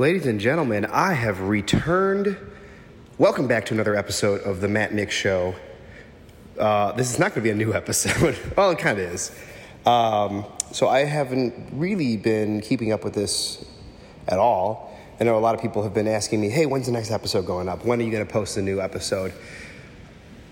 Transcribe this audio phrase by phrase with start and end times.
[0.00, 2.34] Ladies and gentlemen, I have returned.
[3.18, 5.54] Welcome back to another episode of the Matt Nick Show.
[6.58, 8.34] Uh, this is not going to be a new episode.
[8.56, 9.30] well, it kind of is.
[9.84, 13.62] Um, so I haven't really been keeping up with this
[14.26, 14.98] at all.
[15.20, 17.44] I know a lot of people have been asking me, hey, when's the next episode
[17.44, 17.84] going up?
[17.84, 19.34] When are you going to post a new episode?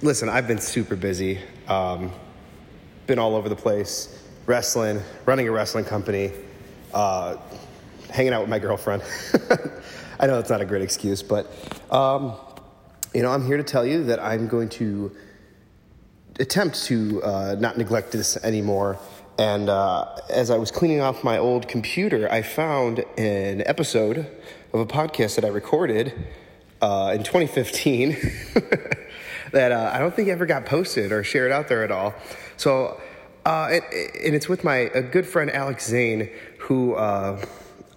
[0.02, 1.38] Listen, I've been super busy.
[1.68, 2.12] Um,
[3.06, 6.32] been all over the place, wrestling, running a wrestling company,
[6.92, 7.38] uh,
[8.10, 9.02] hanging out with my girlfriend.
[10.20, 11.46] I know it's not a great excuse, but
[11.90, 12.34] um,
[13.14, 15.14] you know, I'm here to tell you that I'm going to
[16.40, 18.98] attempt to uh, not neglect this anymore.
[19.38, 24.26] And uh, as I was cleaning off my old computer, I found an episode
[24.72, 26.12] of a podcast that I recorded
[26.80, 28.10] uh, in 2015
[29.52, 32.14] that uh, I don't think ever got posted or shared out there at all.
[32.56, 33.00] So,
[33.46, 36.96] uh, and, and it's with my a good friend Alex Zane, who,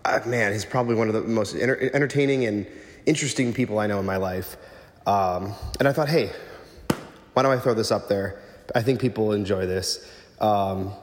[0.06, 2.68] uh, man, he's probably one of the most enter- entertaining and
[3.06, 4.58] interesting people I know in my life.
[5.06, 6.32] Um, and I thought, hey,
[7.34, 8.42] why don't I throw this up there?
[8.76, 10.10] I think people will enjoy this.
[10.40, 10.94] Um,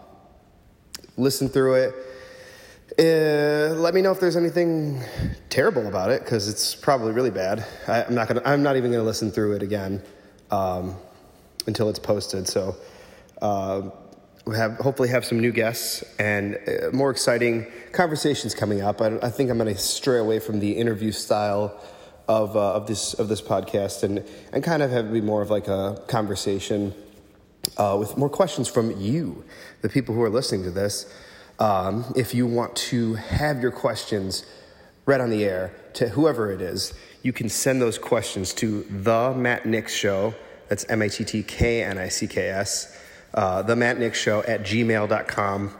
[1.16, 1.94] listen through it.
[2.98, 5.00] Uh, let me know if there's anything
[5.50, 7.64] terrible about it because it's probably really bad.
[7.86, 8.42] I, am not gonna.
[8.44, 10.02] I'm not even gonna listen through it again
[10.50, 10.96] um,
[11.66, 12.48] until it's posted.
[12.48, 12.76] So
[13.42, 13.90] uh,
[14.48, 19.02] we have hopefully have some new guests and uh, more exciting conversations coming up.
[19.02, 21.78] I, I think I'm gonna stray away from the interview style
[22.28, 25.42] of uh, of this of this podcast and and kind of have it be more
[25.42, 26.94] of like a conversation
[27.76, 29.44] uh, with more questions from you,
[29.82, 31.12] the people who are listening to this.
[31.58, 34.46] Um, if you want to have your questions
[35.04, 39.34] read on the air to whoever it is, you can send those questions to the
[39.36, 40.34] Matt Knicks Show.
[40.68, 42.97] That's M A T T K N I C K S.
[43.34, 45.74] Uh, the Matt Knicks Show at gmail.com.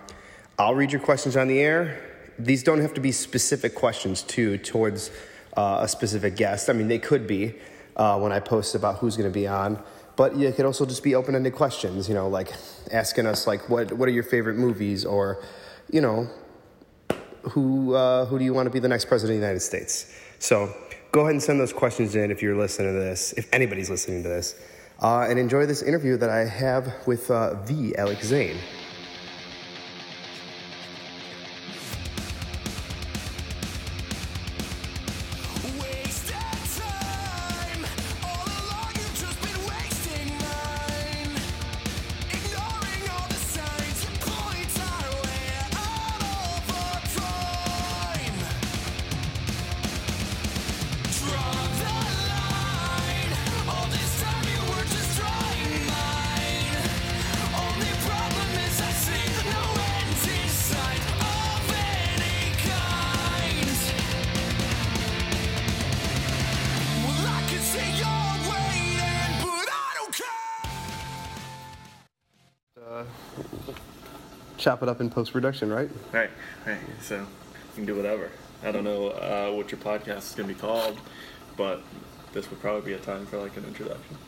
[0.59, 2.03] I'll read your questions on the air.
[2.39, 5.11] These don't have to be specific questions, too, towards
[5.57, 6.69] uh, a specific guest.
[6.69, 7.55] I mean, they could be
[7.97, 9.83] uh, when I post about who's going to be on.
[10.17, 12.53] But it could also just be open-ended questions, you know, like
[12.91, 15.43] asking us, like, what what are your favorite movies, or,
[15.91, 16.29] you know,
[17.43, 20.13] who uh, who do you want to be the next president of the United States?
[20.41, 20.75] So
[21.13, 24.23] go ahead and send those questions in if you're listening to this, if anybody's listening
[24.25, 24.55] to this,
[25.01, 28.57] uh, and enjoy this interview that I have with uh, the Alex Zane.
[74.69, 75.89] Chop it up in post production, right?
[76.13, 76.29] Right,
[76.67, 76.77] right.
[77.01, 77.27] So you
[77.75, 78.31] can do whatever.
[78.63, 81.01] I don't know uh, what your podcast is going to be called,
[81.57, 81.81] but
[82.35, 84.19] this would probably be a time for like an introduction.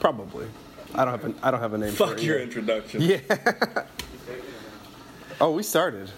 [0.00, 0.48] Probably.
[0.94, 1.92] I don't have an, I don't have a name.
[1.92, 2.44] for Fuck it your yet.
[2.44, 3.00] introduction.
[3.00, 3.20] Yeah.
[5.40, 6.10] oh, we started.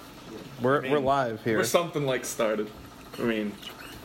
[0.61, 1.59] We're, I mean, we're live here.
[1.59, 2.69] We're something like started.
[3.17, 3.53] I mean,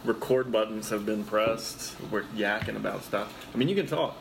[0.05, 1.95] record buttons have been pressed.
[2.11, 3.33] We're yakking about stuff.
[3.51, 4.15] I mean, you can talk.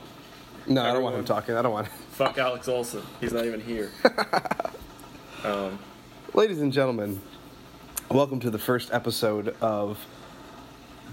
[0.66, 1.56] no, I don't want him talking.
[1.56, 1.88] I don't want.
[2.12, 3.02] Fuck Alex Olson.
[3.20, 3.90] He's not even here.
[5.44, 5.78] um,
[6.34, 7.20] Ladies and gentlemen,
[8.10, 9.98] welcome to the first episode of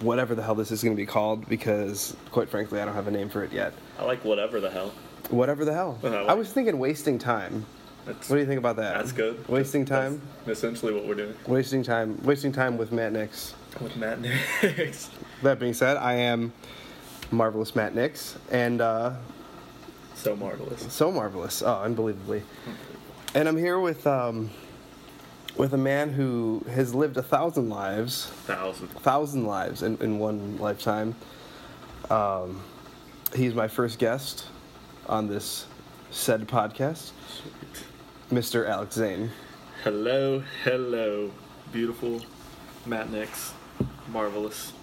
[0.01, 1.47] whatever the hell this is going to be called.
[1.49, 3.73] Because, quite frankly, I don't have a name for it yet.
[3.99, 4.93] I like whatever the hell.
[5.29, 5.99] Whatever the hell.
[6.03, 7.65] I like- I was thinking wasting time.
[8.05, 8.93] That's, What do you think about that?
[8.97, 9.45] That's good.
[9.49, 10.21] Wasting time.
[10.45, 12.17] That's essentially what we're doing Wasting time.
[12.23, 13.53] Wasting time with Matt Knicks.
[13.81, 15.09] with Matt Knicks.
[15.43, 16.51] That being said, I am
[17.31, 19.13] marvelous Matt Knicks, and uh,
[20.15, 20.91] so marvelous.
[20.91, 21.61] so marvelous.
[21.61, 22.41] Oh, unbelievably.
[23.37, 24.49] And I'm here with um,
[25.57, 28.87] with a man who has lived a thousand lives, Thousand.
[28.87, 31.13] thousand lives in, in one lifetime.
[32.09, 32.63] Um,
[33.35, 34.47] he's my first guest
[35.07, 35.67] on this
[36.09, 37.11] said podcast,
[38.31, 38.67] Mr.
[38.67, 39.29] Alex Zane.
[39.83, 41.29] Hello, hello,
[41.71, 42.23] beautiful
[42.87, 43.53] Matt Knicks,
[44.11, 44.73] marvelous,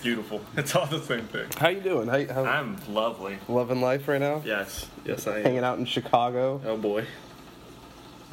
[0.00, 0.42] beautiful.
[0.56, 1.48] It's all the same thing.
[1.58, 2.06] How you doing?
[2.06, 3.38] How, how I'm lovely.
[3.48, 4.42] loving life right now?
[4.44, 5.42] Yes, yes, I am.
[5.42, 6.60] Hanging out in Chicago.
[6.64, 7.04] Oh boy.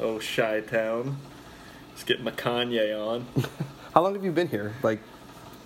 [0.00, 1.16] Oh, Chi Town.
[1.90, 3.26] Let's get my Kanye on.
[3.94, 4.72] How long have you been here?
[4.82, 5.00] Like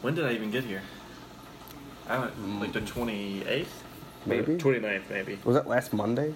[0.02, 0.82] When did I even get here?
[2.08, 3.66] I went like the 28th?
[4.26, 4.56] Maybe.
[4.56, 5.38] 29th, maybe.
[5.44, 6.34] was that last Monday?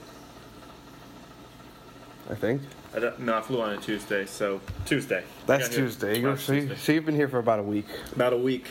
[2.31, 2.63] I think.
[2.95, 5.25] I don't, no, I flew on a Tuesday, so Tuesday.
[5.47, 6.19] That's I got here Tuesday.
[6.21, 6.77] You- last So, you, Tuesday.
[6.77, 7.87] so you've been here for about a week.
[8.15, 8.67] About a week.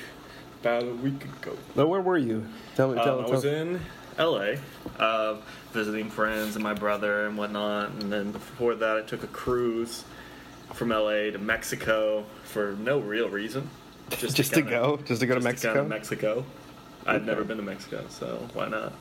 [0.62, 1.58] About a week ago.
[1.76, 2.46] Now, where were you?
[2.76, 2.96] Tell me.
[2.96, 3.82] Tell, Um, I tell- was in
[4.22, 4.56] LA,
[5.00, 5.38] uh,
[5.74, 7.90] visiting friends and my brother and whatnot.
[8.00, 10.04] And then before that, I took a cruise
[10.74, 13.70] from LA to Mexico for no real reason.
[14.10, 15.74] just to kinda- go, just to go to just Mexico.
[15.74, 16.46] go to Mexico.
[17.06, 18.94] I'd never been to Mexico, so why not?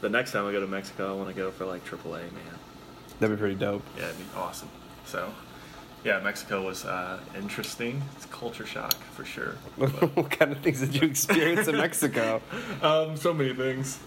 [0.00, 2.30] The next time I go to Mexico, I want to go for like AAA, man.
[3.18, 3.82] That'd be pretty dope.
[3.98, 4.68] Yeah, it'd be awesome.
[5.04, 5.30] So,
[6.04, 8.02] yeah, Mexico was uh, interesting.
[8.16, 9.56] It's culture shock for sure.
[9.76, 12.40] what kind of things did you experience in Mexico?
[12.82, 13.98] Um, so many things.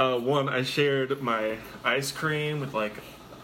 [0.00, 2.94] Uh, one, I shared my ice cream with like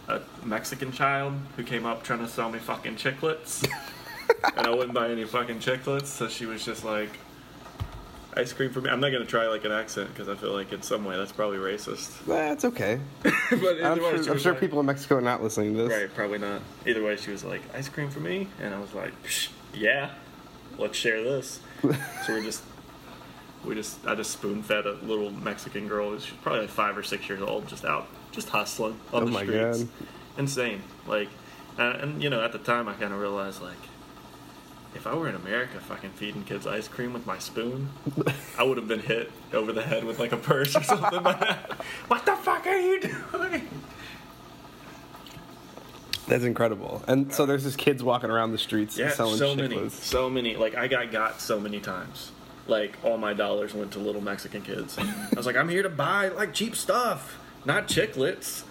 [0.08, 3.70] a Mexican child who came up trying to sell me fucking chiclets,
[4.56, 6.06] and I wouldn't buy any fucking chiclets.
[6.06, 7.10] So she was just like,
[8.38, 10.72] "Ice cream for me." I'm not gonna try like an accent because I feel like
[10.72, 12.24] in some way that's probably racist.
[12.24, 13.00] That's okay.
[13.22, 13.34] but
[13.84, 15.92] I'm way, sure, I'm sure like- people in Mexico are not listening to this.
[15.92, 16.62] Right, probably not.
[16.86, 20.08] Either way, she was like, "Ice cream for me," and I was like, Psh, "Yeah,
[20.78, 21.92] let's share this." so
[22.30, 22.62] we're just,
[23.66, 26.18] we just, I just spoon fed a little Mexican girl.
[26.18, 29.30] She's probably like five or six years old, just out, just hustling on Oh the
[29.32, 29.78] my streets.
[29.84, 29.88] God.
[30.38, 30.82] Insane.
[31.06, 31.28] Like,
[31.78, 33.72] uh, and you know, at the time, I kind of realized like.
[34.94, 37.90] If I were in America fucking feeding kids ice cream with my spoon,
[38.56, 41.38] I would have been hit over the head with like a purse or something like
[41.40, 41.72] that.
[42.08, 43.68] What the fuck are you doing?
[46.26, 47.02] That's incredible.
[47.06, 49.90] And so there's just kids walking around the streets Yeah, selling so many, chiclets.
[49.90, 50.56] so many.
[50.56, 52.32] Like I got got so many times.
[52.66, 54.98] Like all my dollars went to little Mexican kids.
[54.98, 58.64] I was like, I'm here to buy like cheap stuff, not chiclets.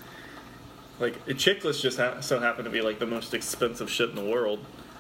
[1.00, 4.25] Like chiclets just ha- so happen to be like the most expensive shit in the
[4.25, 4.59] world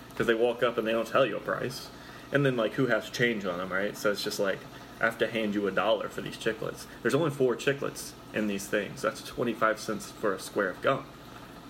[0.09, 1.89] because they walk up and they don't tell you a price,
[2.31, 3.97] and then like who has change on them, right?
[3.97, 4.59] So it's just like
[5.01, 6.85] I have to hand you a dollar for these chiclets.
[7.01, 9.01] There's only four chiclets in these things.
[9.01, 11.05] That's 25 cents for a square of gum.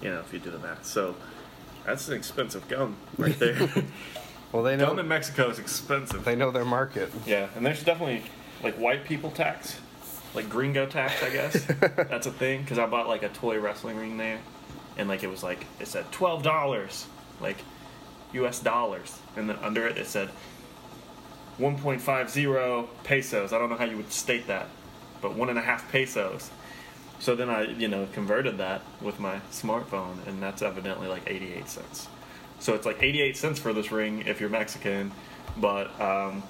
[0.02, 0.86] You know, if you do the math.
[0.86, 1.16] So
[1.86, 3.68] that's an expensive gum right there.
[4.56, 6.24] Well, they Gum know in Mexico is expensive.
[6.24, 7.12] they know their market.
[7.26, 8.24] Yeah, and there's definitely
[8.64, 9.78] like white people tax,
[10.34, 11.66] like gringo tax, I guess.
[11.98, 14.40] That's a thing because I bought like a toy wrestling ring there,
[14.96, 17.06] and like it was like it said twelve dollars,
[17.42, 17.58] like
[18.32, 18.62] U.S.
[18.62, 20.30] dollars, and then under it it said
[21.58, 23.52] one point five zero pesos.
[23.52, 24.70] I don't know how you would state that,
[25.20, 26.50] but one and a half pesos.
[27.20, 31.68] So then I, you know, converted that with my smartphone, and that's evidently like 88
[31.68, 32.08] cents.
[32.66, 35.12] So it's like 88 cents for this ring if you're Mexican,
[35.58, 36.42] but um,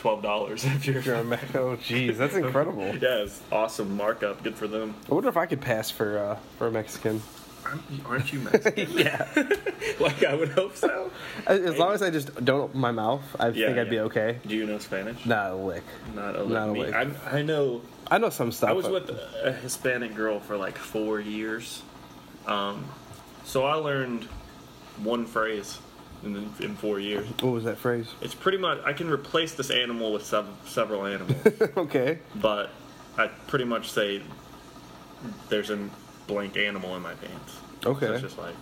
[0.00, 1.00] $12 if you're.
[1.00, 2.88] You're a Me- oh, jeez, that's incredible.
[2.96, 4.42] yeah, it's awesome markup.
[4.42, 4.96] Good for them.
[5.08, 7.22] I wonder if I could pass for uh, for a Mexican.
[7.64, 8.88] Aren't you, aren't you Mexican?
[8.98, 9.28] Yeah.
[10.00, 11.12] like I would hope so.
[11.46, 14.38] As long as I just don't open my mouth, I Yeah, think I'd be okay.
[14.44, 15.24] Do you know Spanish?
[15.24, 15.84] Not a lick.
[16.16, 16.80] Not a Not a me.
[16.80, 16.94] lick.
[16.96, 17.82] I, I know.
[18.10, 18.70] I know some stuff.
[18.70, 21.80] I was but- with a Hispanic girl for like four years,
[22.48, 22.84] um,
[23.44, 24.26] so I learned
[25.02, 25.78] one phrase
[26.24, 27.26] in, in four years.
[27.40, 28.08] What was that phrase?
[28.20, 31.36] It's pretty much I can replace this animal with sev- several animals,
[31.76, 32.18] okay.
[32.36, 32.70] but
[33.16, 34.22] I pretty much say
[35.48, 35.88] there's a
[36.26, 37.58] blank animal in my pants.
[37.82, 38.06] So Okay.
[38.06, 38.54] it's just like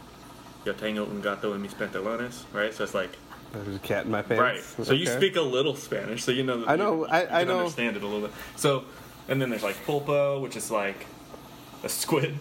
[0.64, 2.72] yo tengo un gato en mis pantalones, right?
[2.74, 3.10] So it's like
[3.52, 4.40] There's a cat in my pants.
[4.78, 4.86] right.
[4.86, 6.60] So you speak a little Spanish, so you know.
[6.60, 7.58] That I know- You, I- you I can know.
[7.60, 8.32] understand it a little bit.
[8.56, 8.84] So,
[9.28, 11.06] and then there's like pulpo, which is like
[11.82, 12.36] a squid.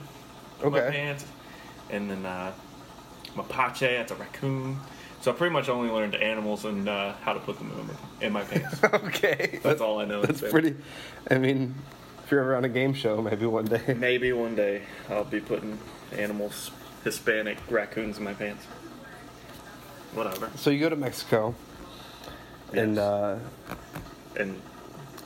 [0.63, 1.25] in My pants,
[1.89, 2.51] and then uh,
[3.35, 4.79] mapache, that's a raccoon.
[5.21, 7.71] So I pretty much only learned animals and uh, how to put them
[8.21, 8.83] in my, pants.
[8.93, 9.59] okay.
[9.63, 10.21] That's all I know.
[10.21, 10.75] That's pretty.
[11.31, 11.73] I mean,
[12.23, 13.93] if you're ever on a game show, maybe one day.
[13.97, 15.79] Maybe one day I'll be putting
[16.11, 16.69] animals,
[17.03, 18.65] Hispanic raccoons in my pants.
[20.13, 20.51] Whatever.
[20.55, 21.55] So you go to Mexico,
[22.73, 23.37] and uh,
[24.37, 24.61] And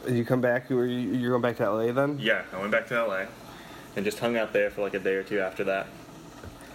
[0.07, 0.69] you come back.
[0.69, 2.17] You're going back to LA then?
[2.19, 3.25] yeah, I went back to LA
[3.95, 5.87] and just hung out there for like a day or two after that.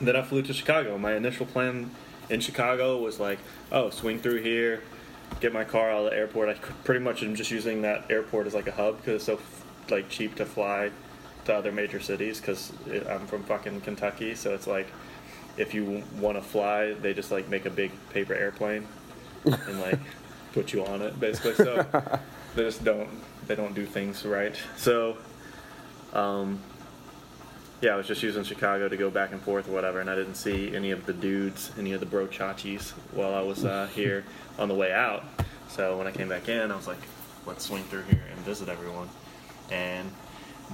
[0.00, 0.98] Then I flew to Chicago.
[0.98, 1.90] My initial plan
[2.28, 3.38] in Chicago was like,
[3.70, 4.82] oh, swing through here,
[5.40, 6.48] get my car out of the airport.
[6.48, 9.38] I pretty much am just using that airport as like a hub because it's so
[9.90, 10.90] like cheap to fly
[11.44, 12.72] to other major cities because
[13.08, 14.88] I'm from fucking Kentucky, so it's like
[15.56, 18.86] if you want to fly, they just like make a big paper airplane
[19.44, 20.00] and like
[20.52, 21.54] put you on it basically.
[21.54, 21.86] So
[22.54, 23.10] they just don't
[23.46, 24.56] they don't do things right.
[24.76, 25.18] So
[26.12, 26.60] um,
[27.84, 30.14] yeah, I was just using Chicago to go back and forth or whatever, and I
[30.14, 33.88] didn't see any of the dudes, any of the bro chachis while I was uh,
[33.94, 34.24] here
[34.58, 35.22] on the way out.
[35.68, 36.98] So when I came back in, I was like,
[37.44, 39.10] let's swing through here and visit everyone.
[39.70, 40.10] And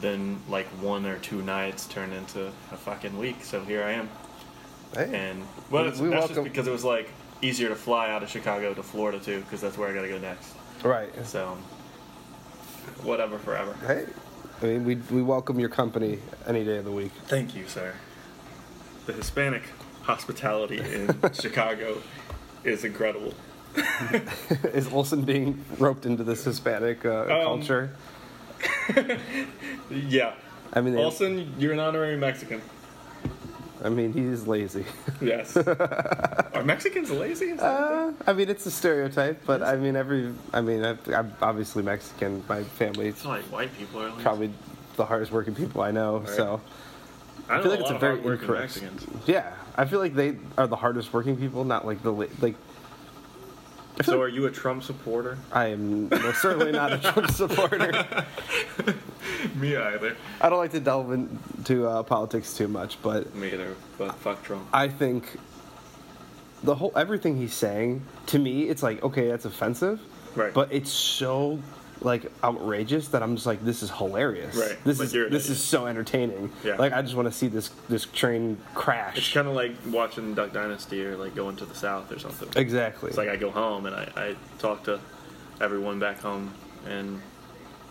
[0.01, 3.43] then like one or two nights turned into a fucking week.
[3.43, 4.09] So here I am.
[4.95, 5.11] Hey.
[5.13, 7.09] And well, we that's welcome- just because it was like
[7.43, 10.09] easier to fly out of Chicago to Florida too, because that's where I got to
[10.09, 10.55] go next.
[10.85, 11.11] right.
[11.27, 11.59] So
[13.03, 13.75] whatever, forever.
[13.85, 14.07] Hey.
[14.63, 17.13] I mean, we we welcome your company any day of the week.
[17.27, 17.95] Thank you, sir.
[19.07, 19.63] the Hispanic
[20.03, 22.03] hospitality in Chicago
[22.65, 23.35] is incredible.
[24.75, 27.91] Is Olson being roped into this Hispanic uh, Um, culture?
[29.91, 30.35] Yeah.
[30.73, 32.61] I mean, Olson, you're an honorary Mexican.
[33.83, 34.85] I mean, he's lazy.
[35.21, 35.55] Yes.
[35.57, 37.47] Are Mexicans lazy?
[37.51, 38.17] Is that a thing?
[38.27, 40.33] Uh, I mean, it's a stereotype, but I mean, every.
[40.53, 42.43] I mean, I, I'm obviously Mexican.
[42.49, 44.23] My family's It's like white people are lazy.
[44.23, 44.51] probably
[44.97, 46.25] the hardest working people I know.
[46.27, 46.61] So
[47.49, 48.83] I, know feel like a it's a very hardworking incorrect.
[48.83, 49.27] Mexicans.
[49.27, 52.55] yeah, I feel like they are the hardest working people, not like the la- like.
[54.05, 55.37] So, are you a Trump supporter?
[55.53, 58.25] I am most certainly not a Trump supporter.
[59.57, 60.17] Me either.
[60.41, 63.77] I don't like to delve into uh, politics too much, but Me either.
[63.99, 64.67] But fuck Trump.
[64.73, 65.39] I think
[66.63, 70.01] the whole everything he's saying to me, it's like okay, that's offensive,
[70.35, 70.55] Right.
[70.55, 71.59] But it's so
[72.03, 74.57] like outrageous that I'm just like, this is hilarious.
[74.57, 74.77] Right.
[74.85, 75.35] This Like, is this idiot.
[75.51, 76.51] is so entertaining.
[76.65, 76.77] Yeah.
[76.77, 79.19] Like I just want to see this this train crash.
[79.19, 82.49] It's kind of like watching Duck Dynasty or like going to the South or something.
[82.57, 83.09] exactly.
[83.09, 84.99] It's like I go home and I, I talk to
[85.61, 86.55] everyone back home,
[86.89, 87.21] and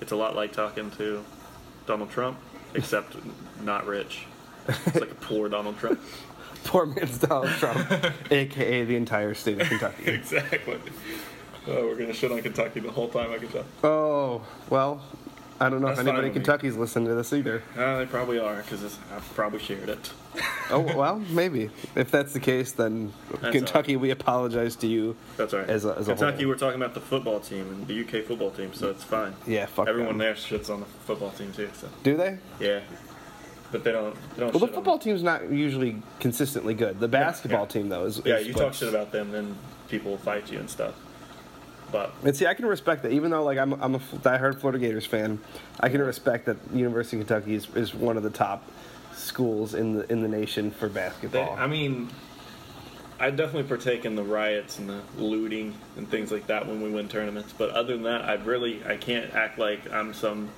[0.01, 1.23] it's a lot like talking to
[1.85, 2.37] Donald Trump,
[2.73, 3.15] except
[3.63, 4.25] not rich.
[4.67, 5.99] It's like a poor Donald Trump.
[6.65, 7.89] Poor man's Donald Trump,
[8.31, 10.11] aka the entire state of Kentucky.
[10.11, 10.77] exactly.
[11.69, 13.31] Oh, we're gonna shit on Kentucky the whole time.
[13.31, 13.65] I can tell.
[13.83, 15.01] Oh well,
[15.59, 16.43] I don't know That's if anybody in with me.
[16.45, 17.61] Kentucky's listening to this either.
[17.77, 20.11] Uh, they probably are because I've probably shared it.
[20.71, 23.11] Oh well, maybe if that's the case, then
[23.41, 25.15] That's Kentucky, we apologize to you.
[25.37, 25.67] That's right.
[25.67, 28.51] As a- as a Kentucky, we're talking about the football team and the UK football
[28.51, 29.33] team, so it's fine.
[29.47, 30.19] Yeah, fuck Everyone them.
[30.19, 31.69] there shits on the football team too.
[31.73, 32.37] So Do they?
[32.59, 32.81] yeah,
[33.71, 34.15] but they don't.
[34.35, 36.99] They don't Well, the football team's not usually consistently good.
[36.99, 37.65] The basketball yeah.
[37.67, 39.55] team, though, is Yeah, is you talk shit about them, then
[39.89, 40.93] people will fight you and stuff.
[41.91, 44.79] But And see, I can respect that, even though like I'm, I'm a diehard Florida
[44.79, 45.39] Gators fan.
[45.79, 48.63] I can respect that University of Kentucky is, is one of the top
[49.13, 51.55] schools in the in the nation for they, basketball.
[51.57, 52.09] I mean,
[53.19, 56.89] I definitely partake in the riots and the looting and things like that when we
[56.89, 57.53] win tournaments.
[57.57, 60.49] But other than that, I really I can't act like I'm some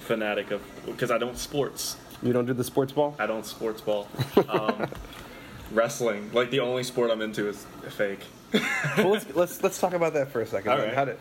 [0.00, 1.96] fanatic of because I don't sports.
[2.22, 3.14] you don't do the sports ball.
[3.18, 4.08] I don't sports ball.
[4.48, 4.88] Um,
[5.72, 8.20] wrestling, like the only sport I'm into is fake.
[8.52, 10.70] Well, let's, let's let's talk about that for a second.
[10.72, 10.94] All right.
[10.94, 11.18] How did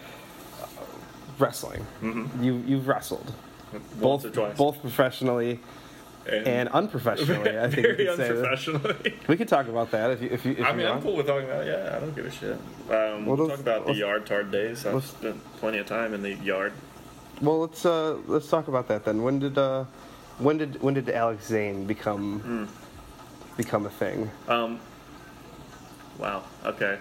[1.40, 1.86] wrestling?
[2.42, 3.34] You you've wrestled
[3.74, 4.58] Once both or twice.
[4.58, 5.60] both professionally
[6.26, 7.58] and unprofessionally.
[7.58, 9.14] I think very we could unprofessionally.
[9.28, 10.52] We could talk about that if you if you.
[10.54, 11.66] If I you mean, I'm cool with talking about.
[11.66, 11.68] it.
[11.68, 12.58] Yeah, I don't give a shit.
[12.90, 14.86] Um, Well, talk about the yard tard days.
[14.86, 16.74] I've spent plenty of time in the yard.
[17.42, 19.22] Well, let's uh, let's talk about that then.
[19.22, 19.86] When did uh,
[20.40, 22.66] when did when did Alex Zane become Hmm.
[23.58, 24.30] become a thing?
[24.48, 24.80] Um,
[26.18, 26.44] wow.
[26.66, 26.98] Okay.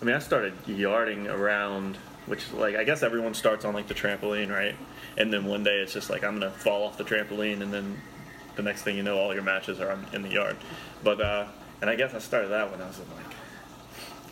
[0.00, 3.94] I mean, I started yarding around, which like I guess everyone starts on like the
[3.94, 4.76] trampoline, right?
[5.16, 8.00] And then one day it's just like I'm gonna fall off the trampoline, and then
[8.56, 10.56] the next thing you know, all your matches are in the yard.
[11.02, 11.46] But uh,
[11.80, 13.34] and I guess I started that when I was in like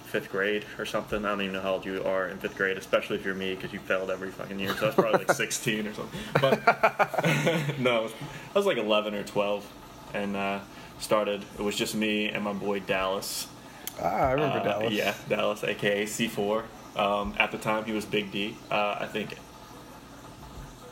[0.07, 1.25] fifth grade or something.
[1.25, 3.55] I don't even know how old you are in fifth grade, especially if you're me
[3.55, 4.75] because you failed every fucking year.
[4.77, 6.21] So I was probably like 16 or something.
[6.41, 6.65] But
[7.79, 8.09] no,
[8.55, 9.73] I was like 11 or 12,
[10.15, 10.61] and uh,
[11.01, 11.45] started.
[11.59, 13.49] It was just me and my boy Dallas.
[14.01, 14.93] Ah, I remember Uh, Dallas.
[14.93, 16.65] Yeah, Dallas, aka C4.
[16.97, 18.57] Um, at the time, he was Big D.
[18.71, 19.35] Uh, I think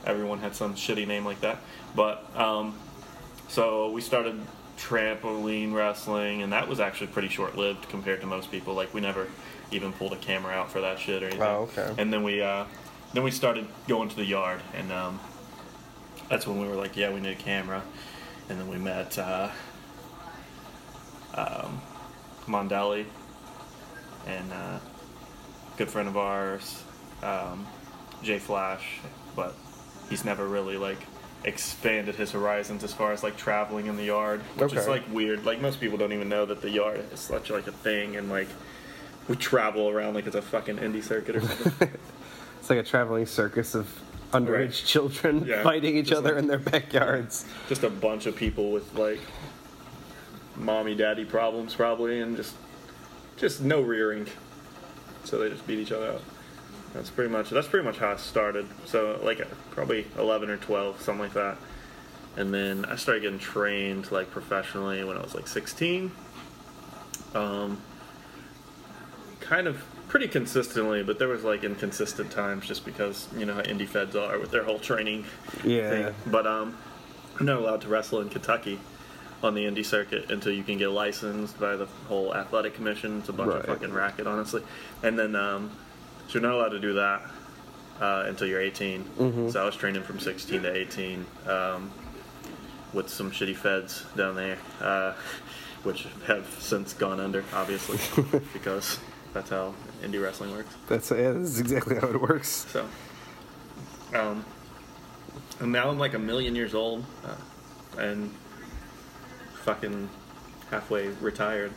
[0.06, 1.58] everyone had some shitty name like that.
[1.94, 2.74] But um,
[3.48, 4.38] so we started
[4.78, 8.74] trampoline wrestling, and that was actually pretty short lived compared to most people.
[8.74, 9.28] Like we never
[9.70, 11.42] even pulled a camera out for that shit or anything.
[11.42, 11.94] Oh, okay.
[11.98, 12.64] And then we uh,
[13.12, 15.20] then we started going to the yard, and um,
[16.28, 17.82] that's when we were like, yeah, we need a camera.
[18.50, 19.48] And then we met uh,
[21.34, 21.80] um,
[22.46, 23.04] Mondelli
[24.26, 24.78] and uh,
[25.76, 26.82] good friend of ours,
[27.22, 27.66] um,
[28.22, 29.00] Jay Flash,
[29.36, 29.54] but
[30.08, 30.98] he's never really like
[31.44, 35.44] expanded his horizons as far as like traveling in the yard, which is like weird.
[35.44, 38.30] Like most people don't even know that the yard is such like a thing, and
[38.30, 38.48] like
[39.28, 41.90] we travel around like it's a fucking indie circuit or something.
[42.60, 43.86] It's like a traveling circus of
[44.32, 44.72] underage Right.
[44.72, 47.44] children Yeah, fighting each just other like- in their backyards.
[47.68, 49.20] just a bunch of people with like
[50.56, 52.54] mommy daddy problems probably and just
[53.36, 54.26] just no rearing.
[55.24, 56.22] So they just beat each other up.
[56.92, 58.66] That's pretty much that's pretty much how i started.
[58.86, 61.56] So like probably 11 or 12 something like that.
[62.36, 66.10] And then i started getting trained like professionally when i was like 16
[67.34, 67.80] um
[69.40, 73.62] kind of pretty consistently but there was like inconsistent times just because you know how
[73.62, 75.24] indie feds are with their whole training
[75.64, 75.90] Yeah.
[75.90, 76.14] thing.
[76.26, 76.76] But um,
[77.38, 78.78] I'm not allowed to wrestle in Kentucky
[79.42, 83.18] on the indie circuit until you can get licensed by the whole athletic commission.
[83.18, 83.60] It's a bunch Right.
[83.60, 84.62] of fucking racket, honestly.
[85.02, 85.70] And then um,
[86.28, 87.22] so you're not allowed to do that
[88.00, 89.04] uh, until you're 18.
[89.04, 89.48] Mm-hmm.
[89.50, 91.26] So I was training from 16 to 18.
[91.46, 91.90] Um,
[92.94, 95.14] with some shitty feds down there, uh,
[95.82, 97.98] which have since gone under, obviously,
[98.52, 98.98] because
[99.32, 100.72] that's how indie wrestling works.
[100.88, 102.66] That's yeah, this is exactly how it works.
[102.70, 102.86] So,
[104.14, 104.44] um,
[105.58, 107.34] and now I'm like a million years old, uh,
[108.00, 108.32] and
[109.64, 110.08] fucking
[110.70, 111.72] halfway retired.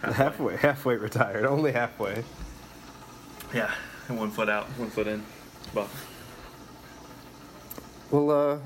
[0.00, 2.24] Halfway, halfway retired, only halfway.
[3.52, 3.72] Yeah,
[4.08, 5.22] and one foot out, one foot in.
[5.74, 5.88] But
[8.10, 8.58] Well, uh, oh,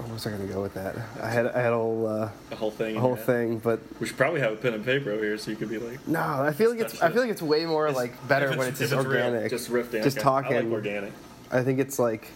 [0.00, 0.96] where was I gonna go with that?
[1.20, 2.96] I had I had a whole uh, the whole thing.
[2.96, 5.38] a whole in thing, but We should probably have a pen and paper over here
[5.38, 6.06] so you could be like.
[6.06, 8.68] no, I feel like it's I feel like it's way more like better if when
[8.68, 10.04] it's just real, organic, just riffing.
[10.04, 10.22] just okay.
[10.24, 10.56] talking.
[10.56, 11.12] I like organic.
[11.50, 12.28] I think it's like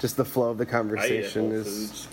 [0.00, 1.66] just the flow of the I eat at conversation is.
[1.66, 2.08] Foods.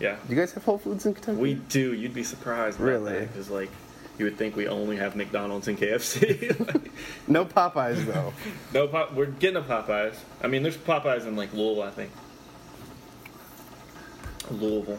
[0.00, 1.38] Yeah, Do you guys have Whole Foods in Kentucky?
[1.38, 1.92] we do.
[1.94, 2.80] You'd be surprised.
[2.80, 3.20] Really?
[3.20, 3.70] Because like,
[4.18, 6.90] you would think we only have McDonald's and KFC.
[7.28, 8.32] No Popeyes though.
[8.72, 9.14] no pop.
[9.14, 10.14] We're getting a Popeyes.
[10.42, 12.10] I mean, there's Popeyes in like Louisville, I think.
[14.50, 14.98] Louisville.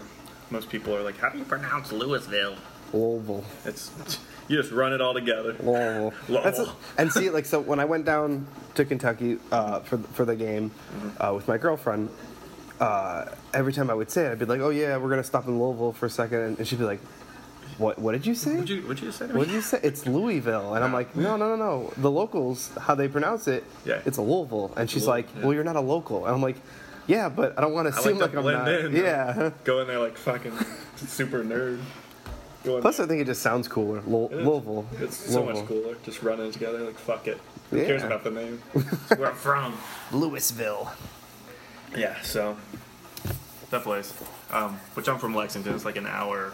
[0.50, 2.56] Most people are like, how do you pronounce Louisville?
[2.94, 3.44] Louisville.
[3.66, 3.92] It's
[4.48, 5.56] you just run it all together.
[5.60, 6.14] Louisville.
[6.30, 10.25] That's a, and see, like, so when I went down to Kentucky uh, for for
[10.25, 10.72] the game
[11.20, 12.10] uh, with my girlfriend,
[12.79, 15.48] uh, every time I would say it, I'd be like, "Oh yeah, we're gonna stop
[15.48, 16.58] in Louisville for a second.
[16.60, 17.00] and she'd be like,
[17.77, 17.98] "What?
[18.00, 18.55] What did you say?
[18.58, 19.27] Would you would you say?
[19.27, 19.79] What did you say?
[19.84, 21.94] It's Louisville." And I'm like, "No, no, no, no.
[21.98, 24.01] The locals, how they pronounce it, Yeah.
[24.05, 25.41] it's a Louisville." And she's Louisville, like, yeah.
[25.46, 26.58] "Well, you're not a local." And I'm like,
[27.08, 28.96] "Yeah, but I don't want to seem like like, to I'm blend not." in.
[28.96, 29.51] Yeah.
[29.63, 30.53] Go in there like fucking
[30.98, 31.79] super nerd.
[32.63, 34.01] Go in Plus, I think it just sounds cooler.
[34.08, 34.46] Lou- It is.
[34.48, 34.88] Louisville.
[35.00, 35.62] It's so Louisville.
[35.62, 35.96] much cooler.
[36.03, 37.39] Just running together like fuck it.
[37.72, 38.62] Who cares about the name?
[38.74, 39.74] It's where I'm from.
[40.12, 40.91] Louisville.
[41.96, 42.58] Yeah, so
[43.70, 44.14] that place.
[44.52, 45.74] Um, which I'm from Lexington.
[45.74, 46.54] It's like an hour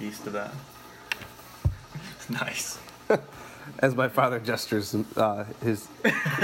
[0.00, 0.52] east of that.
[2.28, 2.78] nice.
[3.78, 5.88] As my father gestures uh, his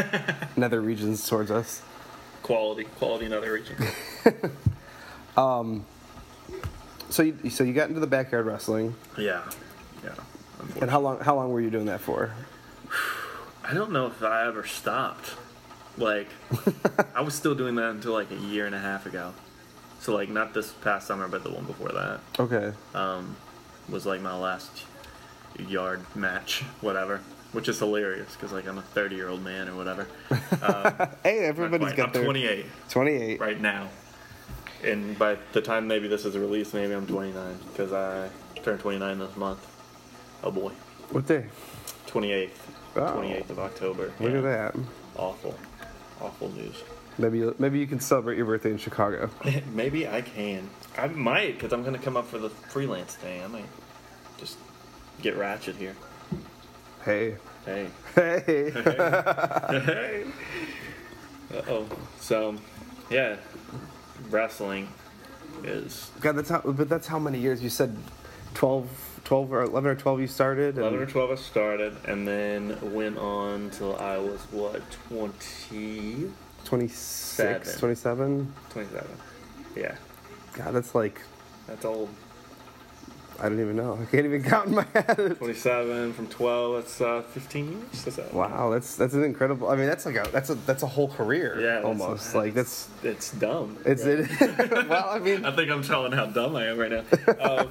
[0.57, 1.83] nether regions towards us.
[2.43, 3.81] Quality, quality in other regions.
[7.11, 9.43] So you, so you got into the backyard wrestling, yeah,
[10.03, 10.11] yeah.
[10.81, 12.33] and how long how long were you doing that for?
[13.65, 15.31] I don't know if I ever stopped.
[15.99, 16.29] Like,
[17.14, 19.33] I was still doing that until like a year and a half ago.
[20.01, 22.73] So like, not this past summer, but the one before that Okay.
[22.94, 23.35] um,
[23.88, 24.85] was like my last
[25.59, 27.20] yard match, whatever.
[27.53, 30.07] Which is hilarious because like I'm a 30 year old man or whatever.
[30.31, 33.40] Hey, Not everybody's got I'm their 28 28.
[33.40, 33.88] right now,
[34.85, 38.29] and by the time maybe this is released, maybe I'm 29 because I
[38.62, 39.66] turned 29 this month.
[40.42, 40.73] Oh boy,
[41.11, 41.47] What day?
[42.09, 42.51] 28th,
[42.97, 43.01] Oh.
[43.01, 44.12] 28th of October.
[44.20, 44.38] Look Yeah.
[44.38, 44.42] at
[44.75, 44.77] that.
[45.16, 45.55] Awful,
[46.20, 46.83] awful news.
[47.18, 49.31] Maybe you- maybe you can celebrate your birthday in Chicago.
[49.74, 50.68] maybe I can.
[50.98, 53.42] I might because I'm gonna come up for the freelance thing.
[53.42, 53.68] I might
[54.38, 54.59] just
[55.22, 55.96] get ratchet here.
[57.05, 57.37] Hey.
[57.64, 57.88] Hey.
[58.14, 58.70] Hey.
[58.70, 60.24] hey.
[61.55, 61.87] Uh oh.
[62.20, 62.57] So,
[63.09, 63.37] yeah,
[64.31, 64.88] wrestling
[65.62, 66.61] is God, that's how.
[66.61, 67.96] But that's how many years you said?
[68.55, 68.88] 12,
[69.27, 70.77] 12 or eleven or twelve you started.
[70.77, 76.31] and- 11 or 12 I started, and then went on till I was what 20,
[76.65, 78.53] 26, 27?
[78.71, 79.09] 27.
[79.75, 79.97] Yeah,
[80.55, 81.21] God, that's like
[81.67, 82.09] that's old.
[83.40, 83.99] I don't even know.
[84.01, 85.37] I can't even count in my head.
[85.38, 86.75] 27 from 12.
[86.77, 88.05] That's uh, 15 years.
[88.05, 88.33] That's that.
[88.35, 89.68] Wow, that's that's an incredible.
[89.68, 91.55] I mean, that's like a that's a that's a whole career.
[91.57, 93.77] Yeah, that's- almost like that's It's dumb.
[93.85, 94.20] it's right?
[94.20, 94.88] it.
[94.88, 97.05] well, I mean, I think I'm telling how dumb I am right now.
[97.40, 97.68] Um,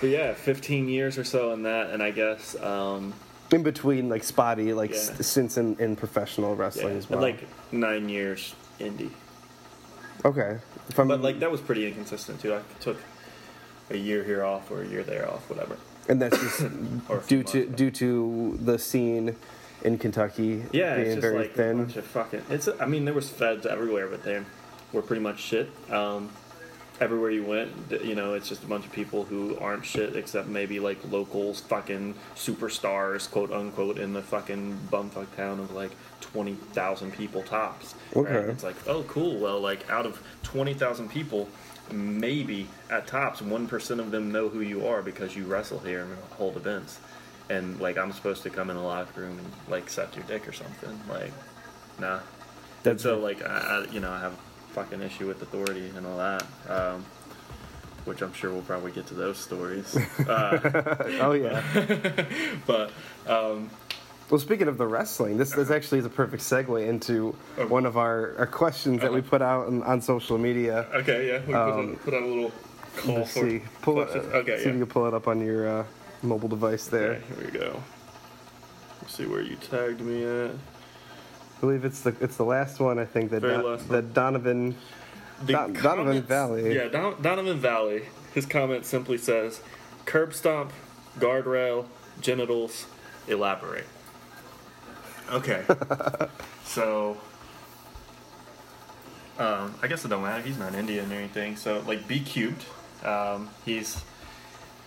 [0.00, 3.12] but yeah, 15 years or so in that, and I guess um,
[3.52, 4.96] in between like spotty like Yeah.
[4.96, 7.20] s- stints in, in professional yeah, wrestling as and well.
[7.20, 9.10] like nine years indie.
[10.24, 10.58] okay,
[10.96, 12.54] But like that was pretty inconsistent too.
[12.54, 12.96] I took
[13.92, 15.76] a year here off or a year there off, whatever.
[16.08, 16.60] and that's just
[17.10, 19.36] a due to due to the scene
[19.84, 21.76] in Kentucky Yeah, being it's just very like a thin.
[21.84, 22.42] bunch of fucking.
[22.50, 22.68] It's.
[22.80, 24.42] I mean, there was feds everywhere, but they
[24.92, 25.70] were pretty much shit.
[25.90, 26.30] Um,
[27.00, 27.70] everywhere you went,
[28.04, 31.60] you know, it's just a bunch of people who aren't shit except maybe like locals,
[31.60, 35.90] fucking superstars, quote unquote, in the fucking bumfuck town of like
[36.32, 37.94] twenty thousand people tops.
[38.14, 38.48] right?
[38.48, 39.38] It's like, oh, cool.
[39.38, 41.48] Well, like out of twenty thousand people.
[41.90, 46.02] Maybe at tops, one percent of them know who you are because you wrestle here
[46.02, 47.00] and hold events
[47.52, 50.48] and like I'm supposed to come in the locker room and like suck your dick
[50.48, 50.98] or something.
[51.08, 51.32] Like,
[51.98, 52.20] nah.
[52.82, 56.06] That's so like I, I you know I have a fucking issue with authority and
[56.06, 57.04] all that, um,
[58.04, 59.96] which I'm sure we'll probably get to those stories.
[60.26, 61.62] uh, oh yeah.
[62.66, 62.90] but
[63.26, 63.70] um,
[64.32, 67.66] Well, speaking of the wrestling, this, this actually is a perfect segue into Oh.
[67.66, 69.28] one of our, our questions that we Uh-huh.
[69.28, 70.86] put out on, on social media.
[70.94, 72.52] okay, yeah, we Um, put, a, put out a little
[72.96, 73.62] call Let's for see.
[73.82, 74.68] Pull it, uh, Okay, see yeah.
[74.70, 75.84] if you can pull it up on your uh,
[76.22, 77.10] mobile device there.
[77.12, 77.82] Okay, here we go.
[79.02, 80.52] Let's see where you tagged me at.
[80.52, 82.98] I believe it's the it's the last one.
[82.98, 84.74] I think that Don- that Donovan
[85.44, 86.74] the Don- Donovan Valley.
[86.74, 88.04] Yeah, Don, Donovan Valley.
[88.32, 89.60] His comment simply says,
[90.06, 90.72] "Curb stomp,
[91.20, 91.84] guardrail,
[92.22, 92.86] genitals,
[93.28, 93.84] elaborate."
[95.32, 95.64] Okay,
[96.64, 97.16] so
[99.38, 100.42] um, I guess it don't matter.
[100.42, 101.56] He's not Indian or anything.
[101.56, 102.64] So like, B cubed.
[103.04, 104.02] Um, he's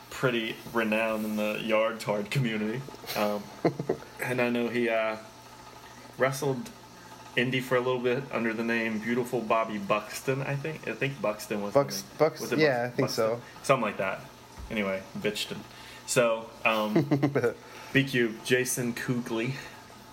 [0.09, 2.81] pretty renowned in the yard tard community,
[3.17, 3.43] um,
[4.23, 5.17] and I know he uh,
[6.17, 6.69] wrestled
[7.35, 10.41] Indy for a little bit under the name Beautiful Bobby Buxton.
[10.43, 12.03] I think I think Buxton was name.
[12.17, 13.41] Bucks- Was yeah, Bux- I think so.
[13.63, 14.21] something like that.
[14.71, 15.57] Anyway, Bitchton.
[16.05, 16.93] So um,
[17.93, 19.53] BQ Jason Kugli.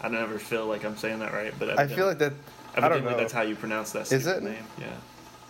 [0.03, 2.33] I never feel like I'm saying that right, but I feel like that.
[2.77, 3.17] I don't know.
[3.17, 4.11] that's how you pronounce that.
[4.11, 4.43] Is it?
[4.43, 4.65] name?
[4.79, 4.87] Yeah.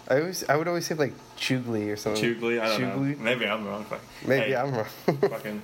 [0.09, 2.23] I always, I would always say like Chugli or something.
[2.23, 2.61] Chugli.
[2.61, 3.17] I don't Chugli?
[3.17, 3.25] know.
[3.25, 3.87] Maybe I'm wrong.
[4.27, 4.87] Maybe Hey, I'm wrong.
[5.21, 5.63] fucking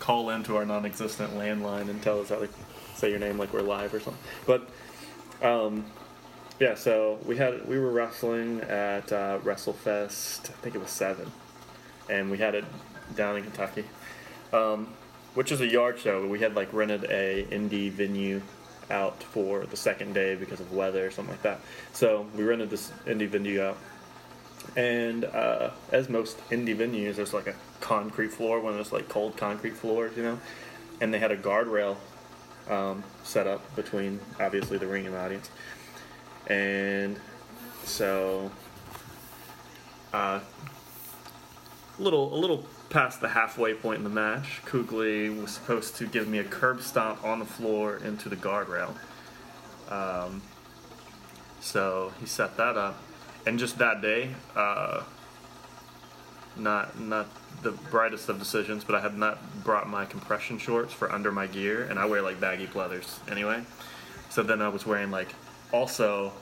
[0.00, 2.48] call into our non-existent landline and tell us how to
[2.94, 4.22] say your name like we're live or something.
[4.46, 4.68] But
[5.42, 5.84] um,
[6.58, 10.50] yeah, so we had we were wrestling at uh, WrestleFest.
[10.50, 11.30] I think it was seven,
[12.10, 12.64] and we had it
[13.14, 13.84] down in Kentucky,
[14.52, 14.88] um,
[15.34, 16.26] which is a yard show.
[16.26, 18.42] We had like rented a indie venue
[18.90, 21.60] out for the second day because of weather or something like that.
[21.92, 23.78] So we rented this indie venue out.
[24.76, 29.08] And uh, as most indie venues, there's like a concrete floor, one of those like
[29.08, 30.38] cold concrete floors, you know.
[31.00, 31.96] And they had a guardrail
[32.68, 35.50] um, set up between obviously the ring and the audience.
[36.48, 37.18] And
[37.84, 38.50] so,
[40.12, 40.40] uh,
[41.98, 46.28] little a little past the halfway point in the match, Kugli was supposed to give
[46.28, 48.94] me a curb stomp on the floor into the guardrail.
[49.90, 50.42] Um,
[51.60, 53.00] so he set that up,
[53.46, 55.02] and just that day, uh,
[56.56, 57.28] not not
[57.62, 61.46] the brightest of decisions, but I had not brought my compression shorts for under my
[61.46, 63.62] gear, and I wear like baggy pleathers anyway.
[64.30, 65.34] So then I was wearing like
[65.72, 66.32] also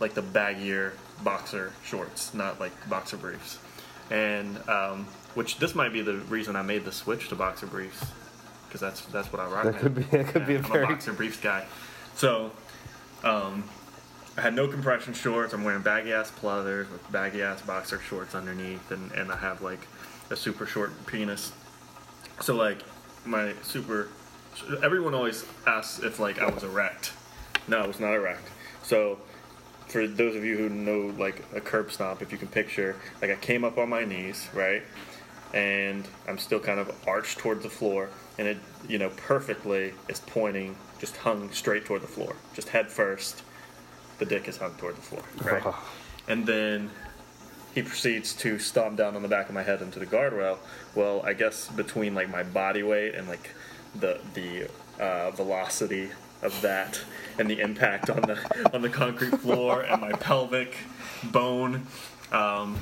[0.00, 3.58] like the baggier boxer shorts, not like boxer briefs,
[4.10, 8.04] and um, which this might be the reason I made the switch to boxer briefs
[8.68, 9.64] because that's that's what I rock.
[9.64, 11.66] That could be- that could be a I'm very- a boxer briefs guy.
[12.14, 12.52] So
[13.22, 13.64] um,
[14.36, 15.52] I had no compression shorts.
[15.52, 19.62] I'm wearing baggy ass pleathers with baggy ass boxer shorts underneath, and, and I have
[19.62, 19.86] like
[20.30, 21.52] a super short penis.
[22.40, 22.78] So like
[23.24, 24.08] my super,
[24.82, 27.12] everyone always asks if like I was erect.
[27.68, 28.48] No, I was not erect.
[28.82, 29.18] So
[29.86, 33.30] for those of you who know like a curb stomp, if you can picture, like
[33.30, 34.82] I came up on my knees, right,
[35.52, 40.20] and I'm still kind of arched towards the floor, and it you know perfectly is
[40.20, 43.42] pointing, just hung straight toward the floor, just head first.
[44.18, 45.74] The dick is hung toward the floor, right,
[46.28, 46.90] and then
[47.74, 50.58] he proceeds to stomp down on the back of my head into the guardrail.
[50.94, 53.50] Well, I guess between like my body weight and like
[53.94, 54.68] the the
[55.00, 56.10] uh, velocity
[56.44, 57.00] of that
[57.38, 60.74] and the impact on the on the concrete floor and my pelvic
[61.24, 61.86] bone,
[62.32, 62.78] um,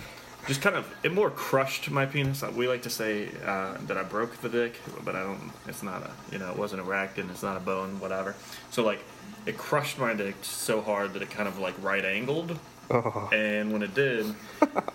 [0.47, 2.43] just kind of it more crushed my penis.
[2.43, 5.53] We like to say uh, that I broke the dick, but I don't.
[5.67, 8.35] It's not a you know it wasn't erect and it's not a bone, whatever.
[8.71, 9.01] So like
[9.47, 12.59] it crushed my dick so hard that it kind of like right angled
[12.91, 14.35] Oh, and when it did,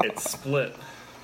[0.03, 0.75] it split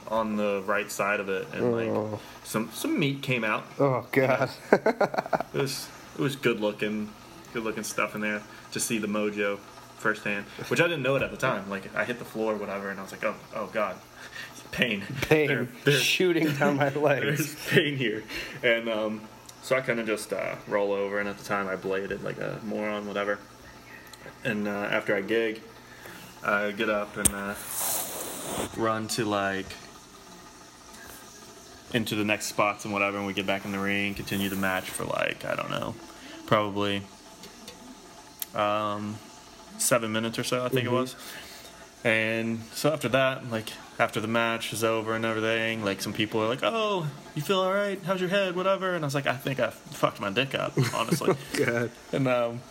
[0.07, 2.19] on the right side of it, and like Oh.
[2.43, 3.65] some some meat came out.
[3.79, 4.49] oh God.
[4.71, 7.09] It was it was good looking,
[7.53, 9.59] good looking stuff in there to see the mojo
[9.97, 11.69] firsthand, which I didn't know it at the time.
[11.69, 13.95] Like I hit the floor, or whatever, and I was like, oh oh god,
[14.71, 17.25] pain, Pain There- there- shooting down my legs.
[17.55, 18.23] there's pain here,
[18.63, 19.21] and um,
[19.61, 22.37] so I kind of just uh, roll over, and at the time I bladed like
[22.39, 23.39] a moron, whatever.
[24.43, 25.61] And uh, after I gig,
[26.43, 27.55] I get up and uh,
[28.75, 29.67] run to like
[31.93, 34.55] into the next spots and whatever, and we get back in the ring, continue the
[34.55, 35.95] match for like I don't know,
[36.45, 37.03] probably
[38.55, 39.17] um,
[39.77, 41.15] seven minutes or so, I think it was.
[42.03, 46.41] And so after that, like after the match is over and everything, like some people
[46.41, 47.99] are like, "Oh, you feel all right?
[48.03, 48.55] How's your head?
[48.55, 51.91] Whatever." And I was like, "I think I fucked my dick up, honestly." God.
[52.11, 52.61] and um,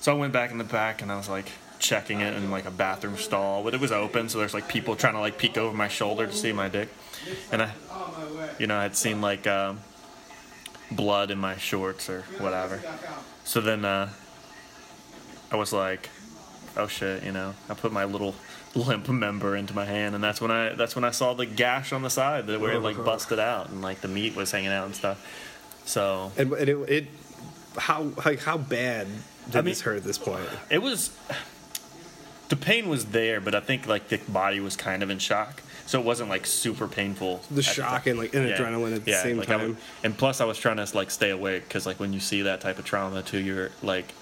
[0.00, 2.66] so I went back in the back and I was like checking it in like
[2.66, 5.56] a bathroom stall, but it was open, so there's like people trying to like peek
[5.56, 6.88] over my shoulder to see my dick,
[7.52, 7.72] and I,
[8.58, 9.80] you know, I had seen like um,
[10.90, 12.82] blood in my shorts or whatever.
[13.44, 14.10] So then uh,
[15.52, 16.08] I was like,
[16.76, 17.54] "Oh shit," you know.
[17.68, 18.34] I put my little
[18.74, 21.92] limp member into my hand, and that's when I that's when I saw the gash
[21.92, 24.50] on the side that where it oh, like busted out and like the meat was
[24.50, 25.24] hanging out and stuff.
[25.86, 27.06] So And, and it, it,
[27.76, 29.08] how like how bad
[29.46, 30.44] did I mean- this hurt at this point?
[30.70, 31.10] it was
[32.48, 35.62] the pain was there, but I think like the body was kind of in shock,
[35.86, 37.40] so it wasn't like super painful.
[37.50, 38.10] The shock time.
[38.12, 39.60] and like and adrenaline at the Yeah, same like, time.
[39.70, 42.42] would- and plus, I was trying to like stay awake because like when you see
[42.42, 44.12] that type of trauma to your like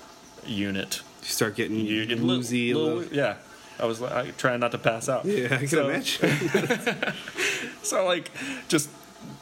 [0.47, 2.71] unit, you start getting you get woozy.
[2.71, 3.37] a little, little- yeah.
[3.81, 5.25] I was like trying not to pass out.
[5.25, 6.97] Yeah, I can So- imagine.
[7.83, 8.31] So like,
[8.69, 8.91] just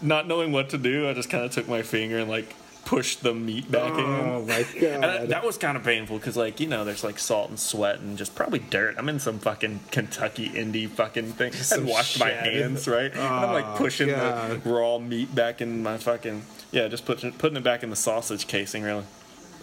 [0.03, 3.23] not knowing what to do, I just kind of took my finger and like pushed
[3.25, 4.47] the meat back oh in.
[4.47, 5.29] my And that, god.
[5.31, 8.17] that was kind of painful because, like, you know, there's like salt and sweat and
[8.17, 8.95] just probably dirt.
[8.99, 11.53] I'm in some fucking Kentucky indie fucking thing.
[11.73, 13.11] I washed my hands, right?
[13.13, 14.63] and I'm like Oh, pushing God.
[14.63, 17.97] the raw meat back in my fucking yeah, just putting putting it back in the
[17.97, 19.05] sausage casing, really.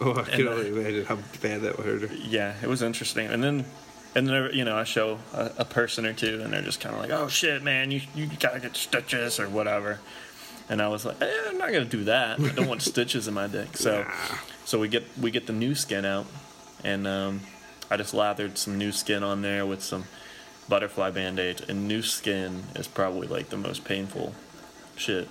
[0.01, 2.01] Oh, I can uh, only imagine how bad that would hurt.
[2.09, 2.15] Her.
[2.15, 3.27] Yeah, it was interesting.
[3.27, 3.65] And then,
[4.15, 6.95] and then you know, I show a, a person or two, and they're just kind
[6.95, 9.99] of like, "Oh shit, man, you you gotta get stitches or whatever."
[10.69, 12.39] And I was like, eh, "I'm not gonna do that.
[12.39, 14.05] I don't want stitches in my dick." So,
[14.65, 16.25] so we get we get the new skin out,
[16.83, 17.41] and um,
[17.91, 20.05] I just lathered some new skin on there with some
[20.69, 21.61] butterfly band-aids.
[21.67, 24.33] And new skin is probably like the most painful
[24.95, 25.27] shit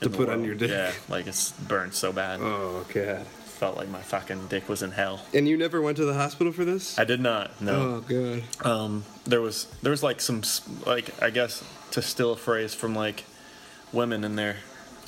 [0.00, 0.70] To put on your dick?
[0.70, 2.40] Yeah, like it's burned so bad.
[2.40, 3.26] Oh god.
[3.60, 5.20] Felt like my fucking dick was in hell.
[5.34, 6.98] And you never went to the hospital for this?
[6.98, 7.60] I did not.
[7.60, 8.02] No.
[8.08, 8.66] Oh god.
[8.66, 10.40] um, there was there was like some
[10.86, 13.24] like I guess to steal a phrase from like
[13.92, 14.56] women in their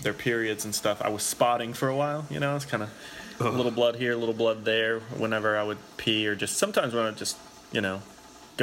[0.03, 1.01] their periods and stuff.
[1.01, 2.55] I was spotting for a while, you know.
[2.55, 2.91] It's kind of
[3.41, 5.01] a little blood here, a little blood there.
[5.17, 7.39] Whenever I would pee, or just sometimes when I would just
[7.73, 8.03] you know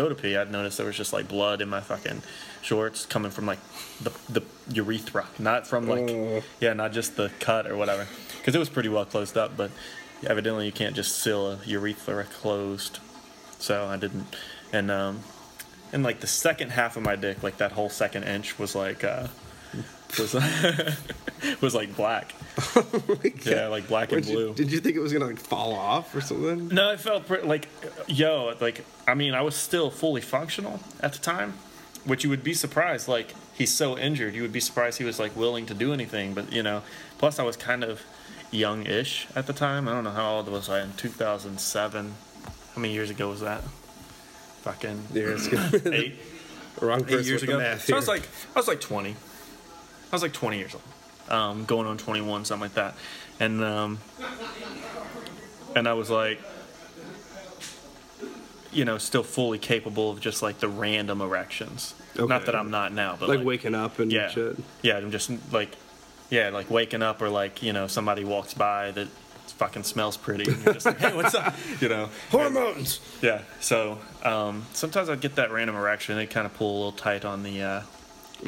[0.02, 2.22] go to pee, I'd notice there was just like blood in my fucking
[2.62, 3.60] shorts coming from like
[4.02, 6.44] the the urethra, not from like Oh.
[6.60, 8.08] yeah, not just the cut or whatever,
[8.38, 9.58] because it was pretty well closed up.
[9.58, 9.72] But
[10.26, 13.00] evidently, you can't just seal a urethra closed
[13.60, 14.36] so I didn't.
[14.74, 15.20] And um,
[15.94, 19.04] and like the second half of my dick, like that whole second inch, was like
[19.04, 19.28] uh,
[20.18, 20.34] was
[21.62, 22.34] was like black.
[22.76, 24.54] Oh yeah, like black and Did you, blue.
[24.54, 26.68] did you think it was gonna like fall off or something?
[26.68, 27.70] No, it felt pretty, like,
[28.08, 31.54] yo, like, I mean, I was still fully functional at the time,
[32.04, 33.08] which you would be surprised.
[33.08, 36.34] Like, he's so injured, you would be surprised he was, like, willing to do anything.
[36.34, 36.84] But, you know,
[37.18, 38.02] plus I was kind of
[38.52, 39.88] young ish at the time.
[39.88, 42.14] I don't know how old was I in 2007.
[42.76, 43.62] How many years ago was that?
[44.64, 45.70] Fucking Years ago.
[45.94, 46.16] eight,
[46.82, 47.78] Wrong person eight years ago.
[47.78, 49.16] So I was like, I was like 20.
[50.12, 50.84] I was like 20 years old,
[51.30, 52.96] um, going on 21, something like that,
[53.40, 54.00] and um,
[55.76, 56.40] and I was like,
[58.72, 61.94] you know, still fully capable of just like the random erections.
[62.16, 64.58] Not that I'm not now, but like, like, waking up and yeah, shit.
[64.82, 65.76] yeah, I'm just like,
[66.30, 69.08] yeah, like waking up or like you know somebody walks by that
[69.60, 70.50] fucking smells pretty.
[70.52, 71.56] And you're just like, hey, what's up?
[71.82, 73.00] You know, Hormones.
[73.22, 73.42] yeah.
[73.60, 76.18] So um, sometimes I get that random erection.
[76.18, 77.62] It kind of pull a little tight on the.
[77.62, 77.82] Uh,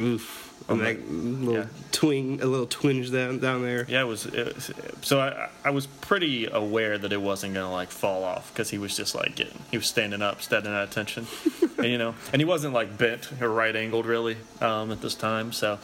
[0.00, 0.51] Oof.
[0.68, 1.66] On that little yeah.
[1.90, 3.84] twing, a little twinge down down there.
[3.88, 4.70] yeah, it was, it was.
[5.02, 8.78] So I, I was pretty aware that it wasn't gonna like fall off because he
[8.78, 9.58] was just like getting.
[9.70, 11.26] He was standing up, standing at attention,
[11.78, 15.14] and you know, and he wasn't like bent or right angled really um, at this
[15.14, 15.52] time.
[15.52, 15.78] So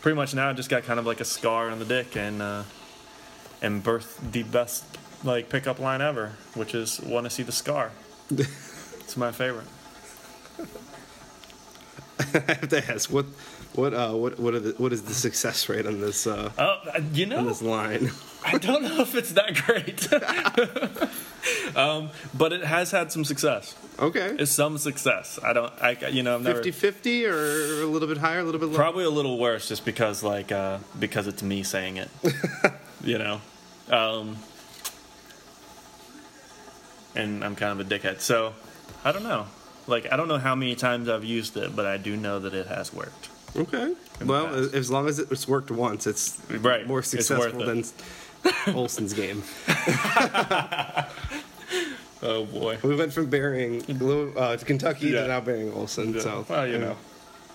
[0.00, 2.42] pretty much now I just got kind of like a scar on the dick and
[2.42, 2.64] uh,
[3.62, 4.84] and birthed the best
[5.24, 7.92] like pickup line ever, which is "Want to see the scar."
[8.30, 9.66] it's my favorite.
[12.34, 13.26] I have to ask what,
[13.74, 16.78] what, uh, what, what, are the, what is the success rate on this, uh, Oh,
[16.94, 18.10] uh, you know, on this line?
[18.44, 20.12] I don't know if it's that great.
[21.76, 23.74] um, but it has had some success.
[23.98, 24.36] Okay.
[24.38, 25.40] It's some success.
[25.42, 28.60] I don't, I, you know, I've never, 50-50 or a little bit higher, a little
[28.60, 28.76] bit lower?
[28.76, 32.08] probably a little worse just because, like, uh, because it's me saying it.
[33.04, 33.40] you know?
[33.90, 34.36] Um,
[37.16, 38.20] and I'm kind of a dickhead.
[38.20, 38.54] So,
[39.04, 39.46] I don't know.
[39.86, 42.54] Like, I don't know how many times I've used it, but I do know that
[42.54, 43.30] it has worked.
[43.56, 43.94] Okay.
[44.24, 46.86] Well, as, as long as it's worked once, it's Right.
[46.86, 47.84] more successful than.
[48.74, 49.42] Olson's game.
[52.26, 52.78] Oh, boy.
[52.82, 55.22] We went from burying uh, to Kentucky Yeah.
[55.22, 56.14] to now burying Olson.
[56.14, 56.20] Yeah.
[56.22, 56.96] So, Well, you know.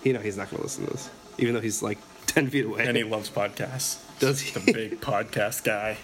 [0.04, 2.66] you know he's not going to listen to this, even though he's like ten feet
[2.66, 2.86] away.
[2.86, 3.98] And he loves podcasts.
[4.20, 4.52] Does he?
[4.58, 5.96] the big podcast guy.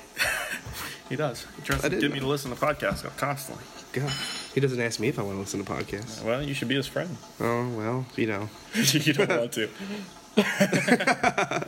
[1.09, 1.47] he does.
[1.57, 3.63] He tries to get me to listen to podcasts constantly.
[3.97, 4.13] God,
[4.55, 6.23] he doesn't ask me if I want to listen to podcasts.
[6.23, 7.17] Well, you should be his friend.
[7.41, 9.69] Oh well, you know, you don't want to.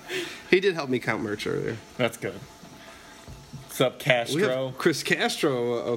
[0.50, 1.76] he did help me count merch earlier.
[1.96, 2.34] That's good.
[3.66, 4.66] What's up, We Castro?
[4.68, 5.96] have Chris Castro uh,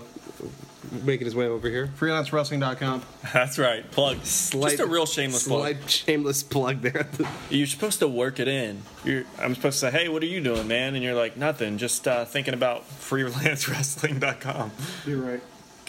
[1.03, 1.87] making his way over here.
[1.99, 3.01] freelancewrestling.com.
[3.33, 3.89] That's right.
[3.91, 4.23] Plug.
[4.23, 5.61] Slight- Just a real shameless plug.
[5.77, 7.07] Slight shameless plug there.
[7.49, 8.83] You're supposed to work it in.
[9.03, 10.95] You're, I'm supposed to say, hey, what are you doing, man?
[10.95, 11.77] And you're like, nothing.
[11.77, 14.71] Just uh, thinking about freelancewrestling.com.
[15.05, 15.41] You're right.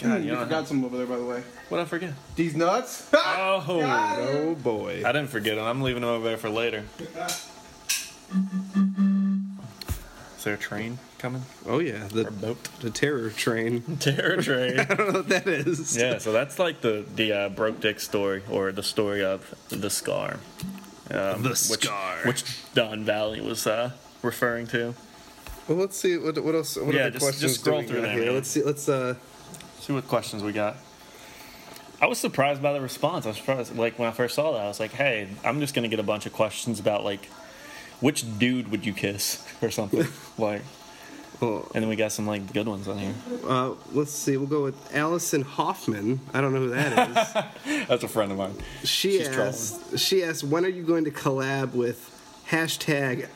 [0.03, 1.41] God, you you don't forgot have- some over there, by the way.
[1.69, 2.13] What'd I forget?
[2.35, 3.09] These nuts?
[3.15, 5.03] Oh, oh boy.
[5.05, 5.65] I didn't forget them.
[5.65, 6.83] I'm leaving them over there for later.
[10.37, 11.43] Is there a train coming?
[11.65, 12.63] Oh yeah, Or the boat?
[12.81, 13.81] the terror train.
[13.99, 14.79] Terror train.
[14.81, 15.95] I don't know what that is.
[15.95, 19.89] yeah, so that's like the the uh, broke dick story, or the story of the
[19.89, 20.39] scar.
[21.11, 22.17] Um, The which, scar.
[22.25, 24.93] which Don Valley was uh, referring to.
[25.67, 26.75] Well, let's see what what else.
[26.75, 28.25] What Yeah, other just- questions just scroll through got there, here?
[28.25, 28.33] man.
[28.35, 28.63] Let's see.
[28.63, 29.15] Let's uh.
[29.83, 30.77] See what questions we got.
[32.01, 33.25] I was surprised by the response.
[33.25, 35.73] I was surprised, like when I first saw that, I was like, "Hey, I'm just
[35.73, 37.25] gonna get a bunch of questions about like,
[37.99, 40.61] which dude would you kiss or something." like,
[41.41, 43.13] Well, and then we got some like good ones on here.
[43.45, 44.37] uh, let's see.
[44.37, 46.21] We'll go with Allison Hoffman.
[46.33, 47.09] I don't know who that
[47.65, 47.87] is.
[47.89, 48.55] That's a friend of mine.
[48.85, 49.99] She She's asked.
[49.99, 52.09] She asked, "When are you going to collab with
[52.49, 53.27] hashtag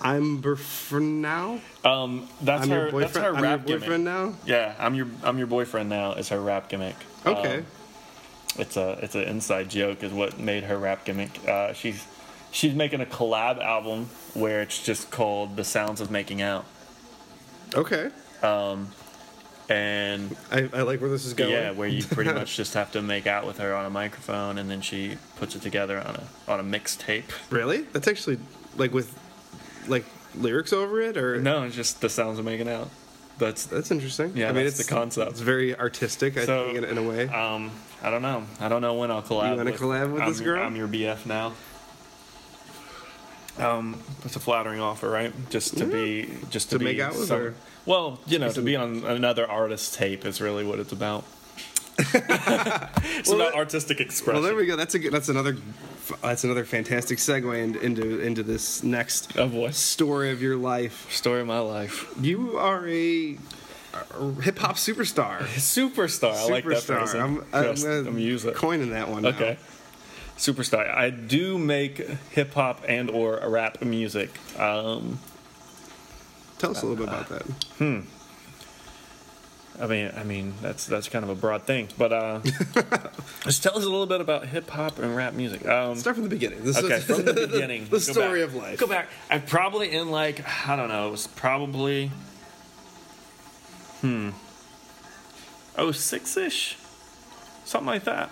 [0.00, 1.60] I'm for now?
[1.84, 2.90] Um, that's I'm her.
[2.90, 4.34] That's her I'm rap your boyfriend gimmick.
[4.34, 4.38] now.
[4.46, 6.12] Yeah, I'm your I'm your boyfriend now.
[6.12, 6.96] Is her rap gimmick.
[7.26, 7.58] Okay.
[7.58, 7.66] Um,
[8.58, 11.46] it's a it's an inside joke is what made her rap gimmick.
[11.46, 12.06] Uh, she's
[12.50, 16.64] she's making a collab album where it's just called "The Sounds of Making Out,"
[17.74, 18.10] okay.
[18.42, 18.88] Um,
[19.68, 21.52] and I, I like where this is going.
[21.52, 24.58] yeah, where you pretty much just have to make out with her on a microphone,
[24.58, 27.24] and then she puts it together on a on a mixtape.
[27.50, 27.82] Really?
[27.92, 28.38] That's actually
[28.76, 29.16] like with
[29.88, 32.88] like lyrics over it, or No, it's just the sounds of making out.
[33.38, 34.32] That's That's interesting.
[34.36, 35.30] Yeah, I mean, it's the concept.
[35.32, 37.28] It's very artistic, I So, think, in, in a way.
[37.28, 37.70] um,
[38.02, 38.44] I don't know.
[38.60, 39.50] I don't know when I'll collab.
[39.52, 40.64] You wanna with, collab with I'm this your- girl?
[40.66, 41.52] I'm your BF now.
[43.58, 45.32] Um, it's a flattering offer, right?
[45.50, 47.54] Just to be, just to, To be make out with some- her?
[47.86, 51.24] Well, you know, to be on another artist's tape is really what it's about.
[51.98, 54.34] it's Well, about that- artistic expression.
[54.40, 54.76] well, there we go.
[54.76, 55.56] That's a good, that's another
[56.22, 61.10] that's another fantastic segue in- into into this next A voice story of your life.
[61.12, 62.06] story of my life.
[62.20, 63.36] You are a,
[64.42, 65.38] hip hop superstar.
[65.56, 66.32] Superstar.
[66.34, 66.98] I like that Superstar.
[66.98, 67.20] phrasing.
[67.20, 68.54] I'm, I'm, Just- gonna I'm gonna use it.
[68.54, 69.22] coining that one.
[69.22, 69.30] now.
[69.30, 69.58] Okay.
[70.36, 70.88] Superstar.
[70.88, 71.98] I do make
[72.30, 74.30] hip hop and or rap music.
[74.58, 75.18] Um,
[76.58, 78.02] Tell us a little bit about that.
[79.80, 82.40] I mean, I mean that's that's kind of a broad thing, but uh,
[83.44, 85.66] just tell us a little bit about hip hop and rap music.
[85.66, 86.64] Um, Start from the beginning.
[86.64, 88.48] This okay, is from the beginning, the story back.
[88.48, 88.78] of life.
[88.78, 89.08] Go back.
[89.30, 91.08] I'm probably in like I don't know.
[91.08, 92.10] It was probably
[94.00, 94.30] hmm
[95.76, 96.76] oh six ish,
[97.64, 98.30] something like that.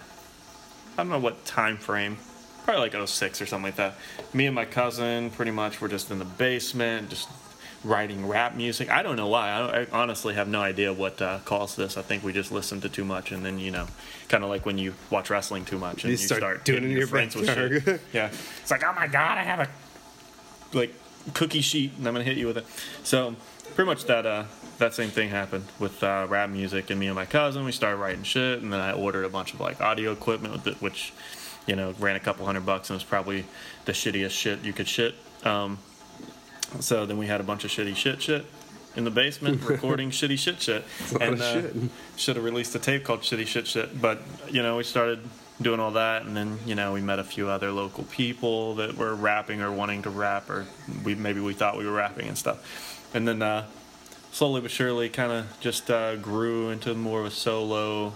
[0.94, 2.16] I don't know what time frame.
[2.64, 3.94] Probably like 06 or something like that.
[4.32, 7.28] Me and my cousin pretty much were just in the basement, just
[7.86, 8.90] writing rap music.
[8.90, 9.48] I don't know why.
[9.50, 11.96] I, I honestly have no idea what uh, caused this.
[11.96, 13.86] I think we just listened to too much, and then you know,
[14.28, 16.90] kind of like when you watch wrestling too much and You you, start doing it
[16.90, 18.00] in your friends with shit.
[18.12, 19.68] Yeah, it's like oh my god, I have a
[20.76, 20.94] like
[21.34, 22.66] cookie sheet, and I'm gonna hit you with it.
[23.04, 23.36] So
[23.74, 24.44] pretty much that uh,
[24.78, 27.98] that same thing happened with uh, rap music, and me and my cousin we started
[27.98, 31.12] writing shit, and then I ordered a bunch of like audio equipment with it, which
[31.66, 33.44] you know ran a couple hundred bucks, and was probably
[33.84, 35.14] the shittiest shit you could shit.
[35.44, 35.78] Um,
[36.80, 38.46] so then we had a bunch of shitty shit shit
[38.96, 40.84] in the basement recording shitty shit shit,
[41.20, 41.62] and uh,
[42.16, 44.00] should have released a tape called Shitty Shit Shit.
[44.00, 45.20] But you know we started
[45.60, 48.96] doing all that, and then you know we met a few other local people that
[48.96, 50.66] were rapping or wanting to rap, or
[51.04, 53.66] we maybe we thought we were rapping and stuff, and then uh,
[54.32, 58.14] slowly but surely kind of just uh, grew into more of a solo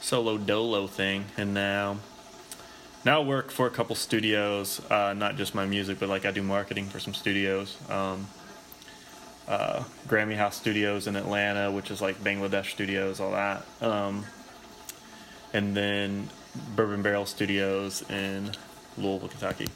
[0.00, 1.98] solo dolo thing, and now.
[3.06, 6.42] Now work for a couple studios, uh, not just my music, but like I do
[6.42, 7.76] marketing for some studios.
[7.88, 8.26] Um,
[9.46, 13.64] uh, Grammy House Studios in Atlanta, which is like Bangladesh Studios, all that.
[13.80, 14.24] Um,
[15.52, 16.30] and then
[16.74, 18.50] Bourbon Barrel Studios in
[18.98, 19.68] Louisville, Kentucky.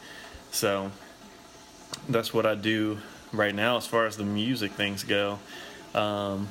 [0.50, 0.90] So
[2.08, 2.98] that's what I do
[3.32, 5.38] right now as far as the music things go.
[5.94, 6.48] Um,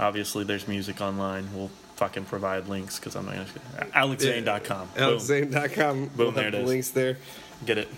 [0.00, 1.48] obviously, there's music online.
[1.54, 1.70] We'll
[2.02, 3.60] fucking provide links because I'm not going to.
[3.92, 4.88] AlexZane.com.
[4.96, 5.18] Boom.
[5.18, 6.06] AlexZane.com.
[6.08, 6.34] Boom.
[6.34, 6.68] there it is.
[6.68, 7.16] Links there.
[7.64, 7.88] Get it.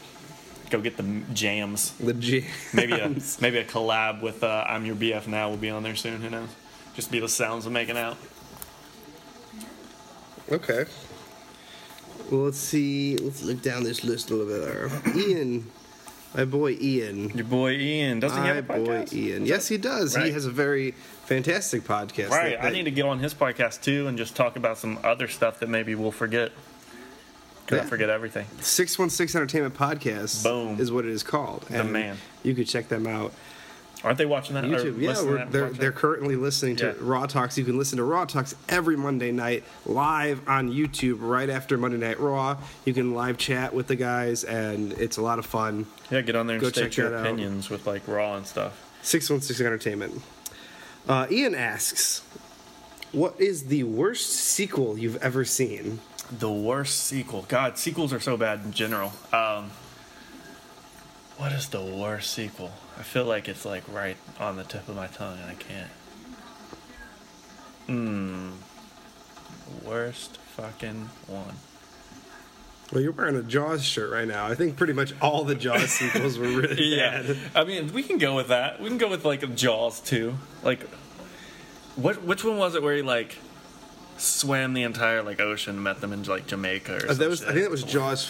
[0.68, 1.92] Go get the jams.
[1.92, 2.44] The G.
[2.74, 3.08] Maybe a
[3.40, 6.20] maybe a collab with uh, I'm Your BF Now will be on there soon.
[6.20, 6.50] Who knows?
[6.94, 8.18] Just be the sounds of making out.
[10.52, 10.84] Okay.
[12.30, 13.16] Well, let's see.
[13.16, 15.04] Let's look down this list a little bit.
[15.14, 15.16] There.
[15.16, 15.70] Ian,
[16.34, 17.30] my boy Ian.
[17.30, 19.12] Your boy Ian doesn't he My have a boy podcast?
[19.12, 19.46] Ian.
[19.46, 20.14] Yes, he does.
[20.16, 20.92] He has a very
[21.26, 22.30] fantastic podcast.
[22.30, 22.50] Right.
[22.60, 25.28] that- I need to get on his podcast too and just talk about some other
[25.28, 26.52] stuff that maybe we'll forget.
[27.66, 28.44] Cause I forget everything.
[28.60, 30.78] 616 Entertainment Podcast Boom.
[30.78, 31.62] is what it is called.
[31.70, 32.18] The man.
[32.42, 33.32] You could check them out.
[34.04, 34.64] Aren't they watching that?
[34.64, 35.00] YouTube.
[35.00, 36.92] Yeah, that they're, they're currently listening to Yeah.
[37.00, 37.56] Raw Talks.
[37.56, 41.96] You can listen to Raw Talks every Monday night live on YouTube right after Monday
[41.96, 42.58] Night Raw.
[42.84, 45.86] You can live chat with the guys, and it's a lot of fun.
[46.10, 46.20] yeah.
[46.20, 47.26] Get on there and Go state check your that out.
[47.26, 48.78] opinions with like Raw and stuff.
[49.02, 50.20] 616 Entertainment.
[51.08, 52.22] Uh, Ian asks,
[53.12, 56.00] What is the worst sequel you've ever seen?
[56.30, 57.44] The worst sequel.
[57.48, 59.12] God, sequels are so bad in general.
[59.32, 59.70] Um,
[61.36, 62.72] what is the worst sequel?
[62.98, 65.90] I feel like it's like right on the tip of my tongue and I can't.
[67.86, 68.50] Hmm.
[69.84, 71.56] Worst fucking one.
[72.92, 74.46] Well, you're wearing a Jaws shirt right now.
[74.46, 77.36] I think pretty much all the Jaws sequels were really bad.
[77.54, 78.80] I mean, we can go with that.
[78.80, 80.34] We can go with like Jaws too.
[80.62, 80.82] Like,
[81.96, 82.22] what?
[82.22, 83.38] Which one was it where he like
[84.16, 87.04] swam the entire like ocean, met them in like Jamaica.
[87.04, 88.24] Or Uh, that was I think that was Jaws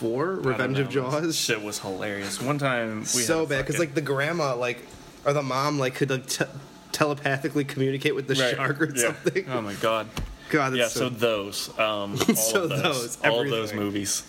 [0.00, 0.88] four, Revenge of.
[0.88, 1.36] Jaws.
[1.36, 2.40] Shit was hilarious.
[2.40, 4.78] One time we so had bad because like the grandma like
[5.24, 6.44] or the mom like could like te-
[6.92, 8.56] telepathically communicate with the Right.
[8.56, 9.02] shark or Yeah.
[9.12, 9.44] something.
[9.50, 10.08] Oh my god.
[10.50, 13.70] God, that's yeah, so, so, those, um, all So of those, those, all of those
[13.70, 13.78] everything.
[13.78, 14.24] movies,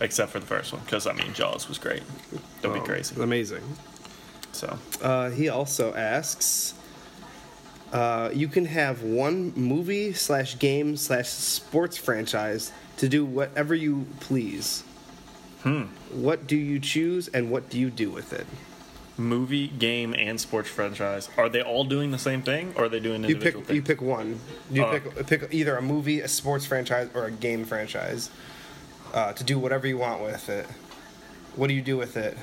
[0.00, 2.02] except for the first one, because I mean Jaws was great.
[2.62, 3.14] Don't oh, be crazy.
[3.20, 3.62] Amazing.
[4.52, 6.74] So Uh, he also asks,
[7.92, 14.06] uh, you can have one movie slash game slash sports franchise to do whatever you
[14.20, 14.82] please.
[15.62, 15.82] Hmm.
[16.10, 18.46] What do you choose and what do you do with it?
[19.18, 21.28] movie, game, and sports franchise.
[21.36, 23.68] Are they all doing the same thing, or are they doing You individual pick.
[23.68, 23.76] things?
[23.76, 24.40] You pick one.
[24.70, 24.90] You Oh.
[24.98, 28.30] pick pick either a movie, a sports franchise, or a game franchise
[29.12, 30.66] uh, to do whatever you want with it.
[31.56, 32.36] What do you do with it?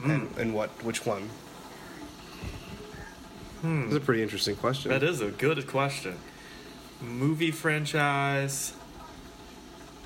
[0.00, 0.10] Hmm.
[0.10, 0.70] And, and what?
[0.82, 1.28] Which one?
[3.62, 4.90] That's a pretty interesting question.
[4.90, 6.16] That is a good question.
[7.00, 8.72] Movie franchise,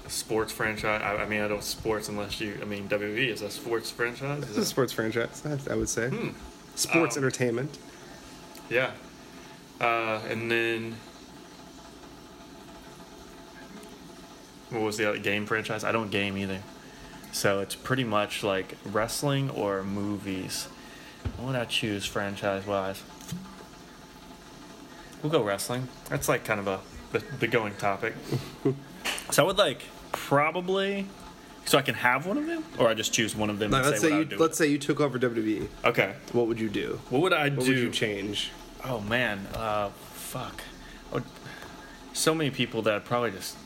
[0.09, 1.00] sports franchise.
[1.03, 2.59] I, I mean, I don't sports unless you.
[2.61, 4.42] I mean, WWE is a sports franchise.
[4.48, 6.09] It's a sports franchise, I, I would say.
[6.09, 6.30] Hmm.
[6.74, 7.20] Sports Oh.
[7.20, 7.78] entertainment.
[8.70, 8.92] Yeah.
[9.80, 10.96] Uh, and then.
[14.70, 15.84] What was the other game franchise?
[15.84, 16.61] I don't game either.
[17.30, 20.68] So it's pretty much like wrestling or movies.
[21.36, 23.03] What would I choose franchise wise?
[25.22, 25.88] We'll go wrestling.
[26.09, 26.80] That's like kind of a
[27.12, 28.14] the, the going topic.
[29.31, 31.07] so I would like probably
[31.64, 34.01] so I can have one of them, or I just choose one of them let's
[34.01, 35.68] say, say you let's say you took over WWE.
[35.85, 36.14] okay.
[36.33, 37.01] What would you do?
[37.11, 37.70] What would I What do?
[37.70, 38.51] would you change?
[38.85, 40.62] Oh man, uh, fuck.
[41.12, 41.25] Would-
[42.12, 43.57] so many people that I'd probably just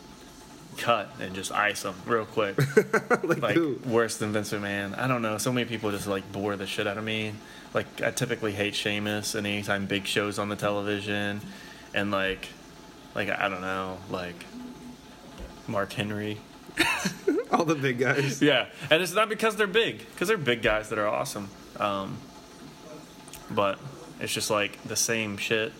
[0.77, 2.57] cut and just ice them real quick.
[3.25, 4.97] like, like worse than Vince McMahon.
[4.99, 5.39] I don't know.
[5.39, 7.33] So many people just like bore the shit out of me.
[7.75, 11.41] Like I typically hate Sheamus, and anytime Big Show's on the television,
[11.95, 12.49] and like,
[13.15, 14.37] like I don't know, like
[15.69, 16.39] Mark Henry.
[17.53, 18.43] All the big guys.
[18.43, 21.49] Yeah, and it's not because they're big, because they're big guys that are awesome.
[21.79, 22.19] Um,
[23.51, 23.79] but
[24.21, 25.73] it's just like the same shit.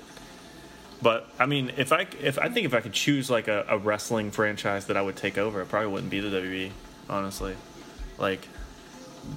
[1.03, 3.79] But I mean, if I if I think if I could choose like a, a
[3.79, 6.71] wrestling franchise that I would take over, it probably wouldn't be the WWE.
[7.09, 7.55] Honestly,
[8.19, 8.49] like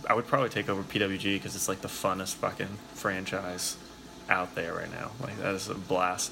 [0.08, 3.78] I would probably take over PWG because it's like the funnest fucking franchise
[4.30, 5.12] out there right now.
[5.22, 6.32] Like that is a blast,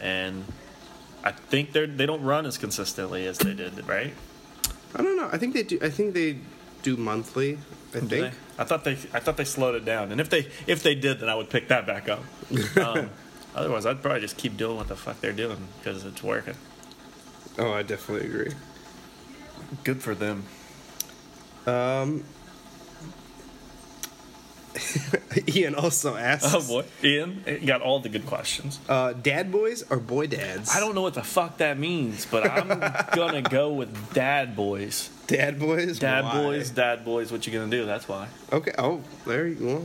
[0.00, 0.44] and
[1.24, 4.12] I think they're they don't run as consistently as they did, right?
[4.94, 5.28] I don't know.
[5.32, 5.78] I think they do.
[5.82, 6.36] I think they
[6.82, 7.58] do monthly.
[7.94, 8.10] I Do think.
[8.10, 8.30] they?
[8.58, 11.20] I thought they I thought they slowed it down, and if they if they did,
[11.20, 12.22] then I would pick that back up.
[12.76, 13.10] Um,
[13.56, 16.54] otherwise, I'd probably just keep doing what the fuck they're doing because it's working.
[17.58, 18.52] Oh, I definitely agree.
[19.84, 20.44] Good for them.
[21.66, 22.24] Um,
[25.48, 28.80] Ian also asks, Oh boy, Ian got all the good questions.
[28.88, 32.48] uh, "Dad boys or boy dads?" I don't know what the fuck that means, but
[32.50, 32.68] I'm
[33.14, 35.10] gonna go with dad boys.
[35.26, 35.98] Dad boys.
[35.98, 36.32] Dad Why?
[36.42, 37.30] boys, dad boys.
[37.32, 37.86] What you gonna do?
[37.86, 38.28] That's why.
[38.52, 38.72] Okay.
[38.78, 39.82] Oh, there you go.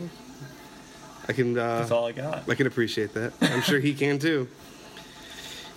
[1.27, 1.57] I can.
[1.57, 2.49] Uh, That's all I got.
[2.49, 3.33] I can appreciate that.
[3.41, 4.47] I'm sure he can too.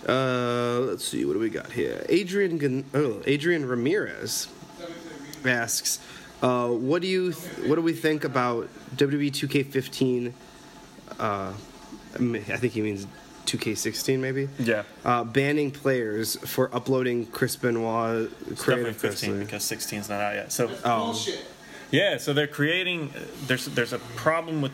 [0.09, 2.05] Uh, let's see, what do we got here?
[2.09, 4.49] Adrian, oh, Adrian Ramirez
[5.45, 6.01] asks,
[6.43, 10.33] uh, "What do you, th- what do we think about WWE 2K15?
[11.19, 11.53] Uh,
[12.15, 13.07] I mean, I think he means
[13.47, 14.49] 2K16, maybe.
[14.59, 19.45] Yeah, Uh, banning players for uploading Chris Benoit it's definitely creative 15 wrestling.
[19.47, 20.53] because 16's not out yet.
[20.53, 21.45] So Oh, Bullshit.
[21.91, 23.13] Yeah, so they're creating.
[23.47, 24.73] There's there's a problem with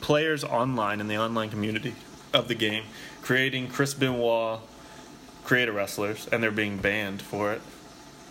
[0.00, 1.94] players online in the online community
[2.32, 2.84] of the game
[3.22, 4.58] creating Chris Benoit
[5.44, 7.60] creator wrestlers, and they're being banned for it,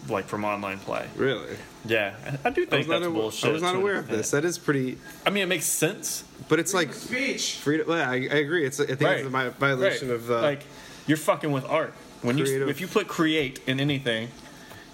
[0.07, 1.07] like from online play.
[1.15, 1.55] really?
[1.85, 3.49] Yeah, I- I do think not, that's aw- bullshit.
[3.49, 4.31] I was not aware of this.
[4.31, 6.23] That is pretty, I mean, it makes sense.
[6.47, 7.55] but it's like Speech.
[7.55, 7.89] freedom.
[7.89, 8.65] Yeah, I, I agree.
[8.65, 10.15] It's I think it's a vi- violation Right.
[10.15, 10.63] of uh, like
[11.07, 14.29] you're fucking with art when you if you put create in anything,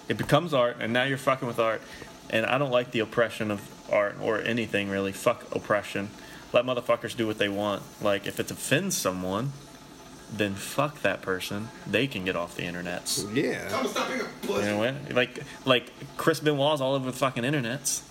[0.08, 1.80] it becomes art, and now you're fucking with art.
[2.30, 5.12] And I don't like the oppression of art or anything really.
[5.12, 6.10] Fuck oppression.
[6.52, 7.82] Let motherfuckers do what they want.
[8.00, 9.52] Like if it offends someone,
[10.32, 11.68] then fuck that person.
[11.86, 13.24] They can get off the internets.
[13.34, 13.64] yeah.
[13.66, 15.12] I'm gonna stop being a You know what?
[15.14, 18.02] Like like Chris Benoit's all over the fucking internets.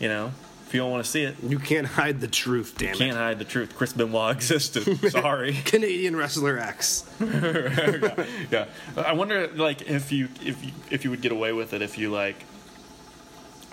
[0.00, 0.32] You know,
[0.66, 3.16] if you don't want to see it, You can't hide the truth, damn you can't
[3.16, 3.76] hide the truth.
[3.76, 5.10] Chris Benoit existed.
[5.10, 5.52] Sorry.
[5.64, 7.04] Canadian wrestler X.
[7.20, 8.66] yeah.
[8.96, 11.96] I wonder, like, if you if you if you would get away with it if
[11.98, 12.44] you like,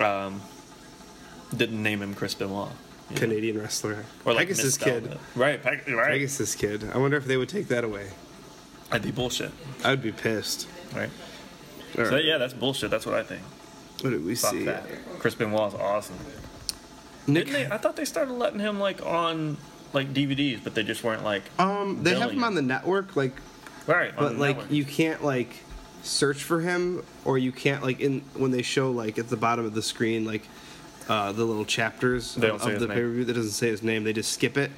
[0.00, 0.42] um,
[1.56, 2.70] didn't name him Chris Benoit,
[3.12, 3.20] know?
[3.20, 4.04] Canadian wrestler.
[4.24, 5.06] or like Pegasus kid.
[5.06, 5.18] it.
[5.36, 5.62] right?
[5.62, 6.12] Peg- right.
[6.12, 6.84] Pegasus kid.
[6.92, 8.08] I wonder if they would take that away.
[8.90, 9.50] That'd be bullshit,
[9.84, 10.68] I'd be pissed.
[10.94, 11.08] right?
[11.98, 12.24] All So right.
[12.24, 12.90] yeah, that's bullshit.
[12.90, 13.42] That's what I think.
[14.02, 14.64] What did we Fuck see?
[14.64, 14.84] that.
[15.18, 16.16] Chris Benoit's awesome.
[17.26, 17.46] Nick.
[17.46, 17.74] Didn't they?
[17.74, 19.56] I thought they started letting him like on
[19.92, 21.42] like DVDs, but they just weren't like.
[21.58, 23.14] Um, they have him on the network.
[23.16, 23.32] Like,
[23.86, 24.72] Right, on but like network.
[24.72, 25.62] you can't like
[26.02, 29.64] search for him, or you can't like in when they show like at the bottom
[29.64, 30.48] of the screen like
[31.08, 33.82] uh, the little chapters They of, of the pay per view that doesn't say his
[33.82, 34.04] name.
[34.04, 34.70] They just skip it.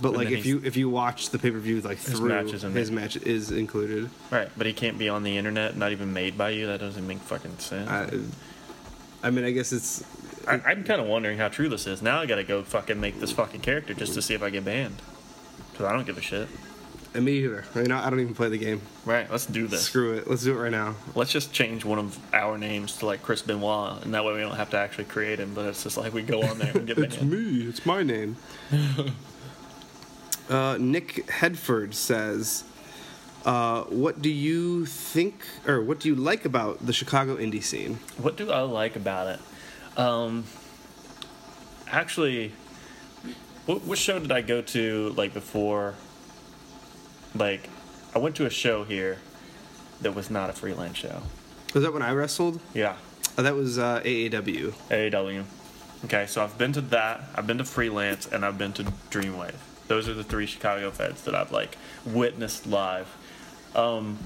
[0.00, 2.30] But And like if you if you watch the pay per view like His through
[2.30, 2.98] match is in his there.
[2.98, 4.08] match is included.
[4.30, 6.66] Right, but he can't be on the internet, not even made by you.
[6.66, 7.90] That doesn't make fucking sense.
[7.90, 8.08] I,
[9.26, 10.02] I mean, I guess it's
[10.46, 12.00] I, I'm kind of wondering how true this is.
[12.00, 14.64] Now I gotta go fucking make this fucking character just to see if I get
[14.64, 15.02] banned.
[15.72, 16.48] Because I don't give a shit.
[17.20, 17.64] Me either.
[17.74, 18.80] I mean, I don't even play the game.
[19.04, 19.82] Right, let's do this.
[19.82, 20.28] Screw it.
[20.28, 20.94] Let's do it right now.
[21.14, 24.40] Let's just change one of our names to like Chris Benoit, and that way we
[24.40, 25.52] don't have to actually create him.
[25.54, 27.30] But it's just like we go on there and get It's banned.
[27.30, 27.68] me.
[27.68, 28.36] It's my name.
[30.48, 32.64] uh, Nick Hedford says,
[33.44, 37.98] uh, "What do you think, or what do you like about the Chicago indie scene?"
[38.16, 39.98] What do I like about it?
[39.98, 40.44] Um,
[41.90, 42.52] actually,
[43.66, 45.94] what, what show did I go to like before?
[47.34, 47.68] Like,
[48.14, 49.18] I went to a show here
[50.00, 51.22] that was not a freelance show.
[51.74, 52.60] Was that when I wrestled?
[52.74, 52.96] Yeah,
[53.38, 54.72] Uh, that was uh, AAW.
[54.90, 55.44] AAW.
[56.04, 59.54] Okay, so I've been to that, I've been to freelance, and I've been to Dreamwave.
[59.88, 63.08] Those are the three Chicago feds that I've like witnessed live.
[63.74, 64.18] Um,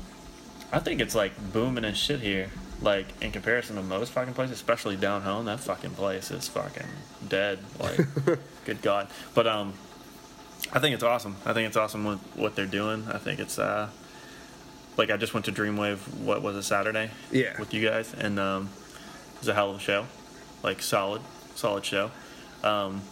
[0.73, 2.51] I think it's like booming and shit here.
[2.83, 6.87] Like in comparison to most fucking places, especially down home, that fucking place is fucking
[7.29, 7.59] dead.
[7.79, 8.01] Like,
[8.65, 9.09] good god.
[9.35, 9.73] But um,
[10.73, 11.37] I think it's awesome.
[11.45, 13.07] I think it's awesome what what they're doing.
[13.13, 13.89] I think it's uh,
[14.97, 15.99] like I just went to Dreamwave.
[16.19, 17.11] What was it Saturday?
[17.31, 17.59] Yeah.
[17.59, 18.71] With you guys, and um,
[19.35, 20.07] it was a hell of a show.
[20.63, 21.23] Like solid,
[21.55, 22.11] solid show.
[22.63, 23.03] Um,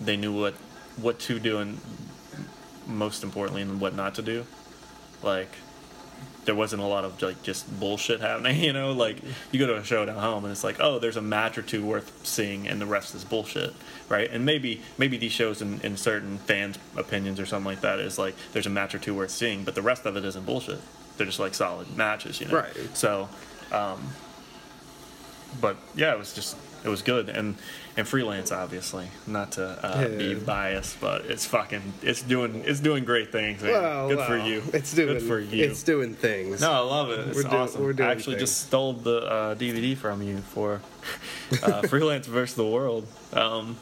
[0.00, 0.54] they knew what
[0.96, 1.78] what to do and
[2.86, 4.46] most importantly, and what not to do.
[5.22, 5.50] Like
[6.44, 8.92] there wasn't a lot of like just bullshit happening, you know.
[8.92, 9.18] Like
[9.50, 11.62] you go to a show down home and it's like, oh, there's a match or
[11.62, 13.74] two worth seeing, and the rest is bullshit,
[14.08, 14.30] right?
[14.30, 18.18] And maybe maybe these shows in, in certain fans' opinions or something like that is
[18.18, 20.80] like there's a match or two worth seeing, but the rest of it isn't bullshit.
[21.16, 22.54] They're just like solid matches, you know.
[22.54, 22.74] Right.
[22.94, 23.28] So,
[23.72, 24.00] um,
[25.60, 27.56] but yeah, it was just it was good and
[27.96, 33.04] and freelance obviously not to uh, be biased, but it's fucking it's doing it's doing
[33.04, 33.62] great things.
[33.62, 34.08] Man.
[34.08, 34.62] good for you.
[34.72, 35.14] It's doing.
[35.18, 35.64] good for you.
[35.64, 36.60] It's doing things.
[36.60, 37.20] No, I love it.
[37.28, 37.82] It's We're doing- awesome.
[37.82, 38.50] we're doing I actually things.
[38.50, 40.80] just stole the uh, DVD from you for
[41.62, 43.06] uh, Freelance versus the World.
[43.32, 43.76] Um,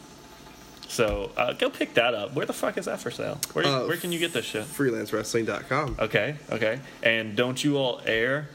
[0.88, 2.34] so uh, go pick that up.
[2.34, 3.38] Where the fuck is that for sale?
[3.54, 4.64] Where, Uh, where can you get this shit?
[4.64, 5.96] FreelanceWrestling.com.
[6.00, 6.80] Okay, okay.
[7.02, 8.48] And don't you all air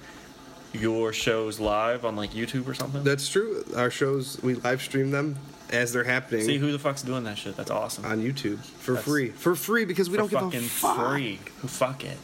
[0.73, 3.03] your shows live on like YouTube or something?
[3.03, 3.63] That's true.
[3.75, 5.37] Our shows we live stream them
[5.69, 7.57] as they're happening See who the fuck's doing that shit?
[7.57, 8.05] That's awesome.
[8.05, 9.29] on YouTube for That's- free.
[9.29, 11.09] For free because we don't give fucking a fuck.
[11.11, 11.39] free.
[11.61, 12.17] Who fuck it?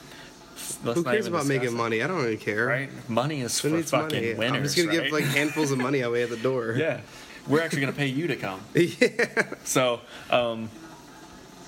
[0.86, 2.02] Let's Who cares about making it, money?
[2.02, 2.66] I don't really care.
[2.66, 2.90] Right?
[3.10, 4.34] Money is Who for fucking money?
[4.36, 4.56] winners.
[4.58, 5.04] I'm just gonna right?
[5.04, 6.74] give like handfuls of money away at the door.
[6.78, 7.02] Yeah,
[7.48, 8.62] we're actually gonna pay you to come.
[8.76, 9.44] yeah.
[9.66, 10.70] So, um,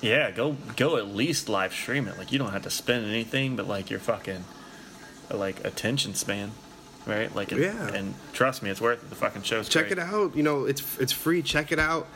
[0.00, 2.16] yeah, go go at least live stream it.
[2.16, 4.44] Like you don't have to spend anything, but like your fucking
[5.30, 6.52] like attention span,
[7.06, 7.34] right?
[7.34, 7.88] Like it- Yeah.
[7.88, 9.08] And trust me, it's worth it.
[9.10, 9.98] The fucking show's Check great.
[9.98, 10.36] it out.
[10.36, 11.42] You know, it's it's free.
[11.42, 12.06] Check it out.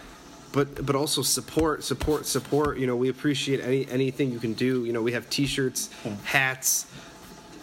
[0.53, 2.79] But but also support, support, support.
[2.79, 4.85] You know, we appreciate any anything you can do.
[4.85, 5.91] You know, we have T-shirts,
[6.25, 6.87] hats,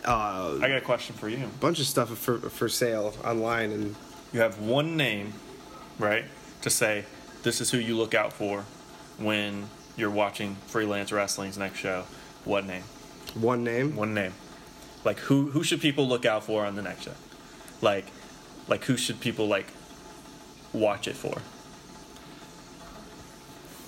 [0.05, 1.37] uh, I got a question for you.
[1.59, 3.95] bunch of stuff for for sale online, and
[4.33, 5.33] You have one name,
[5.99, 6.23] right,
[6.61, 7.03] to say
[7.43, 8.63] this is who you look out for
[9.17, 12.03] when you're watching freelance wrestling's next show.
[12.45, 12.83] What name?
[13.35, 13.95] one name.
[13.97, 14.33] One name.
[15.07, 17.13] Like who who should people look out for on the next show?
[17.81, 18.05] Like
[18.67, 19.67] like who should people like
[20.73, 21.37] watch it for?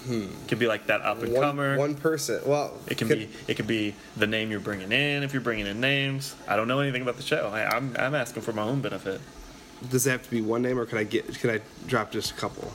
[0.10, 1.78] It could be like that up and One, comer.
[1.78, 2.40] one person.
[2.46, 5.42] Well, It can could- be it could be the name you're bringing in if you're
[5.42, 6.36] bringing in names.
[6.48, 7.50] I don't know anything about the show.
[7.54, 9.20] I, I'm I'm asking for my own benefit.
[9.90, 11.28] Does it have to be one name, or can I get?
[11.40, 12.72] Can I drop just a couple?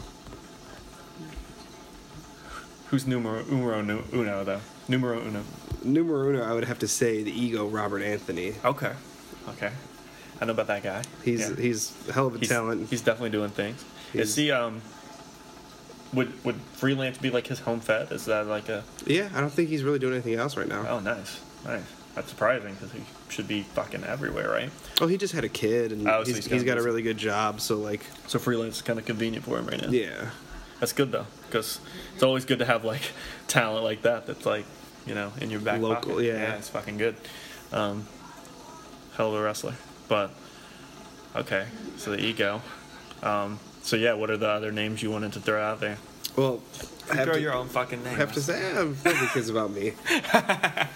[2.88, 3.80] Who's numero numero
[4.12, 4.61] uno though?
[4.88, 5.42] Numero uno.
[5.85, 8.55] Numero uno, I would have to say the ego Robert Anthony.
[8.64, 8.93] Okay,
[9.51, 9.70] okay.
[10.41, 11.03] I know about that guy.
[11.24, 11.57] He's Yeah.
[11.57, 12.89] he's a hell of a he's, talent.
[12.91, 13.85] He's definitely doing things.
[14.12, 14.82] He's- Is he um?
[16.12, 18.12] Would would freelance be like his home fed?
[18.12, 18.85] Is that like a?
[19.07, 20.87] yeah, I don't think he's really doing anything else right now.
[20.89, 21.82] Oh, nice, nice.
[22.14, 24.70] That's surprising because he should be fucking everywhere, right?
[25.01, 26.82] Oh, he just had a kid, and Oh, so he's, he's he's got got a
[26.85, 27.61] really good job.
[27.61, 29.89] So like, So freelance is kind of convenient for him right now.
[29.89, 30.30] yeah,
[30.78, 31.80] That's good though, because
[32.14, 33.03] it's always good to have like
[33.49, 34.26] talent like that.
[34.28, 34.66] That's like
[35.07, 36.24] you know in your back Local, pocket.
[36.24, 36.32] yeah.
[36.34, 37.14] yeah, it's fucking good.
[37.72, 38.07] Um,
[39.16, 39.74] hell of a wrestler,
[40.09, 40.30] but
[41.36, 41.66] okay.
[41.96, 42.61] So the ego.
[43.22, 45.98] Um, so yeah, what are the other names you wanted to throw out there?
[46.36, 46.61] well,
[47.11, 48.14] I have throw to, your own fucking name.
[48.14, 49.92] I have to say, I have nobody cares about me.
[50.09, 50.88] I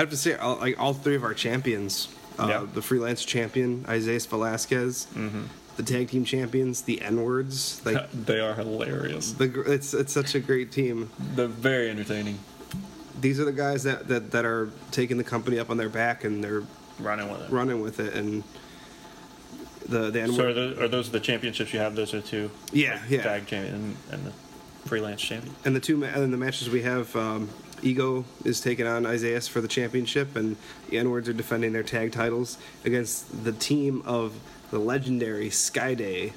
[0.00, 2.66] have to say, all, like all three of our champions, uh, Yeah.
[2.72, 5.42] the freelance champion Isaias Velasquez, Mm-hmm.
[5.76, 9.32] the tag team champions, the N words, like they are hilarious.
[9.32, 11.10] the it's it's such a great team.
[11.18, 12.38] They're very entertaining.
[13.20, 16.24] These are the guys that, that, that are taking the company up on their back
[16.24, 16.62] and they're
[17.00, 17.50] running with it.
[17.50, 18.14] running with it.
[18.14, 18.44] And
[19.88, 21.94] the the N So are those, are those the championships you have?
[21.94, 22.50] Those are two.
[22.72, 23.22] Yeah, yeah.
[23.22, 24.32] Tag champion and, and the
[24.88, 25.54] freelance champion.
[25.64, 27.48] And the two ma- and the matches we have, um,
[27.82, 30.56] Ego is taking on Isaiah for the championship, and
[30.90, 34.34] the N words are defending their tag titles against the team of
[34.70, 36.32] the legendary Skayde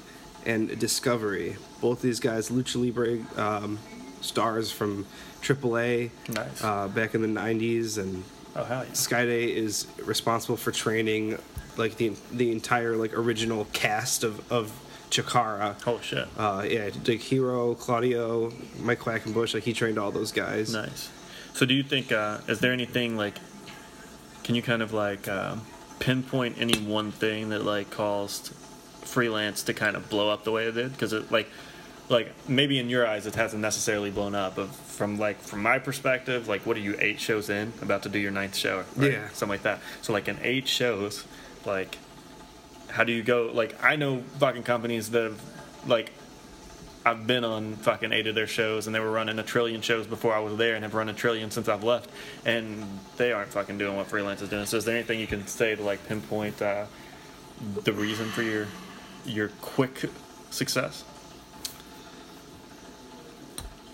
[0.46, 1.56] and Discovery.
[1.80, 3.78] Both these guys, Lucha Libre um,
[4.20, 5.06] stars from
[5.42, 6.62] AAA Nice.
[6.64, 8.24] uh, back in the '90s, and
[8.54, 8.90] Oh hell yeah.
[8.92, 11.38] Skayde is responsible for training
[11.76, 14.72] like the the entire like original cast of of
[15.10, 15.76] Chikara.
[15.86, 16.26] Oh shit.
[16.36, 20.72] Uh, yeah, like Hero, Claudio, Mike Quackenbush, like he trained all those guys.
[20.72, 21.10] Nice.
[21.54, 23.34] So do you think uh, is there anything like?
[24.44, 25.62] Can you kind of like um,
[25.98, 28.52] pinpoint any one thing that like caused
[29.02, 30.92] freelance to kind of blow up the way it did?
[30.92, 31.48] Because it like
[32.12, 35.78] like maybe in your eyes it hasn't necessarily blown up, but from like from my
[35.78, 39.12] perspective, like what are you eight shows in, about to do your ninth show, right?
[39.12, 39.28] Yeah.
[39.28, 39.80] something like that.
[40.02, 41.24] So like in eight shows,
[41.64, 41.98] like
[42.90, 43.50] how do you go?
[43.52, 45.40] Like I know fucking companies that have
[45.86, 46.12] like
[47.04, 50.06] I've been on fucking eight of their shows, and they were running a trillion shows
[50.06, 52.10] before I was there, and have run a trillion since I've left,
[52.44, 52.84] and
[53.16, 54.66] they aren't fucking doing what freelance is doing.
[54.66, 56.84] So, is there anything you can say to like pinpoint uh,
[57.82, 58.68] the reason for your
[59.24, 60.10] your quick
[60.50, 61.04] success?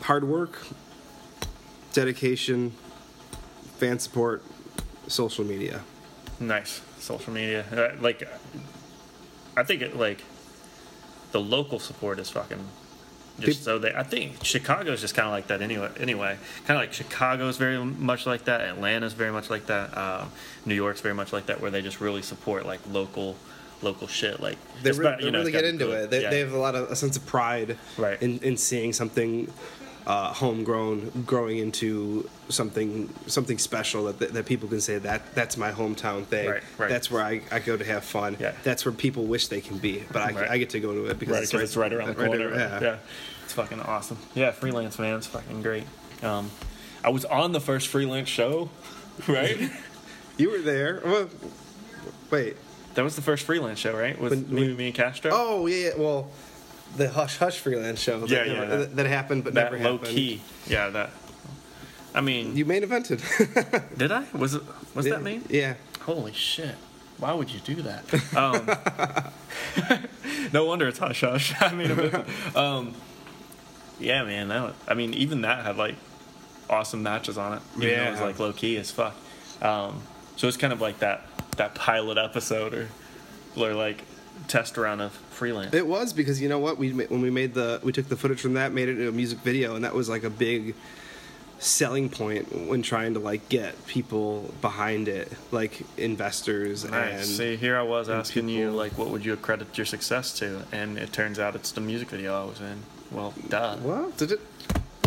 [0.09, 0.57] Hard work,
[1.93, 2.73] dedication,
[3.77, 4.43] fan support,
[5.07, 5.83] social media.
[6.41, 8.27] Nice social media, uh, like
[9.55, 10.25] I think it like
[11.33, 12.65] the local support is fucking.
[13.39, 15.91] Just so they, I think Chicago's just kind of like that anyway.
[16.01, 18.63] Anyway, kind of like Chicago's very much like that.
[18.63, 19.95] Atlanta's very much like that.
[19.95, 20.31] Um,
[20.65, 23.37] New York's very much like that, where they just really support like local,
[23.83, 24.41] local shit.
[24.41, 26.05] Like They, re- not- they you know, really get into good.
[26.05, 26.11] it.
[26.11, 26.31] They, Yeah.
[26.31, 28.21] they have a lot of a sense of pride Right.
[28.23, 29.53] in, in seeing something
[30.09, 35.57] uh, homegrown growing into something something special that, that that people can say that that's
[35.59, 36.49] my hometown thing.
[36.49, 36.89] Right, right.
[36.89, 38.37] That's where I, I go to have fun.
[38.41, 38.53] Yeah.
[38.65, 40.51] That's where people wish they can be, but I, Right.
[40.51, 42.23] I get to go to it because right, it's, 'cause right, it's right around the
[42.23, 42.51] right corner.
[42.51, 42.81] there, yeah.
[42.81, 42.97] yeah.
[43.45, 44.17] it's fucking awesome.
[44.35, 45.85] Yeah, freelance man, it's fucking great.
[46.23, 46.51] Um,
[47.05, 48.71] I was on the first freelance show,
[49.29, 49.59] right?
[50.39, 51.03] You were there.
[51.05, 51.29] Well,
[52.31, 52.57] wait.
[52.95, 54.19] that was the first freelance show, right?
[54.19, 55.31] With When- me, when- me and Castro.
[55.35, 55.91] Oh yeah, yeah.
[55.99, 56.31] Well,
[56.97, 58.21] the hush hush freelance show.
[58.21, 60.15] That, Yeah, never- that- that, happened, but that never low happened.
[60.17, 60.41] key.
[60.67, 61.11] Yeah, that.
[62.15, 63.21] I mean, You main evented.
[63.99, 64.25] did I?
[64.33, 64.63] Was it?
[64.95, 65.41] Was that me?
[65.49, 65.75] Yeah.
[66.01, 66.75] Holy shit!
[67.19, 68.05] Why would you do that?
[68.37, 69.99] Um,
[70.53, 71.55] no wonder it's hush hush.
[71.61, 71.91] I mean,
[72.55, 72.95] um,
[74.01, 74.49] yeah, man.
[74.49, 75.95] That was, I mean, even that had like
[76.71, 77.63] awesome matches on it.
[77.77, 79.15] Even though it was like low key as fuck.
[79.63, 80.03] Um,
[80.37, 81.27] so it's kind of like that
[81.57, 82.89] that pilot episode or
[83.57, 84.03] or like
[84.47, 85.75] test run of freelance.
[85.75, 88.17] It was because you know what we ma- when we made the we took the
[88.17, 90.75] footage from that made it into a music video and that was like a big
[91.61, 97.37] selling point when trying to like get people behind it like investors and Nice.
[97.37, 100.63] See, here I was and asking you, like, what would you accredit your success to?
[100.71, 102.83] And it turns out it's the music video I was in.
[103.11, 103.77] Well, duh.
[103.83, 104.41] well did it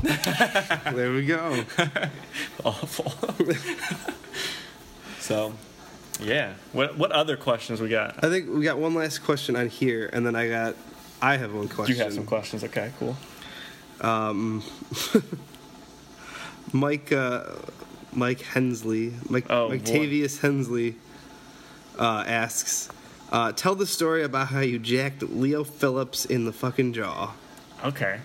[0.94, 1.64] there we go
[2.66, 3.14] Awful.
[5.20, 5.54] so,
[6.22, 6.54] yeah.
[6.74, 8.24] What what other questions we got?
[8.24, 10.76] I think we got one last question on here and then I got
[11.22, 12.64] I have one question you have some questions?
[12.64, 13.16] Okay, cool.
[16.74, 17.44] Mike uh,
[18.14, 19.84] Mike Hensley Mike Oh, Mike.
[19.84, 20.96] Tavius Hensley
[22.00, 22.90] uh, asks
[23.32, 27.34] uh, tell the story about how you jacked Leo Phillips in the fucking jaw
[27.84, 28.20] Okay.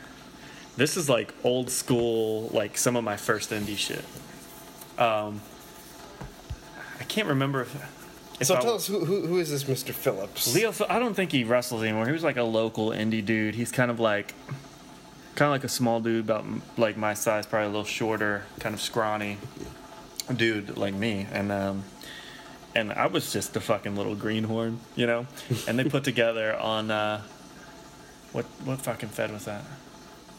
[0.77, 4.05] This is like old school, like some of my first indie shit.
[4.99, 5.41] Um,
[6.99, 7.75] I can't remember if.
[8.41, 9.93] if So I- tell us who, who who is this Mr.
[9.93, 10.55] Phillips?
[10.55, 12.07] Leo, I don't think he wrestles anymore.
[12.07, 13.55] He was like a local indie dude.
[13.55, 14.35] He's kind of like,
[15.35, 16.45] kind of like a small dude, about
[16.77, 19.39] like my size, probably a little shorter, kind of scrawny
[20.35, 21.27] dude like me.
[21.33, 21.85] And um,
[22.75, 25.27] and I was just a fucking little greenhorn, you know.
[25.69, 27.23] And they put together on uh,
[28.33, 29.63] what what fucking fed was that?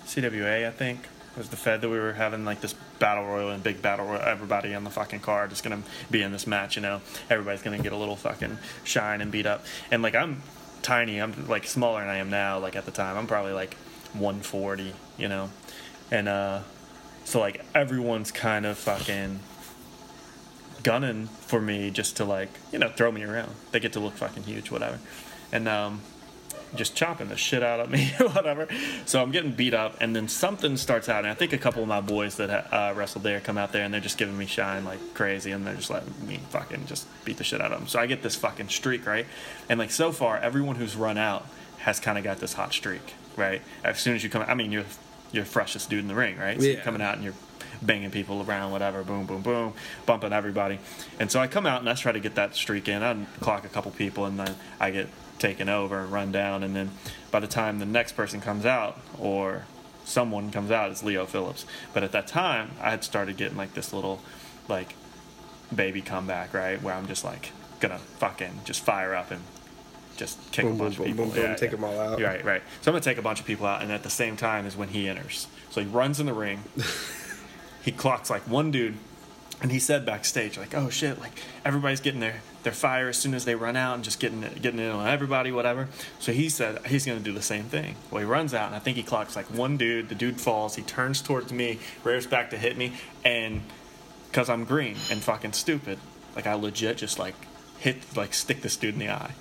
[0.06, 3.64] CWA, I think, was the Fed that we were having like this battle royal and
[3.64, 4.22] big battle royal.
[4.22, 7.02] Everybody on the fucking card is gonna be in this match, you know.
[7.30, 9.66] Everybody's gonna get a little fucking shine and beat up.
[9.92, 10.42] And like I'm
[10.82, 12.60] tiny, I'm like smaller than I am now.
[12.60, 13.76] Like at the time, I'm probably like
[14.14, 15.50] 140, you know.
[16.12, 16.62] And uh,
[17.26, 19.40] so like everyone's kind of fucking
[20.84, 23.52] gunning for me just to like you know throw me around.
[23.72, 25.00] They get to look fucking huge, whatever.
[25.52, 26.02] And um,
[26.76, 28.68] just chopping the shit out of me, whatever.
[29.06, 31.82] So I'm getting beat up, and then something starts out, and I think a couple
[31.82, 34.46] of my boys that uh, wrestled there come out there, and they're just giving me
[34.46, 37.80] shine like crazy, and they're just letting me fucking just beat the shit out of
[37.80, 37.88] them.
[37.88, 39.26] So I get this fucking streak, right?
[39.70, 41.46] And like so far, everyone who's run out
[41.80, 43.62] has kind of got this hot streak, right?
[43.84, 44.86] As soon as you come, I mean, you're
[45.32, 46.58] you're freshest dude in the ring, right?
[46.58, 46.82] So you're Yeah.
[46.84, 47.34] coming out and you're
[47.82, 49.74] banging people around, whatever, boom, boom, boom,
[50.06, 50.80] bumping everybody.
[51.20, 53.04] And so I come out and I try to get that streak in.
[53.04, 55.08] I clock a couple people and then I get
[55.40, 56.92] taken over, run down, and then
[57.32, 59.66] by the time the next person comes out or
[60.06, 61.66] someone comes out, it's Leo Phillips.
[61.94, 64.22] But at that time, I had started getting like this little,
[64.68, 64.96] like,
[65.74, 66.82] baby comeback, right?
[66.82, 69.42] Where I'm just like gonna fucking just fire up and
[70.16, 71.26] just kick Boom, a bunch boom, of people.
[71.26, 72.20] boom, boom, take 'em all out.
[72.22, 72.62] Right, right.
[72.82, 74.76] So I'm gonna take a bunch of people out, and at the same time is
[74.76, 75.48] when he enters.
[75.70, 76.64] So he runs in the ring.
[77.84, 78.96] he clocks like one dude,
[79.62, 81.34] and he said backstage like, "Oh shit!" Like
[81.66, 84.82] everybody's getting their their fire as soon as they run out and just getting getting
[84.82, 85.88] in on everybody, whatever.
[86.20, 87.96] So he said he's gonna do the same thing.
[88.12, 90.10] Well, he runs out, and I think he clocks like one dude.
[90.10, 90.76] The dude falls.
[90.76, 92.92] He turns towards me, rears back to hit me,
[93.24, 93.62] and
[94.30, 95.98] because I'm green and fucking stupid,
[96.36, 97.36] like I legit just like
[97.80, 99.32] hit like stick this dude in the eye.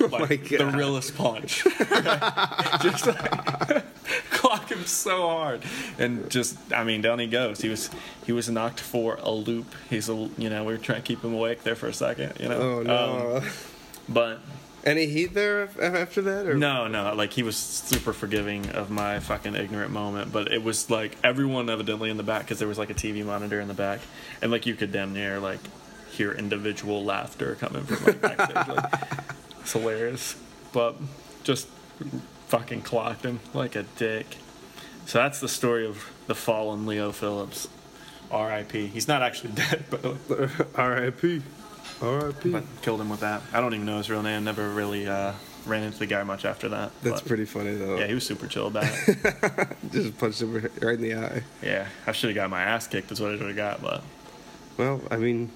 [0.10, 1.64] Like the realest punch.
[2.82, 3.84] just like
[4.30, 5.62] clock him so hard.
[5.98, 7.60] And just I mean, down he goes.
[7.60, 7.90] He was
[8.24, 9.66] he was knocked for a loop.
[9.90, 12.34] He's a you know, we were trying to keep him awake there for a second,
[12.40, 12.60] you know.
[12.60, 13.36] Oh no.
[13.38, 13.50] Um,
[14.08, 14.40] but
[14.84, 16.46] Any heat there after that?
[16.46, 16.54] Or?
[16.54, 20.88] no, no, like he was super forgiving of my fucking ignorant moment, but it was
[20.90, 23.74] like everyone evidently in the back because there was like a TV monitor in the
[23.74, 24.00] back,
[24.40, 25.60] and like you could damn near like
[26.10, 28.68] hear individual laughter coming from like backstage.
[28.68, 28.92] like,
[29.66, 30.36] it's hilarious,
[30.72, 30.94] but
[31.42, 31.66] just
[32.46, 34.36] fucking clocked him like a dick.
[35.06, 37.66] So that's the story of the fallen Leo Phillips.
[38.30, 38.86] R.I.P.
[38.86, 40.04] He's not actually dead, but
[40.76, 41.42] R.I.P.
[42.00, 42.50] R.I.P.
[42.52, 43.42] but killed him with that.
[43.52, 44.44] I don't even know his real name.
[44.44, 45.32] Never really uh,
[45.64, 46.92] ran into the guy much after that.
[47.02, 47.98] That's but- pretty funny though.
[47.98, 49.76] Yeah, he was super chill about it.
[49.90, 51.42] Just punched him right in the eye.
[51.60, 53.08] yeah, I should have got my ass kicked.
[53.08, 54.04] That's what I should have got, but
[54.76, 55.50] Well, I mean,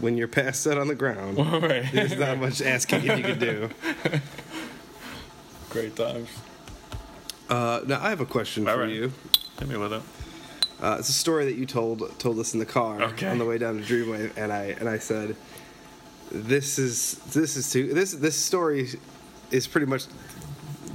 [0.00, 1.84] when you're passed out on the ground, right.
[1.92, 3.70] there's not much ass kicking you can do.
[5.70, 6.28] Great times.
[7.48, 8.90] Uh, now I have a question All for right.
[8.90, 9.12] you.
[9.58, 10.02] Hit me with it.
[10.80, 13.28] Uh, it's a story that you told told us in the car Okay.
[13.28, 15.36] on the way down to Dreamwave, and I and I said,
[16.30, 18.88] "This is this is too this this story
[19.50, 20.04] is pretty much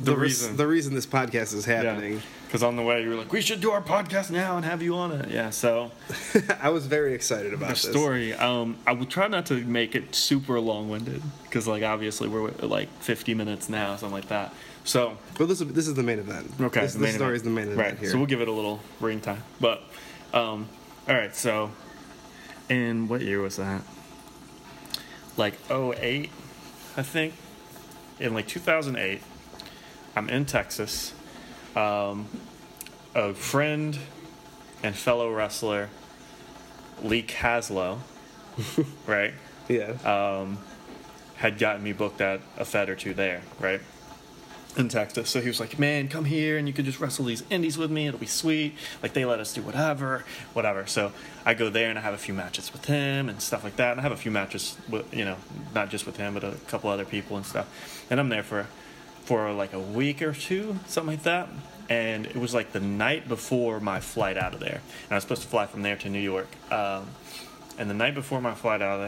[0.01, 0.57] The res- reason.
[0.57, 2.21] the reason this podcast is happening."
[2.55, 4.81] Because on the way you were like, we should do our podcast now and have
[4.81, 5.29] you on it.
[5.29, 5.49] Yeah.
[5.49, 5.91] So
[6.61, 7.81] I was very excited about the this.
[7.81, 8.31] story.
[8.31, 12.63] Um, I will try not to make it super long-winded because, like, obviously we're at,
[12.63, 14.53] like 50 minutes now, something like that.
[14.85, 16.49] So But this is this is the main event.
[16.61, 17.35] Okay, this, the this story event.
[17.35, 17.99] is the main event right.
[17.99, 18.11] here.
[18.11, 19.43] So we'll give it a little ring time.
[19.59, 19.83] But
[20.33, 20.69] um,
[21.09, 21.35] all right.
[21.35, 21.71] So
[22.69, 23.81] in what year was that?
[25.35, 26.31] Like 08,
[26.95, 27.33] I think.
[28.21, 29.21] In like 2008,
[30.15, 31.13] I'm in Texas.
[31.75, 32.29] Um,
[33.15, 33.97] a friend
[34.83, 35.89] and fellow wrestler,
[37.01, 37.99] Lee Caslow,
[39.07, 39.33] right?
[39.67, 39.93] yeah.
[40.03, 40.59] um,
[41.37, 43.81] had gotten me booked at a Fed or two there, right?
[44.77, 45.29] In Texas.
[45.29, 47.89] So he was like, man, come here and you could just wrestle these indies with
[47.89, 48.07] me.
[48.07, 48.75] It'll be sweet.
[49.01, 50.85] Like, they let us do whatever, whatever.
[50.85, 51.13] So
[51.45, 53.91] I go there and I have a few matches with him and stuff like that.
[53.91, 55.37] And I have a few matches with, you know,
[55.73, 58.05] not just with him, but a couple other people and stuff.
[58.09, 58.67] And I'm there for,
[59.23, 61.47] for like a week or two, something like that.
[61.89, 64.81] And it was like the night before my flight out of there.
[65.03, 66.47] And I was supposed to fly from there to New York.
[66.71, 67.07] Um,
[67.77, 69.07] and the night before my flight out of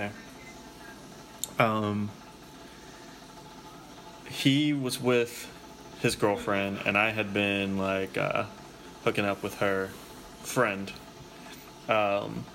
[1.58, 2.12] there, um,
[4.30, 5.52] he was with
[6.02, 8.46] his girlfriend, and I had been like uh,
[9.04, 9.90] hooking up with her
[10.44, 10.92] friend.
[11.90, 12.46] Um,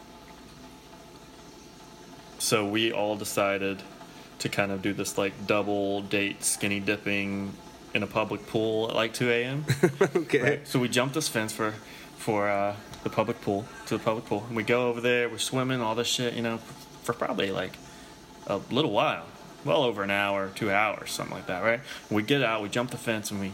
[2.39, 3.83] so we all decided
[4.41, 7.53] to kind of do this like double date skinny dipping
[7.95, 9.65] in a public pool at like 2 a.m.
[10.17, 10.41] okay.
[10.41, 10.69] Right.
[10.69, 11.75] So we jumped this fence for
[12.17, 15.29] for uh, the public pool to the public pool, and we go over there.
[15.29, 16.59] We're swimming, all this shit, you know,
[17.03, 17.77] for probably like
[18.47, 19.27] a little while,
[19.65, 21.81] well over an hour, two hours, something like that, right?
[22.11, 23.53] We get out, we jump the fence, and we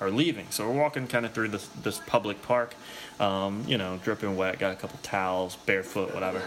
[0.00, 0.46] are leaving.
[0.50, 2.74] So we're walking kind of through this this public park,
[3.20, 6.40] um, you know, dripping wet, got a couple towels, barefoot, whatever.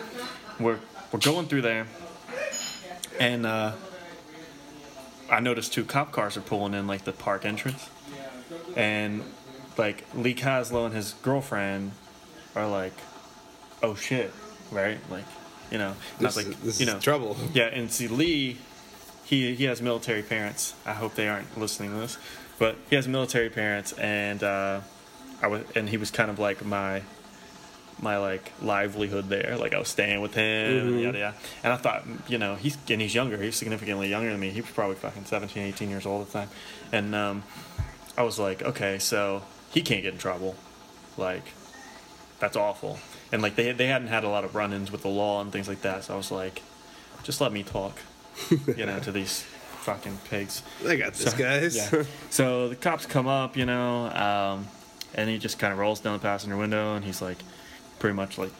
[0.60, 0.80] We're
[1.12, 1.86] we're going through there,
[3.20, 3.74] and uh,
[5.32, 7.90] I noticed two cop cars are pulling in like the park entrance,
[8.76, 9.24] and
[9.78, 11.94] like Lee Caslow and his girlfriend
[12.56, 12.94] are like,
[13.82, 14.32] "Oh shit,"
[14.72, 14.98] right?
[15.10, 15.24] Like,
[15.72, 17.38] you know, and I was like, this you is know, trouble.
[17.54, 18.58] yeah, and see Lee,
[19.24, 20.74] he he has military parents.
[20.86, 22.18] I hope they aren't listening to this,
[22.60, 24.82] but he has military parents, and uh,
[25.42, 27.04] I was, and he was kind of like my
[28.02, 29.58] my like livelihood there.
[29.58, 31.36] Like I was staying with him, and yada yada.
[31.64, 33.38] And I thought, you know, he's and he's younger.
[33.41, 34.49] He's significantly younger than me.
[34.49, 36.49] He was probably fucking 17, 18 years old at the time,
[36.91, 37.43] and um,
[38.18, 40.56] I was like, okay, so he can't get in trouble.
[41.18, 41.43] Like
[42.39, 42.99] that's awful.
[43.32, 45.68] And like they they hadn't had a lot of run-ins with the law and things
[45.68, 46.04] like that.
[46.06, 46.62] So I was like,
[47.24, 47.97] just let me talk,
[48.76, 49.41] you know, to these
[49.82, 50.64] fucking pigs.
[50.88, 51.76] I got this, So- guys.
[51.76, 52.04] Yeah.
[52.30, 54.68] so the cops come up, you know, um,
[55.14, 57.38] and he just kind of rolls down the passenger window, and he's like,
[58.02, 58.52] pretty much like,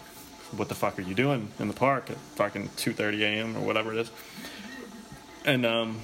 [0.56, 3.58] what the fuck are you doing in the park at fucking 2:30 a.m.
[3.58, 4.12] or whatever it is?
[5.44, 6.02] And um,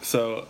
[0.00, 0.48] so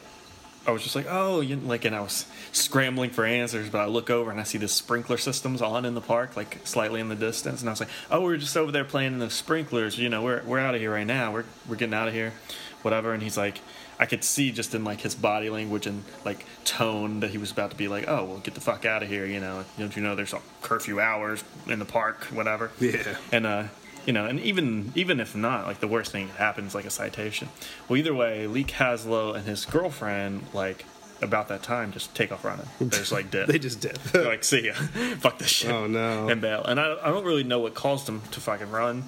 [0.65, 3.87] I was just like, oh, you like, and I was scrambling for answers, but I
[3.87, 7.09] look over and I see the sprinkler systems on in the park, like slightly in
[7.09, 9.31] the distance, and I was like, oh, we are just over there playing in the
[9.31, 9.99] sprinklers.
[9.99, 11.33] You know, we're we're out of here right now.
[11.33, 12.35] We're we're getting out of here,
[12.83, 13.13] whatever.
[13.13, 13.61] And he's like,
[13.99, 17.51] I could see just in like his body language and like tone that he was
[17.51, 19.27] about to be like, oh, well, get the fuck out of here.
[19.27, 22.71] You know, don't you know there's curfew hours in the park, whatever.
[22.79, 23.17] Yeah.
[23.33, 23.65] And uh,
[24.07, 26.91] you know, and even even if not, like the worst thing that happens, like a
[26.91, 27.49] citation.
[27.89, 30.85] Well, either way, Lee Caslow and his girlfriend, like
[31.23, 32.67] about that time, just take off running.
[32.79, 33.49] They're just like did.
[33.57, 33.97] They just did.
[33.97, 34.73] They're like, see ya,
[35.19, 35.71] fuck this shit.
[35.71, 36.29] Oh, no.
[36.29, 36.63] and bail.
[36.65, 39.05] And I, I don't really know what caused them to fucking run.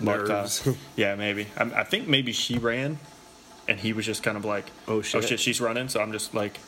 [0.00, 0.68] But, uh, Nerves.
[0.96, 1.48] yeah, maybe.
[1.56, 2.98] I, I think maybe she ran,
[3.68, 5.22] and he was just kind of like, Oh, shit.
[5.22, 5.88] oh shit, she's running.
[5.88, 6.58] So I'm just like.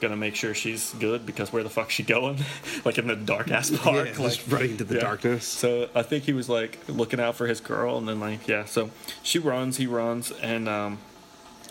[0.00, 2.36] Gonna make sure she's good because where the fuck's she going?
[2.84, 5.00] like in the dark ass park, Yeah, like just running into the yeah.
[5.02, 5.46] darkness.
[5.46, 8.64] So I think he was like looking out for his girl, and then like yeah.
[8.64, 8.90] So
[9.22, 10.98] she runs, he runs, and um,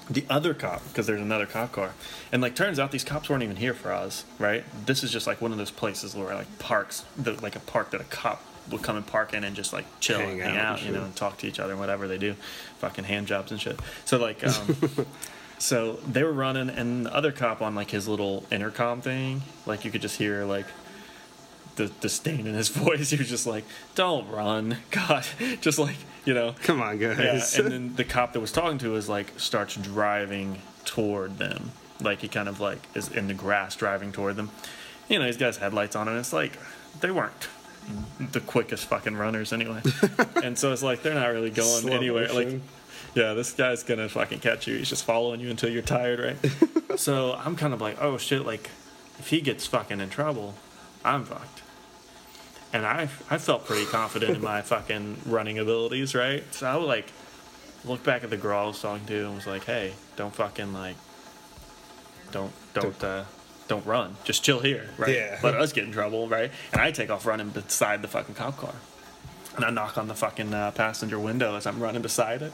[0.09, 1.91] the other cop because there's another cop car,
[2.31, 4.63] and like turns out these cops weren't even here for us, right?
[4.85, 7.91] This is just like one of those places where like parks, the, like a park
[7.91, 8.41] that a cop
[8.71, 10.93] would come and park in and just like chill Hang and hang out out, you
[10.93, 12.35] know, and talk to each other and whatever they do,
[12.81, 13.79] fucking hand jobs and shit.
[14.05, 14.45] So like.
[14.45, 14.75] Um,
[15.61, 19.85] So they were running, and the other cop on like his little intercom thing, like
[19.85, 20.65] you could just hear like
[21.75, 23.11] the disdain in his voice.
[23.11, 23.63] He was just like,
[23.93, 25.23] "Don't run, God!"
[25.61, 26.55] Just like you know.
[26.63, 27.55] Come on, guys.
[27.55, 31.69] Yeah, and then the cop that was talking to is like starts driving toward them,
[32.01, 34.49] like he kind of like is in the grass driving toward them.
[35.09, 36.53] You know, he's got his headlights on, and it's like
[37.01, 37.49] they weren't
[38.31, 39.81] the quickest fucking runners anyway.
[40.43, 42.31] and so it's like they're not really going Slow anywhere.
[42.31, 42.59] Like,
[43.15, 44.77] yeah, this guy's gonna fucking catch you.
[44.77, 46.51] He's just following you until you're tired, right?
[46.99, 48.69] so I'm kind of like, oh shit, like
[49.19, 50.55] if he gets fucking in trouble,
[51.03, 51.61] I'm fucked.
[52.73, 56.43] And I I felt pretty confident in my fucking running abilities, right?
[56.53, 57.11] So I would like
[57.83, 60.71] look back at the girl I was talking to and was like, hey, don't fucking
[60.73, 60.95] like
[62.31, 63.25] don't don't uh
[63.71, 64.17] don't run.
[64.25, 65.15] Just chill here, right?
[65.15, 65.39] Yeah.
[65.41, 66.51] Let us get in trouble, right?
[66.73, 68.75] And I take off running beside the fucking cop car.
[69.55, 72.51] And I knock on the fucking uh, passenger window as I'm running beside it,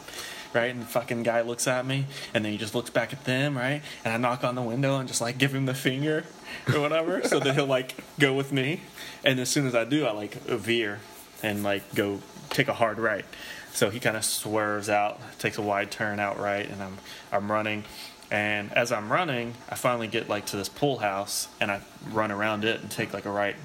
[0.53, 0.69] right?
[0.71, 2.05] And the fucking guy looks at me,
[2.35, 3.81] and then he just looks back at them, right?
[4.05, 6.23] And I knock on the window and just like give him the finger
[6.71, 8.81] or whatever, so that he'll like go with me.
[9.23, 10.99] And as soon as I do, I like veer
[11.41, 13.25] and like go take a hard right.
[13.73, 16.97] So he kind of swerves out, takes a wide turn out right, and I'm
[17.31, 17.85] I'm running.
[18.29, 22.31] And as I'm running, I finally get like to this pool house, and I run
[22.31, 23.55] around it and take like a right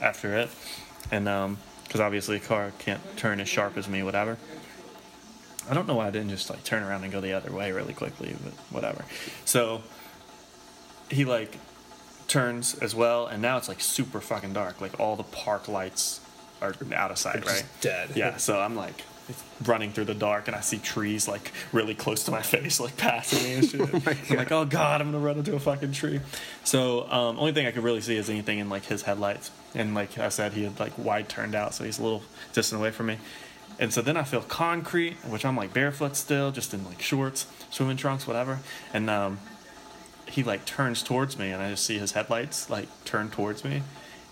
[0.00, 0.50] after it,
[1.10, 4.38] and um, because obviously a car can't turn as sharp as me, whatever.
[5.68, 7.72] I don't know why I didn't just like turn around and go the other way
[7.72, 9.04] really quickly, but whatever.
[9.44, 9.82] So
[11.10, 11.56] he like
[12.28, 14.80] turns as well, and now it's like super fucking dark.
[14.80, 16.20] Like all the park lights
[16.60, 17.64] are out of sight, right?
[17.80, 18.10] dead.
[18.14, 18.36] Yeah.
[18.36, 19.02] So I'm like
[19.64, 22.96] running through the dark, and I see trees like really close to my face, like
[22.96, 23.94] passing me and shit.
[24.30, 26.20] I'm like, oh god, I'm gonna run into a fucking tree.
[26.64, 29.94] So um, only thing I could really see is anything in like his headlights, and
[29.94, 32.22] like I said, he had like wide turned out, so he's a little
[32.52, 33.18] distant away from me.
[33.78, 37.46] And so then I feel concrete, which I'm like barefoot still, just in like shorts,
[37.70, 38.58] swimming trunks, whatever.
[38.92, 39.38] And um,
[40.26, 43.82] he like turns towards me, and I just see his headlights like turn towards me,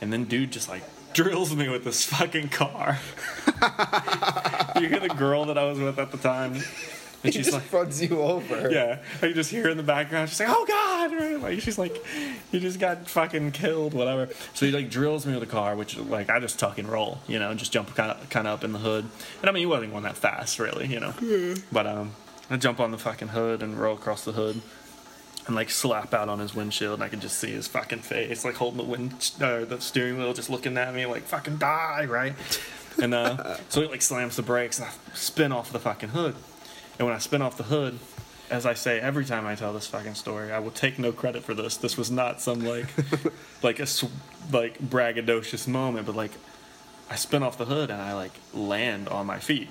[0.00, 0.82] and then dude just like
[1.12, 2.98] drills me with this fucking car.
[4.80, 6.62] you hear the girl that I was with at the time, and
[7.22, 8.70] He she's just like, runs you over.
[8.70, 10.28] yeah, I just hear in the background.
[10.28, 11.96] She's like, "Oh God!" Like she's like,
[12.52, 14.28] "You just got fucking killed," whatever.
[14.54, 17.18] So he like drills me with a car, which like I just tuck and roll,
[17.26, 19.04] you know, just jump kind of kind of up in the hood.
[19.40, 21.12] And I mean, he wasn't going that fast, really, you know.
[21.72, 22.12] But um,
[22.50, 24.60] I jump on the fucking hood and roll across the hood.
[25.48, 28.44] And like slap out on his windshield, and I can just see his fucking face,
[28.44, 32.04] like holding the wind, uh, the steering wheel, just looking at me, like fucking die,
[32.04, 32.34] right?
[33.00, 36.36] And uh, so he like slams the brakes, and I spin off the fucking hood.
[36.98, 37.98] And when I spin off the hood,
[38.50, 41.44] as I say every time I tell this fucking story, I will take no credit
[41.44, 41.76] for this.
[41.76, 42.86] This was not some like
[43.62, 43.86] like a
[44.52, 46.32] like braggadocious moment, but like
[47.10, 49.68] I spin off the hood and I like land on my feet.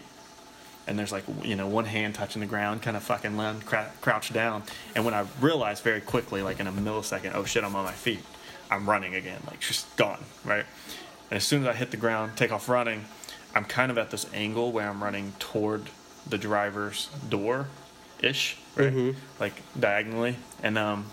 [0.87, 3.91] And there's like you know one hand touching the ground, kind of fucking land cra-
[4.01, 4.63] crouched down.
[4.95, 7.91] And when I realized very quickly, like in a millisecond, oh shit, I'm on my
[7.91, 8.21] feet.
[8.71, 10.65] I'm running again, like just gone, right?
[11.29, 13.05] And as soon as I hit the ground, take off running,
[13.55, 15.89] I'm kind of at this angle where I'm running toward
[16.29, 17.67] the driver's door
[18.21, 18.91] ish, right?
[19.39, 20.35] Like diagonally.
[20.63, 21.05] And um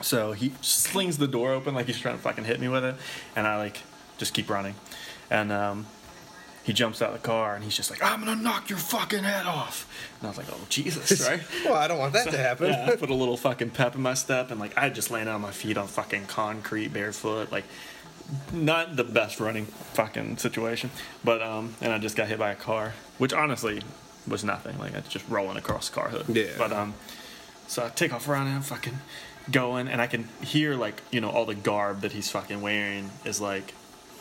[0.00, 2.94] so he slings the door open like he's trying to fucking hit me with it.
[3.36, 3.78] And I like
[4.18, 4.74] just keep running.
[5.30, 5.86] And um
[6.64, 9.22] he jumps out of the car and he's just like, I'm gonna knock your fucking
[9.22, 9.86] head off.
[10.18, 11.40] And I was like, Oh Jesus, right?
[11.64, 12.68] Well, I don't want that to happen.
[12.68, 15.30] Yeah, I put a little fucking pep in my step, and like I just landed
[15.30, 17.64] on my feet on fucking concrete, barefoot, like
[18.52, 20.90] not the best running fucking situation.
[21.22, 23.82] But um, and I just got hit by a car, which honestly
[24.26, 24.78] was nothing.
[24.78, 26.34] Like I was just rolling across the car hood.
[26.34, 26.46] Yeah.
[26.56, 26.94] But um,
[27.66, 28.98] so I take off running, I'm fucking
[29.50, 33.10] going, and I can hear like you know all the garb that he's fucking wearing
[33.24, 33.74] is like,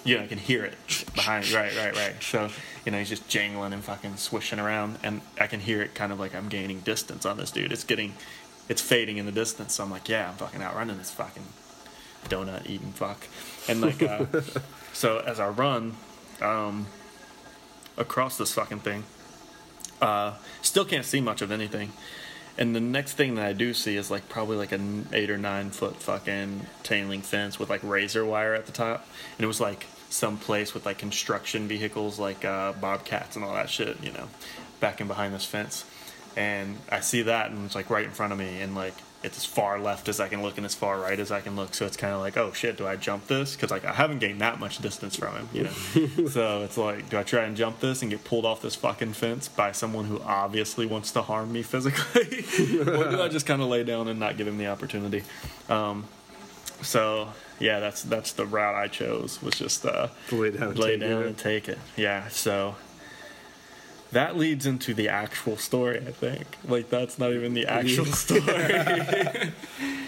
[0.03, 0.75] you know, I can hear it
[1.15, 1.49] behind.
[1.51, 2.21] Right, right, right.
[2.21, 2.49] So
[2.85, 6.11] you know he's just jangling and fucking swishing around, and I can hear it kind
[6.11, 7.71] of like I'm gaining distance on this dude.
[7.71, 8.13] It's getting,
[8.69, 9.75] it's fading in the distance.
[9.75, 11.43] So I'm like, yeah, I'm fucking outrunning this fucking
[12.25, 13.27] donut eating fuck,
[13.67, 14.25] and like, uh,
[14.93, 15.95] so as I run,
[16.41, 16.87] um,
[17.97, 19.03] across this fucking thing,
[20.01, 21.91] uh, still can't see much of anything.
[22.57, 25.37] And the next thing that I do see is like probably like an eight or
[25.37, 29.47] nine foot fucking chain link fence with like razor wire at the top, and it
[29.47, 34.01] was like some place with like construction vehicles like uh, bobcats and all that shit,
[34.03, 34.27] you know,
[34.79, 35.85] back in behind this fence.
[36.35, 39.37] And I see that, and it's like right in front of me, and like it's
[39.37, 41.73] as far left as I can look and as far right as I can look.
[41.73, 43.55] So it's kind of like, oh shit, do I jump this?
[43.55, 46.27] Because like I haven't gained that much distance from him, you know.
[46.29, 49.13] so it's like, do I try and jump this and get pulled off this fucking
[49.13, 52.39] fence by someone who obviously wants to harm me physically,
[52.79, 55.23] or do I just kind of lay down and not give him the opportunity?
[55.69, 56.05] Um,
[56.81, 59.41] so yeah, that's that's the route I chose.
[59.41, 61.79] Was just uh, Lay down and lay take down and take it.
[61.95, 62.27] Yeah.
[62.27, 62.75] So
[64.13, 65.97] that leads into the actual story.
[65.97, 68.41] I think like that's not even the actual story.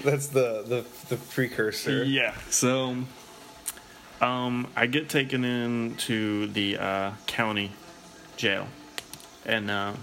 [0.03, 2.03] That's the the, the precursor.
[2.03, 2.36] Yeah.
[2.51, 2.95] So,
[4.22, 7.72] um, I get taken into the uh, county
[8.38, 8.68] jail,
[9.47, 9.93] and uh,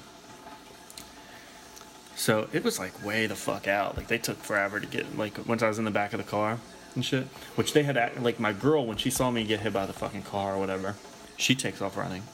[2.17, 3.97] so it was like way the fuck out.
[3.97, 6.25] Like they took forever to get like once I was in the back of the
[6.25, 6.59] car
[6.95, 7.25] and shit.
[7.55, 9.93] Which they had act- like my girl when she saw me get hit by the
[9.93, 10.97] fucking car or whatever,
[11.37, 12.25] she takes off running,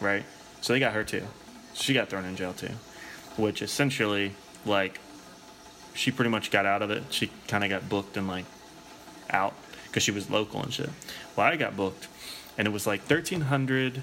[0.00, 0.24] right?
[0.60, 1.24] So they got her too.
[1.74, 2.72] She got thrown in jail too,
[3.36, 4.32] which essentially
[4.66, 5.00] like
[5.94, 7.04] she pretty much got out of it.
[7.10, 8.44] She kind of got booked and like
[9.30, 9.54] out
[9.86, 10.90] because she was local and shit.
[11.36, 12.08] Well, I got booked,
[12.58, 14.02] and it was like thirteen hundred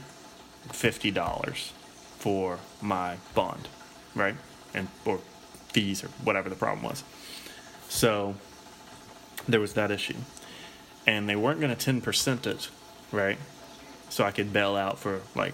[0.71, 1.73] fifty dollars
[2.17, 3.67] for my bond,
[4.15, 4.35] right?
[4.73, 5.19] And or
[5.69, 7.03] fees or whatever the problem was.
[7.89, 8.35] So
[9.47, 10.17] there was that issue,
[11.05, 12.69] and they weren't going to ten percent it,
[13.11, 13.37] right?
[14.09, 15.53] So I could bail out for like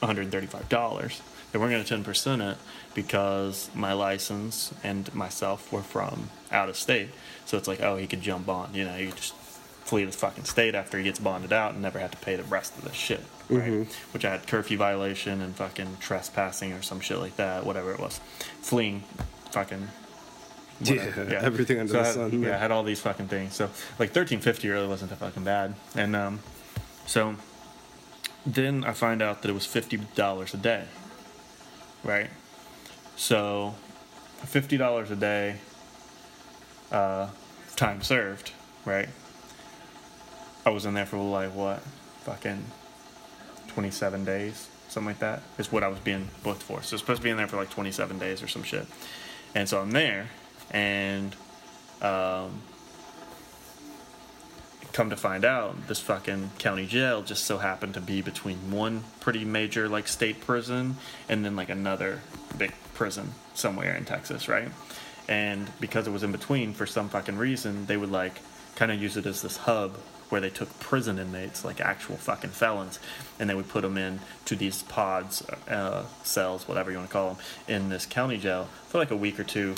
[0.00, 1.20] one hundred thirty-five dollars.
[1.52, 2.58] They weren't going to ten percent it
[2.94, 7.08] because my license and myself were from out of state.
[7.44, 8.74] So it's like, oh, he could jump on.
[8.74, 11.80] You know, you could just flee the fucking state after he gets bonded out and
[11.82, 13.20] never have to pay the rest of the shit.
[13.48, 13.86] Right?
[14.12, 18.00] Which I had curfew violation and fucking trespassing or some shit like that, whatever it
[18.00, 18.18] was.
[18.62, 19.04] Fleeing
[19.52, 19.86] fucking
[20.80, 21.28] whatever.
[21.30, 22.42] Yeah, everything under So the I had- sun.
[22.42, 23.54] Yeah, I had all these fucking things.
[23.54, 23.70] So
[24.00, 25.74] like thirteen fifty really wasn't that fucking bad.
[25.94, 26.40] And um,
[27.06, 27.36] so
[28.46, 30.84] then I find out that it was fifty dollars a day.
[32.04, 32.30] Right.
[33.16, 33.74] So
[34.44, 35.56] fifty dollars a day.
[36.90, 37.28] Uh,
[37.74, 38.52] time served.
[38.84, 39.08] Right.
[40.64, 41.80] I was in there for like what,
[42.22, 42.64] fucking
[43.68, 45.42] twenty-seven days, something like that.
[45.58, 46.82] Is what I was being booked for.
[46.82, 48.86] So supposed to be in there for like twenty-seven days or some shit.
[49.54, 50.28] And so I'm there,
[50.70, 51.34] and
[52.02, 52.62] um,
[54.96, 59.04] come to find out, this fucking county jail just so happened to be between one
[59.20, 60.96] pretty major like state prison
[61.28, 62.22] and then like another
[62.56, 64.70] big prison somewhere in Texas, right?
[65.28, 68.40] And because it was in between, for some fucking reason, they would like
[68.74, 69.96] kind of use it as this hub
[70.30, 72.98] where they took prison inmates, like actual fucking felons,
[73.38, 77.12] and they would put them in to these pods, uh, cells, whatever you want to
[77.12, 79.74] call them, in this county jail for like a week or two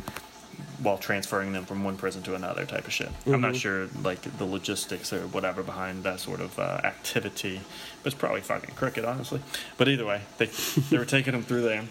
[0.83, 3.11] while transferring them from one prison to another type of shit.
[3.27, 7.61] I'm not sure like the logistics or whatever behind that sort of uh, activity,
[8.03, 9.41] but it's probably fucking crooked, honestly.
[9.77, 10.47] But either way, they
[10.91, 11.85] they were taking them through there,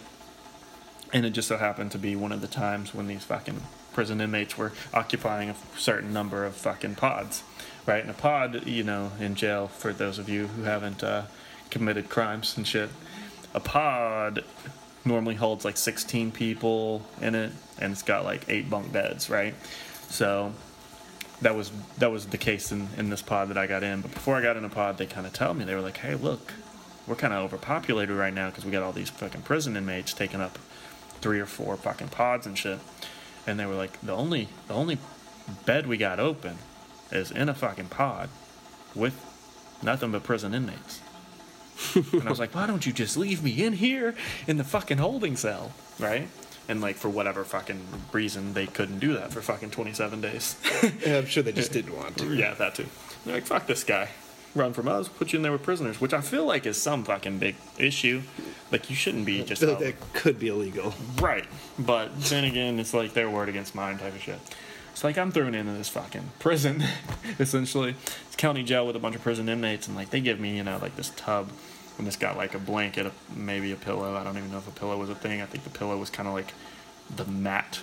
[1.14, 3.62] and it just so happened to be one of the times when these fucking
[3.94, 7.44] prison inmates were occupying a certain number of fucking pods,
[7.86, 8.02] right?
[8.02, 11.24] And a pod, you know, in jail for those of you who haven't uh,
[11.70, 12.90] committed crimes and shit,
[13.54, 14.44] a pod
[15.08, 19.56] normally holds like 16 people in it and it's got like eight bunk beds right?
[20.10, 20.54] So
[21.42, 24.02] that was that was the case in, in this pod that i got in.
[24.02, 25.98] But before i got in a pod they kind of tell me they were like
[25.98, 26.54] hey look
[27.08, 30.42] we're kind of overpopulated right now because we got all these fucking prison inmates taking
[30.42, 30.60] up
[31.22, 32.80] three or four fucking pods and shit.
[33.46, 34.98] And they were like the only the only
[35.66, 36.58] bed we got open
[37.12, 38.30] is in a fucking pod
[38.94, 39.24] with
[39.82, 41.00] nothing but prison inmates
[41.96, 44.16] and I was like, why don't you just leave me in here
[44.48, 46.28] in the fucking holding cell, right?
[46.70, 50.56] And like for whatever fucking reason, they couldn't do that for fucking 27 days.
[51.06, 52.34] Yeah, I'm sure they just didn't want to.
[52.36, 52.86] yeah, that too.
[53.26, 54.10] They're like, fuck this guy.
[54.56, 57.04] Run from us, put you in there with prisoners, which I feel like is some
[57.04, 58.22] fucking big issue.
[58.72, 60.94] Like you shouldn't be I just feel like out- that could be illegal.
[61.22, 61.46] Right.
[61.78, 64.40] But then again, it's like their word against mine type of shit.
[64.98, 66.84] It's like I'm thrown into this fucking prison,
[67.40, 67.94] essentially.
[68.26, 70.64] It's county jail with a bunch of prison inmates, and like they give me, you
[70.64, 71.52] know, like this tub,
[72.00, 74.16] and it's got like a blanket, a, maybe a pillow.
[74.16, 75.40] I don't even know if a pillow was a thing.
[75.40, 76.52] I think the pillow was kind of like
[77.16, 77.82] the mat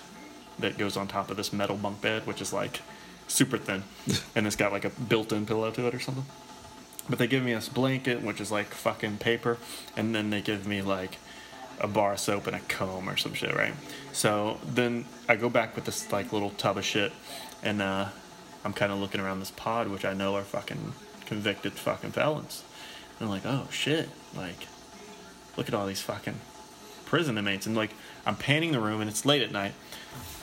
[0.59, 2.81] that goes on top of this metal bunk bed, which is like
[3.29, 3.83] super thin,
[4.35, 6.25] and it's got like a built-in pillow to it or something.
[7.09, 9.57] But they give me this blanket, which is like fucking paper,
[9.95, 11.17] and then they give me like
[11.79, 13.73] a bar of soap and a comb or some shit, right?
[14.15, 17.11] So then I go back with this like little tub of shit,
[17.61, 18.07] and uh,
[18.63, 20.93] I'm kind of looking around this pod, which I know are fucking
[21.25, 22.63] convicted fucking felons.
[23.19, 24.67] And I'm like, oh shit, like,
[25.57, 26.39] look at all these fucking
[27.03, 27.91] prison inmates, and like
[28.25, 29.73] I'm painting the room, and it's late at night,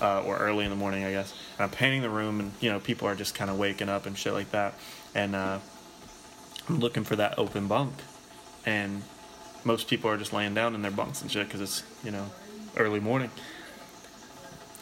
[0.03, 1.33] uh, or early in the morning, I guess.
[1.57, 4.05] And I'm painting the room, and you know people are just kind of waking up
[4.05, 4.75] and shit like that,
[5.15, 5.59] and uh,
[6.69, 7.95] I'm looking for that open bunk,
[8.67, 9.03] and
[9.65, 12.27] most people are just laying down in their bunks and shit because it's you know
[12.77, 13.31] early morning.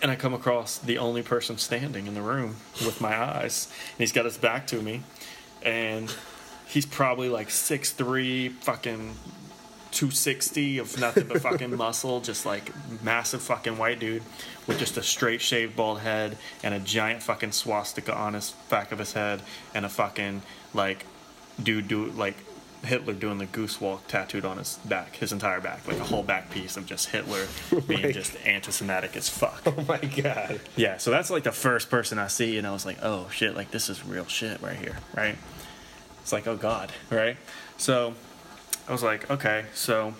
[0.02, 3.98] And I come across the only person standing in the room with my eyes, and
[3.98, 5.02] he's got his back to me,
[5.62, 6.14] and
[6.66, 9.14] he's probably like six three, fucking
[9.92, 12.72] 260 of nothing but fucking muscle, just like
[13.02, 14.22] massive fucking white dude
[14.66, 18.92] with just a straight shaved bald head and a giant fucking swastika on his back
[18.92, 19.42] of his head
[19.74, 20.42] and a fucking
[20.72, 21.04] like
[21.62, 22.36] dude do like
[22.82, 26.22] Hitler doing the goose walk tattooed on his back, his entire back, like a whole
[26.22, 27.46] back piece of just Hitler
[27.86, 29.62] being just anti-Semitic as fuck.
[29.66, 30.60] Oh my god.
[30.76, 33.54] Yeah, so that's like the first person I see, and I was like, oh shit,
[33.54, 35.36] like this is real shit right here, right?
[36.22, 37.36] It's like, oh god, right?
[37.76, 38.14] So
[38.88, 40.14] I was like, okay, so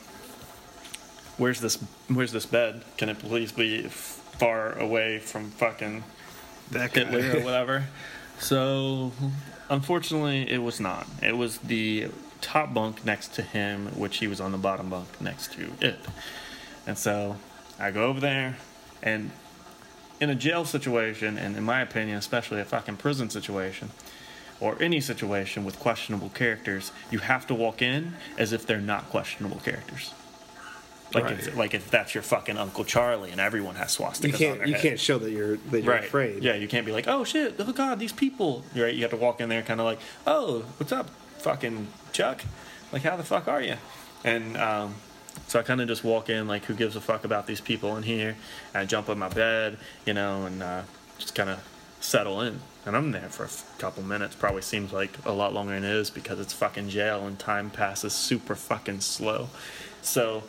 [1.38, 1.76] where's this?
[2.08, 2.84] Where's this bed?
[2.98, 6.04] Can it please be far away from fucking
[6.70, 7.84] That Hitler or whatever?
[8.38, 9.12] So
[9.68, 11.06] unfortunately, it was not.
[11.22, 12.08] It was the
[12.40, 15.98] top bunk next to him, which he was on the bottom bunk next to it.
[16.86, 17.36] And so
[17.78, 18.56] I go over there,
[19.02, 19.30] and
[20.20, 23.90] in a jail situation, and in my opinion, especially a fucking prison situation,
[24.60, 29.08] or any situation with questionable characters, you have to walk in as if they're not
[29.10, 30.12] questionable characters.
[31.14, 31.32] Like, Right.
[31.32, 34.74] if, like if that's your fucking Uncle Charlie and everyone has swastikas You can't you
[34.74, 34.82] head.
[34.82, 36.04] can't show that you're that you're right.
[36.04, 36.44] afraid.
[36.44, 38.62] Yeah, you can't be like, oh shit, oh god, these people.
[38.76, 38.94] Right?
[38.94, 42.44] You have to walk in there kind of like, oh, what's up, fucking Chuck?
[42.92, 43.76] Like, how the fuck are you?
[44.24, 44.94] And um,
[45.46, 47.96] so I kind of just walk in like, who gives a fuck about these people
[47.96, 48.36] in here?
[48.74, 50.82] And I jump on my bed, you know, and uh,
[51.18, 51.60] just kind of
[52.00, 52.60] settle in.
[52.86, 54.34] And I'm there for a f- couple minutes.
[54.34, 57.70] Probably seems like a lot longer than it is because it's fucking jail and time
[57.70, 59.48] passes super fucking slow.
[60.02, 60.44] So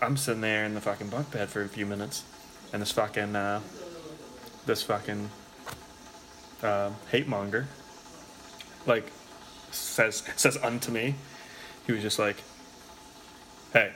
[0.00, 2.22] I'm sitting there in the fucking bunk bed for a few minutes,
[2.72, 3.60] and this fucking uh,
[4.66, 5.30] this fucking
[6.62, 7.66] uh, hate monger
[8.86, 9.10] like
[9.70, 11.14] says says unto me.
[11.86, 12.36] He was just like,
[13.72, 13.92] "Hey,"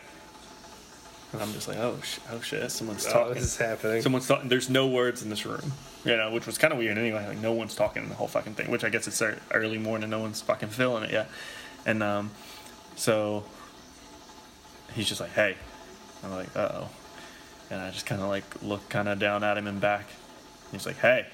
[1.32, 3.18] and I'm just like, "Oh, sh- oh shit, someone's talking.
[3.20, 4.02] Oh, talking." this is happening.
[4.02, 4.48] Someone's talking.
[4.48, 5.72] There's no words in this room,
[6.04, 7.26] you know, which was kind of weird anyway.
[7.26, 8.70] Like no one's talking in the whole fucking thing.
[8.70, 10.08] Which I guess it's early morning.
[10.10, 11.28] No one's fucking feeling it yet,
[11.84, 12.30] and um,
[12.96, 13.44] so
[14.94, 15.56] he's just like, "Hey,"
[16.24, 16.88] I'm like, "Uh oh,"
[17.70, 20.06] and I just kind of like look kind of down at him and back.
[20.70, 21.26] He's like, "Hey,"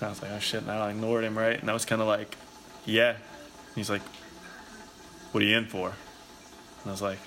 [0.00, 1.60] and I was like, "Oh shit!" And I ignored him, right?
[1.60, 2.36] And I was kind of like,
[2.84, 3.14] "Yeah."
[3.74, 4.02] He's like,
[5.32, 7.18] "What are you in for?" And I was like,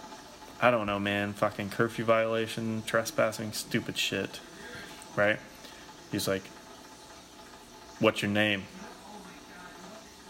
[0.62, 1.34] I don't know, man.
[1.34, 4.40] Fucking curfew violation, trespassing, stupid shit.
[5.16, 5.40] Right?
[6.12, 6.44] He's like,
[8.00, 8.64] What's your name?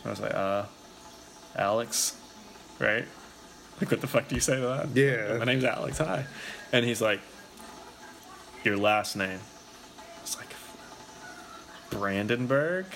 [0.03, 0.65] I was like, Uh,
[1.55, 2.19] Alex.
[2.79, 3.05] Right?
[3.79, 4.87] Like, what the fuck do you say to that?
[4.95, 5.37] Yeah.
[5.37, 5.97] My name's Alex.
[5.99, 6.25] Hi.
[6.71, 7.21] And he's like,
[8.63, 9.39] Your last name.
[9.39, 10.55] I was like,
[11.89, 12.87] Brandenburg?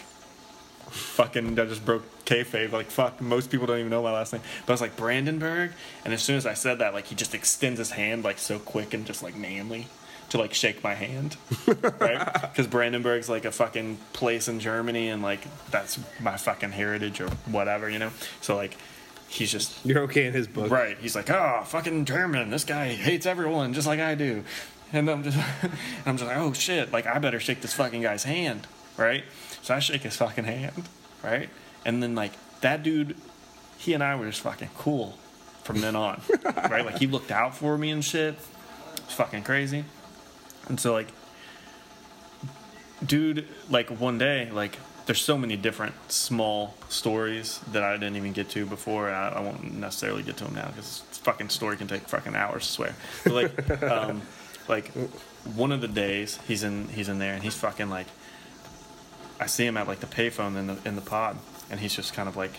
[0.89, 2.71] fucking I just broke kayfabe.
[2.71, 4.41] Like fuck, most people don't even know my last name.
[4.65, 5.71] But I was like Brandenburg,
[6.05, 8.59] and as soon as I said that, like he just extends his hand like so
[8.59, 9.87] quick and just like manly
[10.29, 11.37] to like shake my hand,
[11.99, 12.41] right?
[12.41, 15.41] Because Brandenburg's like a fucking place in Germany, and like
[15.71, 18.11] that's my fucking heritage or whatever, you know.
[18.41, 18.77] So like
[19.29, 20.71] he's just You're okay in his book.
[20.71, 20.97] Right.
[20.99, 22.49] He's like, oh, fucking German.
[22.49, 24.43] This guy hates everyone just like I do.
[24.91, 25.37] And I'm just,
[26.05, 26.91] I'm just like, oh shit.
[26.91, 29.23] Like I better shake this fucking guy's hand, right?
[29.61, 30.89] So I shake his fucking hand,
[31.23, 31.49] right?
[31.85, 33.15] And then like that dude,
[33.77, 35.17] he and I were just fucking cool
[35.63, 36.85] from then on, right?
[36.85, 38.35] Like he looked out for me and shit.
[38.95, 39.85] It's fucking crazy.
[40.67, 41.07] And so like,
[43.05, 48.31] dude, like one day, like there's so many different small stories that I didn't even
[48.31, 49.09] get to before.
[49.09, 52.63] I, I won't necessarily get to them now because fucking story can take fucking hours.
[52.63, 52.95] I swear.
[53.23, 54.21] But like, um,
[54.67, 54.91] like
[55.55, 58.07] one of the days he's in he's in there and he's fucking like.
[59.41, 61.37] I see him at like the payphone in the in the pod,
[61.69, 62.53] and he's just kind of like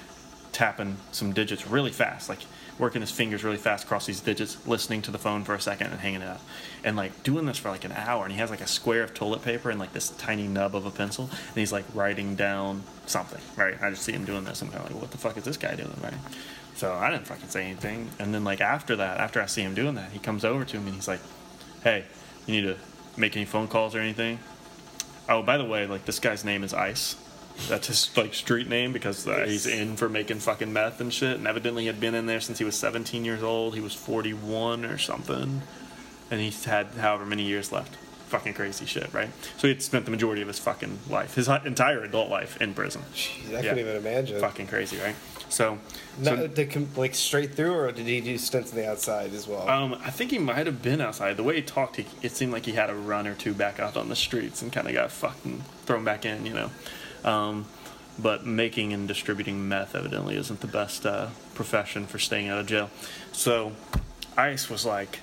[0.52, 2.40] tapping some digits really fast, like
[2.78, 5.88] working his fingers really fast across these digits, listening to the phone for a second
[5.88, 6.40] and hanging it up,
[6.82, 8.24] and like doing this for like an hour.
[8.24, 10.86] And he has like a square of toilet paper and like this tiny nub of
[10.86, 13.40] a pencil, and he's like writing down something.
[13.56, 13.80] Right?
[13.80, 14.62] I just see him doing this.
[14.62, 15.92] I'm kind of like, what the fuck is this guy doing?
[16.02, 16.14] Right?
[16.74, 18.08] So I didn't fucking say anything.
[18.18, 20.78] And then like after that, after I see him doing that, he comes over to
[20.78, 21.20] me and he's like,
[21.84, 22.04] "Hey,
[22.46, 22.76] you need to
[23.16, 24.38] make any phone calls or anything?"
[25.28, 27.16] Oh, by the way, like this guy's name is Ice.
[27.68, 31.36] That's his like street name because uh, he's in for making fucking meth and shit.
[31.36, 33.74] And evidently, he had been in there since he was 17 years old.
[33.74, 35.62] He was 41 or something,
[36.30, 37.96] and he's had however many years left.
[38.28, 39.30] Fucking crazy shit, right?
[39.56, 42.74] So he had spent the majority of his fucking life, his entire adult life, in
[42.74, 43.02] prison.
[43.12, 43.60] Jeez, I Yeah.
[43.62, 44.40] couldn't even imagine.
[44.40, 45.16] Fucking crazy, right?
[45.48, 45.78] So,
[46.22, 49.48] so did com- like straight through, or did he do stints on the outside as
[49.48, 49.68] well?
[49.68, 51.36] Um, I think he might have been outside.
[51.36, 53.80] The way he talked, he, it seemed like he had a run or two back
[53.80, 56.70] out on the streets and kind of got fucking thrown back in, you know.
[57.24, 57.66] Um,
[58.18, 62.66] but making and distributing meth evidently isn't the best uh, profession for staying out of
[62.66, 62.90] jail.
[63.32, 63.72] So,
[64.36, 65.20] Ice was like,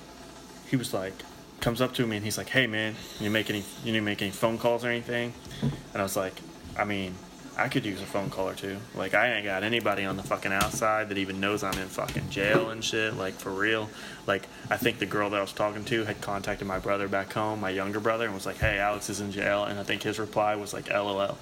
[0.69, 1.13] he was like,
[1.59, 4.05] comes up to me and he's like, "Hey man, you make any you need to
[4.05, 6.33] make any phone calls or anything?" And I was like,
[6.77, 7.15] "I mean,
[7.57, 8.77] I could use a phone call or two.
[8.95, 12.29] Like I ain't got anybody on the fucking outside that even knows I'm in fucking
[12.29, 13.15] jail and shit.
[13.15, 13.89] Like for real.
[14.27, 17.33] Like I think the girl that I was talking to had contacted my brother back
[17.33, 20.03] home, my younger brother, and was like, "Hey, Alex is in jail." And I think
[20.03, 21.37] his reply was like, "LOL."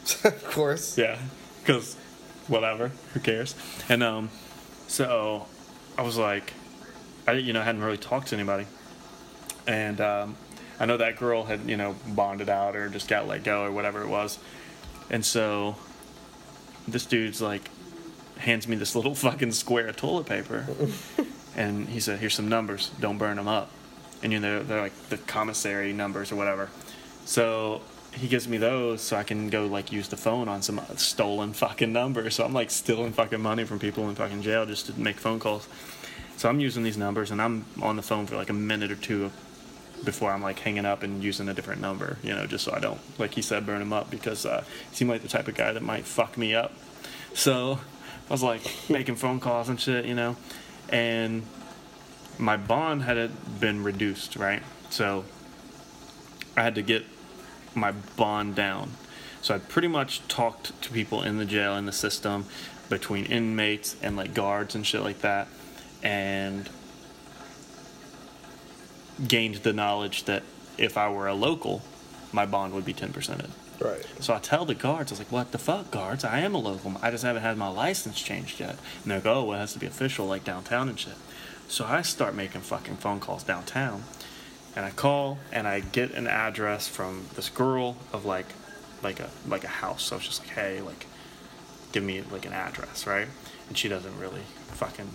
[0.24, 0.96] of course.
[0.98, 1.18] Yeah,
[1.60, 1.96] because
[2.48, 3.54] whatever, who cares?
[3.88, 4.30] And um,
[4.86, 5.46] so
[5.96, 6.52] I was like,
[7.26, 8.66] I you know hadn't really talked to anybody,
[9.66, 10.36] and um,
[10.78, 13.70] I know that girl had you know bonded out or just got let go or
[13.70, 14.38] whatever it was,
[15.10, 15.76] and so
[16.88, 17.70] this dude's like
[18.38, 20.66] hands me this little fucking square of toilet paper,
[21.56, 22.90] and he said, "Here's some numbers.
[23.00, 23.70] Don't burn them up."
[24.22, 26.68] And you know they're, they're like the commissary numbers or whatever.
[27.24, 27.82] So
[28.14, 31.52] he gives me those so I can go like use the phone on some stolen
[31.52, 32.28] fucking number.
[32.30, 35.38] So I'm like stealing fucking money from people in fucking jail just to make phone
[35.38, 35.68] calls.
[36.36, 38.96] So I'm using these numbers and I'm on the phone for like a minute or
[38.96, 39.30] two
[40.04, 42.80] before I'm like hanging up and using a different number, you know, just so I
[42.80, 45.54] don't, like he said, burn him up because uh, he seemed like the type of
[45.54, 46.72] guy that might fuck me up.
[47.34, 47.80] So
[48.28, 50.36] I was like making phone calls and shit, you know,
[50.88, 51.42] and
[52.38, 54.62] my bond had been reduced, right?
[54.88, 55.24] So
[56.56, 57.04] I had to get
[57.74, 58.92] my bond down.
[59.42, 62.46] So I pretty much talked to people in the jail in the system
[62.88, 65.48] between inmates and like guards and shit like that
[66.02, 66.68] and
[69.26, 70.42] gained the knowledge that
[70.76, 71.82] if I were a local,
[72.32, 73.50] my bond would be 10%.
[73.80, 74.06] Right.
[74.20, 76.22] So I tell the guards, I was like, what the fuck, guards?
[76.24, 76.96] I am a local.
[77.00, 78.76] I just haven't had my license changed yet.
[79.02, 81.14] And they go, oh, well, it has to be official, like downtown and shit.
[81.68, 84.04] So I start making fucking phone calls downtown.
[84.76, 88.46] And I call and I get an address from this girl of like
[89.02, 90.04] like a like a house.
[90.04, 91.06] So it's just like, hey, like
[91.92, 93.26] give me like an address, right?
[93.68, 94.42] And she doesn't really
[94.72, 95.08] fucking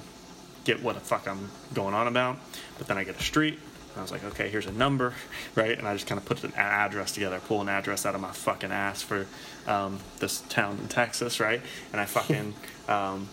[0.66, 2.38] get what the fuck I'm going on about.
[2.78, 3.54] But then I get a street.
[3.54, 5.14] And I was like, okay, here's a number,
[5.56, 5.78] right?
[5.78, 8.32] And I just kind of put an address together, pull an address out of my
[8.32, 9.26] fucking ass for
[9.68, 11.62] um, this town in Texas, right?
[11.94, 12.54] And I fucking
[12.90, 13.30] um,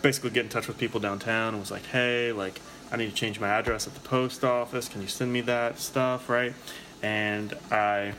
[0.00, 3.14] basically get in touch with people downtown and was like, hey, like, I need to
[3.14, 4.88] change my address at the post office.
[4.88, 6.54] Can you send me that stuff, right?
[7.02, 8.12] And I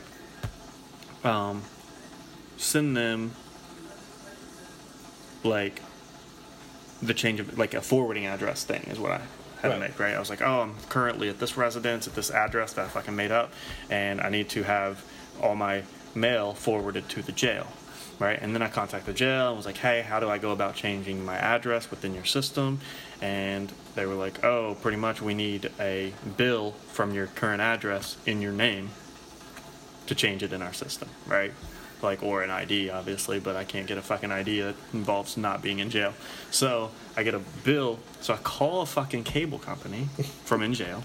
[1.24, 1.62] um,
[2.56, 3.32] send them
[5.44, 5.82] like
[7.02, 9.20] the change of like a forwarding address thing is what I
[9.62, 10.14] had to make, right?
[10.14, 13.14] I was like, oh, I'm currently at this residence at this address that I fucking
[13.14, 13.52] made up,
[13.90, 15.04] and I need to have
[15.40, 15.82] all my
[16.14, 17.66] mail forwarded to the jail,
[18.18, 18.38] right?
[18.40, 20.74] And then I contacted the jail and was like, hey, how do I go about
[20.74, 22.80] changing my address within your system?
[23.20, 28.16] And they were like, oh, pretty much we need a bill from your current address
[28.26, 28.90] in your name
[30.06, 31.52] to change it in our system, right?
[32.02, 35.62] Like, or an ID, obviously, but I can't get a fucking ID that involves not
[35.62, 36.14] being in jail.
[36.50, 37.98] So I get a bill.
[38.20, 40.04] So I call a fucking cable company
[40.44, 41.04] from in jail,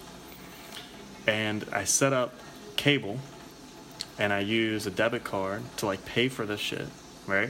[1.27, 2.33] and I set up
[2.75, 3.19] cable,
[4.19, 6.87] and I use a debit card to like pay for this shit,
[7.27, 7.49] right?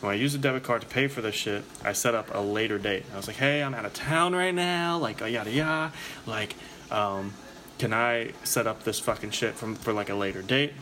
[0.00, 2.38] When I use a debit card to pay for this shit, I set up a
[2.38, 3.06] later date.
[3.12, 5.92] I was like, hey, I'm out of town right now, like yada yada,
[6.26, 6.54] like,
[6.90, 7.32] um,
[7.78, 10.74] can I set up this fucking shit from for like a later date?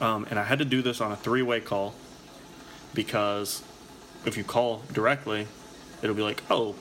[0.00, 1.94] Um, and I had to do this on a three-way call
[2.94, 3.62] because
[4.24, 5.46] if you call directly,
[6.02, 6.74] it'll be like, oh,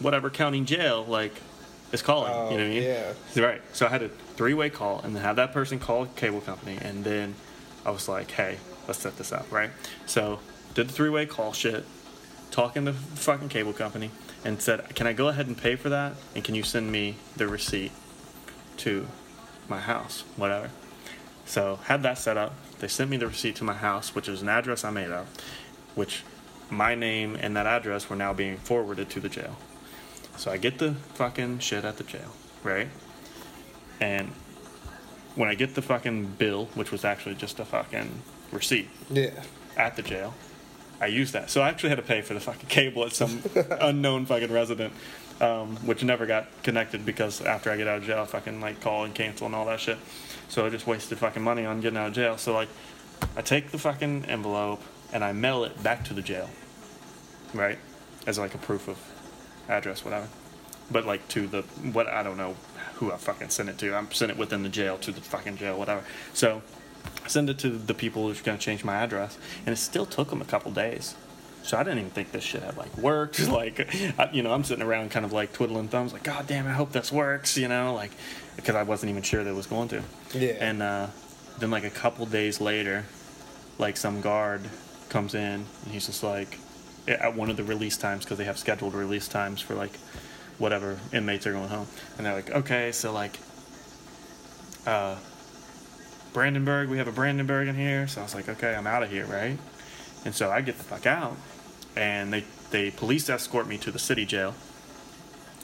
[0.00, 1.32] whatever county jail like
[1.92, 2.32] is calling.
[2.34, 2.82] Oh, you know what I mean?
[2.82, 3.42] yeah.
[3.42, 3.62] Right.
[3.72, 7.04] So I had a three-way call and then have that person call cable company, and
[7.04, 7.34] then
[7.86, 9.70] I was like, hey, let's set this up, right?
[10.06, 10.40] So
[10.74, 11.84] did the three-way call shit,
[12.50, 14.10] talking to the fucking cable company,
[14.44, 17.16] and said, can I go ahead and pay for that, and can you send me
[17.36, 17.92] the receipt
[18.78, 19.06] to
[19.68, 20.70] my house, whatever.
[21.46, 22.54] So had that set up.
[22.78, 25.26] They sent me the receipt to my house, which is an address I made up,
[25.94, 26.22] which
[26.70, 29.56] my name and that address were now being forwarded to the jail.
[30.36, 32.32] So I get the fucking shit at the jail,
[32.62, 32.88] right?
[34.00, 34.28] And
[35.34, 38.22] when I get the fucking bill, which was actually just a fucking
[38.54, 39.30] receipt Yeah.
[39.76, 40.32] at the jail,
[41.00, 41.50] I used that.
[41.50, 43.42] So I actually had to pay for the fucking cable at some
[43.80, 44.92] unknown fucking resident,
[45.40, 48.80] um, which never got connected because after I get out of jail, I fucking like
[48.80, 49.98] call and cancel and all that shit.
[50.48, 52.38] So I just wasted fucking money on getting out of jail.
[52.38, 52.68] So like,
[53.36, 54.80] I take the fucking envelope
[55.12, 56.48] and I mail it back to the jail,
[57.52, 57.78] right,
[58.26, 58.98] as like a proof of
[59.68, 60.28] address, whatever.
[60.90, 61.62] But like to the
[61.92, 62.54] what I don't know
[62.96, 63.94] who I fucking sent it to.
[63.96, 66.04] I'm sent it within the jail to the fucking jail, whatever.
[66.34, 66.62] So
[67.26, 70.40] send it to the people who's gonna change my address, and it still took them
[70.40, 71.14] a couple days.
[71.62, 73.40] So I didn't even think this shit had like worked.
[73.48, 76.66] Like, I, you know, I'm sitting around kind of like twiddling thumbs, like, God damn,
[76.66, 77.56] I hope this works.
[77.56, 78.10] You know, like
[78.56, 80.02] because I wasn't even sure that it was going to.
[80.34, 80.52] Yeah.
[80.60, 81.06] And uh,
[81.58, 83.04] then like a couple days later,
[83.78, 84.62] like some guard
[85.08, 86.58] comes in and he's just like
[87.06, 89.96] at one of the release times because they have scheduled release times for like
[90.58, 91.86] whatever inmates are going home
[92.16, 93.38] and they're like okay so like
[94.86, 95.16] uh
[96.34, 99.10] brandenburg we have a brandenburg in here so i was like okay i'm out of
[99.10, 99.56] here right
[100.26, 101.36] and so i get the fuck out
[101.96, 104.54] and they they police escort me to the city jail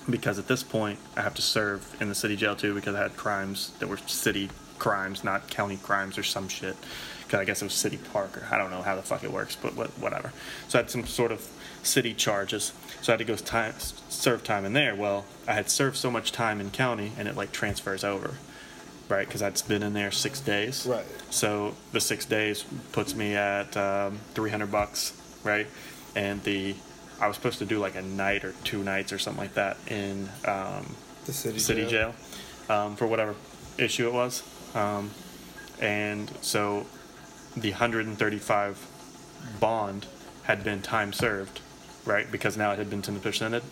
[0.08, 3.02] because at this point I have to serve in the city jail too because I
[3.02, 6.76] had crimes that were city crimes, not county crimes or some shit.
[7.24, 9.32] Because I guess it was city park or I don't know how the fuck it
[9.32, 10.32] works, but whatever.
[10.68, 11.46] So I had some sort of
[11.82, 12.72] city charges,
[13.02, 14.96] so I had to go time, serve time in there.
[14.96, 18.34] Well, I had served so much time in county, and it like transfers over,
[19.10, 19.26] right?
[19.26, 20.86] Because I'd been in there six days.
[20.86, 21.04] Right.
[21.30, 25.66] So the six days puts me at um, 300 bucks, right?
[26.14, 26.74] And the
[27.20, 29.76] I was supposed to do like a night or two nights or something like that
[29.88, 30.96] in um,
[31.26, 32.14] The city, city jail,
[32.70, 33.34] um, for whatever
[33.76, 34.42] issue it was.
[34.74, 35.10] Um,
[35.80, 36.86] and so
[37.54, 38.86] the 135
[39.58, 40.06] bond
[40.44, 41.60] had been time served,
[42.06, 42.30] right?
[42.30, 43.62] Because now it had been 10%ed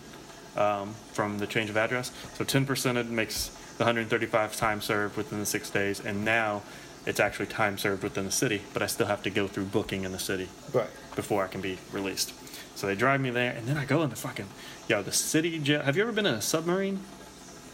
[0.59, 2.11] um, from the change of address.
[2.35, 3.49] So 10%ed makes
[3.79, 6.61] the 135 time served within the six days, and now
[7.05, 10.03] it's actually time served within the city, but I still have to go through booking
[10.03, 10.89] in the city Right.
[11.15, 12.33] before I can be released.
[12.75, 14.47] So they drive me there, and then I go in the fucking
[14.89, 15.81] yo the city jail.
[15.81, 16.99] Have you ever been in a submarine?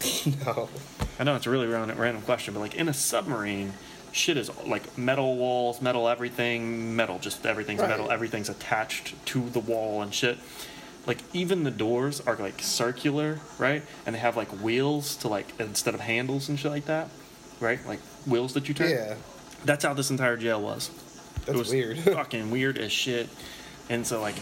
[0.44, 0.68] No.
[1.18, 3.72] I know it's a really random, random question, but like in a submarine,
[4.12, 7.88] shit is like metal walls, metal everything, metal, just everything's Right.
[7.90, 10.38] metal, everything's attached to the wall and shit.
[11.06, 13.82] Like even the doors are like circular, right?
[14.04, 17.08] And they have like wheels to like instead of handles and shit like that,
[17.60, 17.84] right?
[17.86, 18.90] Like wheels that you turn.
[18.90, 19.14] Yeah.
[19.64, 20.90] That's how this entire jail was.
[21.44, 21.98] That's it was weird.
[22.00, 23.28] fucking weird as shit.
[23.88, 24.34] And so like,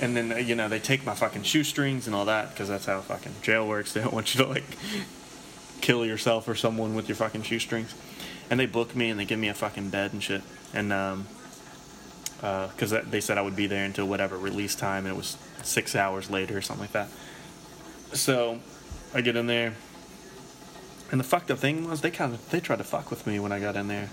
[0.00, 3.00] and then you know they take my fucking shoestrings and all that because that's how
[3.00, 3.92] fucking jail works.
[3.98, 4.64] They don't want you to like
[5.82, 7.94] kill yourself or someone with your fucking shoestrings.
[8.50, 10.40] And they book me and they give me a fucking bed and shit.
[10.72, 11.26] And um,
[12.42, 15.36] uh, because they said I would be there until whatever release time, and it was
[15.62, 17.08] six hours later or something like that.
[18.12, 18.58] So
[19.14, 19.74] I get in there,
[21.10, 23.38] and the fucked up thing was they kind of they tried to fuck with me
[23.40, 24.10] when I got in there,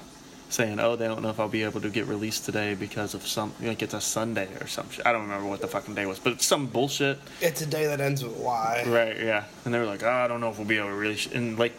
[0.50, 3.26] saying, "Oh, they don't know if I'll be able to get released today because of
[3.26, 5.06] some like it's a Sunday or some shit.
[5.06, 7.86] I don't remember what the fucking day was, but it's some bullshit." It's a day
[7.88, 8.84] that ends with Y.
[8.88, 9.46] Right, yeah.
[9.64, 11.58] And they were like, oh, I don't know if we'll be able to release." And
[11.58, 11.74] like,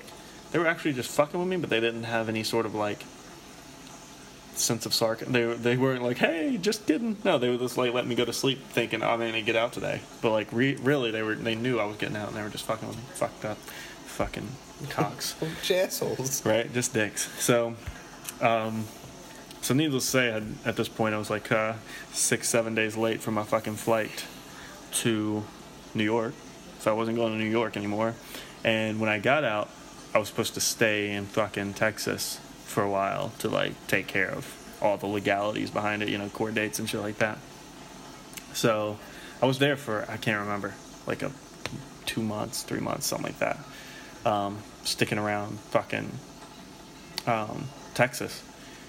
[0.52, 3.04] they were actually just fucking with me, but they didn't have any sort of like
[4.58, 5.32] sense of sarcasm.
[5.32, 7.16] They they weren't like, hey, just kidding.
[7.24, 9.56] No, they were just like letting me go to sleep, thinking oh, I'm gonna get
[9.56, 10.00] out today.
[10.22, 12.48] But like, re- really, they were they knew I was getting out, and they were
[12.48, 13.02] just fucking with me.
[13.14, 13.58] Fucked up,
[14.06, 14.48] fucking
[14.88, 15.34] cocks.
[15.70, 16.44] Assholes.
[16.44, 16.72] right?
[16.72, 17.30] Just dicks.
[17.42, 17.74] So,
[18.40, 18.86] um,
[19.60, 21.74] so needless to say, I'd, at this point, I was like uh,
[22.12, 24.24] six, seven days late for my fucking flight
[24.92, 25.44] to
[25.94, 26.34] New York.
[26.80, 28.14] So I wasn't going to New York anymore.
[28.64, 29.68] And when I got out,
[30.14, 34.28] I was supposed to stay in fucking Texas for a while to like take care
[34.28, 34.52] of
[34.82, 37.38] all the legalities behind it, you know, court dates and shit like that.
[38.52, 38.98] So
[39.40, 40.74] I was there for I can't remember,
[41.06, 41.30] like a
[42.04, 43.58] two months, three months, something like that.
[44.24, 46.10] Um, sticking around fucking
[47.26, 48.42] um, Texas,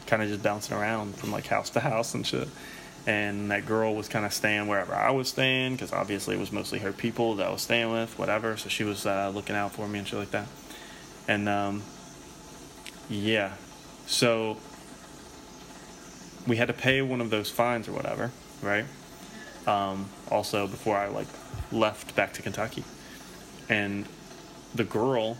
[0.07, 2.47] kind of just bouncing around from like house to house and shit.
[3.05, 6.51] And that girl was kind of staying wherever I was staying because obviously it was
[6.51, 8.57] mostly her people that I was staying with, whatever.
[8.57, 10.47] So she was uh, looking out for me and shit like that.
[11.27, 11.83] And um,
[13.09, 13.53] yeah,
[14.07, 14.57] so
[16.47, 18.31] we had to pay one of those fines or whatever,
[18.61, 18.85] right?
[19.67, 21.27] Um, also before I like
[21.71, 22.83] left back to Kentucky,
[23.69, 24.07] and
[24.73, 25.37] the girl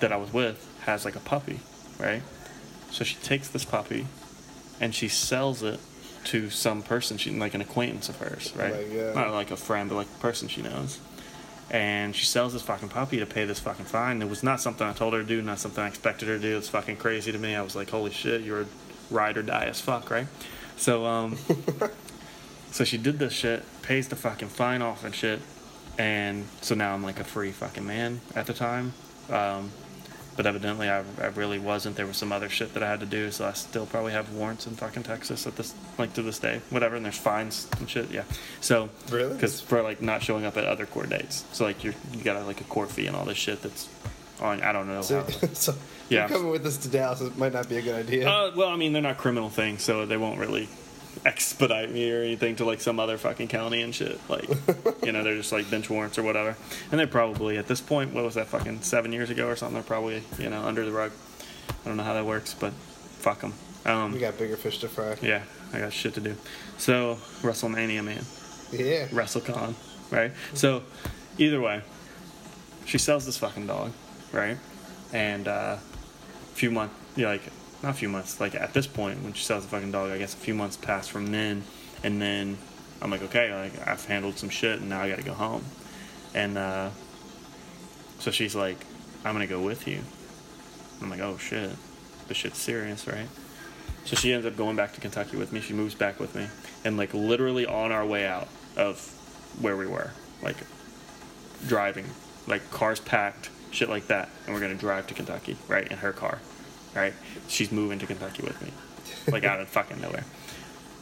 [0.00, 1.60] that I was with has like a puppy,
[1.98, 2.22] right?
[2.90, 4.06] So she takes this puppy
[4.80, 5.78] and she sells it
[6.24, 8.72] to some person, she like an acquaintance of hers, right?
[8.92, 9.14] God.
[9.14, 10.98] Not like a friend, but like a person she knows.
[11.70, 14.20] And she sells this fucking puppy to pay this fucking fine.
[14.22, 16.42] It was not something I told her to do, not something I expected her to
[16.42, 16.58] do.
[16.58, 17.54] It's fucking crazy to me.
[17.54, 18.66] I was like, holy shit, you're a
[19.10, 20.26] ride or die as fuck, right?
[20.76, 21.36] So, um,
[22.72, 25.40] so she did this shit, pays the fucking fine off and shit,
[25.98, 28.94] and so now I'm like a free fucking man at the time.
[29.28, 29.70] Um,
[30.36, 31.96] but evidently I, I really wasn't.
[31.96, 34.32] There was some other shit that I had to do, so I still probably have
[34.32, 36.96] warrants in fucking Texas at this like to this day, whatever.
[36.96, 38.10] And there's fines and shit.
[38.10, 38.24] Yeah.
[38.60, 39.34] So Really?
[39.34, 42.44] because for like not showing up at other court dates, so like you're you got
[42.46, 43.88] like a court fee and all this shit that's
[44.40, 44.62] on.
[44.62, 45.28] I don't know So, how.
[45.52, 45.74] so
[46.08, 46.20] Yeah.
[46.20, 47.20] you're coming with us to Dallas.
[47.20, 48.28] It might not be a good idea.
[48.28, 50.68] Uh, well, I mean, they're not criminal things, so they won't really
[51.24, 54.18] expedite me or anything to like some other fucking county and shit.
[54.28, 54.48] Like,
[55.04, 56.56] you know, they're just like bench warrants or whatever.
[56.90, 59.74] And they're probably at this point, what was that fucking seven years ago or something?
[59.74, 61.12] They're probably you know under the rug.
[61.68, 63.54] I don't know how that works, but fuck them.
[63.86, 65.16] Um, we got bigger fish to fry.
[65.22, 65.42] yeah,
[65.72, 66.36] I got shit to do.
[66.76, 68.24] So WrestleMania, man.
[68.72, 69.06] Yeah.
[69.08, 69.74] WrestleCon,
[70.10, 70.32] right?
[70.54, 70.82] So,
[71.38, 71.82] either way,
[72.84, 73.92] she sells this fucking dog,
[74.32, 74.56] right?
[75.12, 77.42] And uh, a few months, yeah, like
[77.82, 80.18] not a few months, like at this point when she sells the fucking dog, I
[80.18, 81.62] guess a few months pass from then,
[82.02, 82.58] and then
[83.00, 85.64] I'm like, okay, like I've handled some shit, and now I got to go home,
[86.34, 86.90] and uh,
[88.18, 88.78] so she's like,
[89.24, 90.00] I'm gonna go with you.
[91.00, 91.70] I'm like, oh shit,
[92.28, 93.28] this shit's serious, right?
[94.04, 95.60] So she ends up going back to Kentucky with me.
[95.60, 96.48] She moves back with me,
[96.84, 99.00] and like literally on our way out of
[99.60, 100.10] where we were,
[100.42, 100.56] like
[101.66, 102.06] driving,
[102.46, 106.12] like cars packed, shit like that, and we're gonna drive to Kentucky, right, in her
[106.12, 106.40] car,
[106.94, 107.14] right?
[107.48, 108.72] She's moving to Kentucky with me,
[109.32, 110.24] like out of fucking nowhere.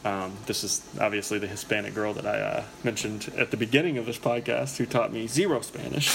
[0.05, 4.05] Um, this is obviously the Hispanic girl that I uh, mentioned at the beginning of
[4.05, 6.07] this podcast, who taught me zero Spanish.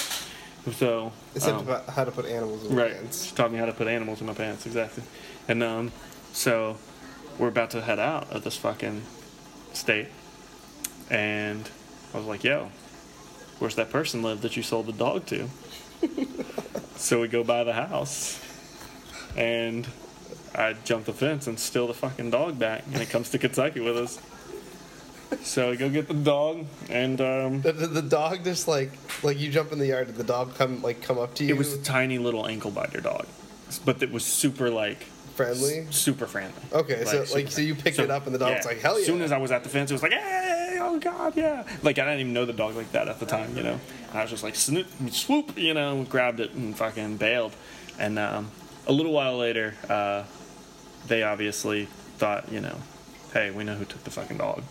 [0.78, 2.94] So It's um, about how to put animals in Right.
[2.94, 3.26] pants.
[3.26, 5.02] She taught me how to put animals in my pants, exactly.
[5.46, 5.92] And um,
[6.32, 6.78] so
[7.38, 9.02] we're about to head out of this fucking
[9.74, 10.09] state.
[11.10, 11.68] And
[12.14, 12.70] I was like, yo,
[13.59, 15.48] where's that person live that you sold the dog to?
[16.96, 18.40] so we go by the house.
[19.36, 19.86] And
[20.55, 22.85] I jump the fence and steal the fucking dog back.
[22.93, 24.20] And it comes to Kentucky with us.
[25.43, 26.66] So we go get the dog.
[26.89, 28.93] And um, The, the, the dog just like
[29.24, 30.06] like you jump in the yard.
[30.06, 31.55] Did the dog come like come up to you?
[31.55, 33.27] it was a tiny little ankle biter dog.
[33.85, 35.02] But it was super like
[35.35, 35.86] friendly.
[35.90, 36.62] super friendly.
[36.73, 38.78] Okay, so, super like, so you picked So, it up and the dog's was like,
[38.81, 39.01] "Hell yeah.
[39.01, 41.65] As soon as I was at the fence, it was like, hey, oh god, yeah.
[41.82, 43.81] Like I didn't even know the dog like that at the time, you know.
[44.11, 47.56] And I was just like, snoop, swoop, you know, grabbed it and fucking bailed.
[47.98, 48.51] And um,
[48.86, 50.24] a little while later, uh,
[51.06, 51.86] they obviously
[52.19, 52.77] thought, you know,
[53.32, 54.62] hey, we know who took the fucking dog,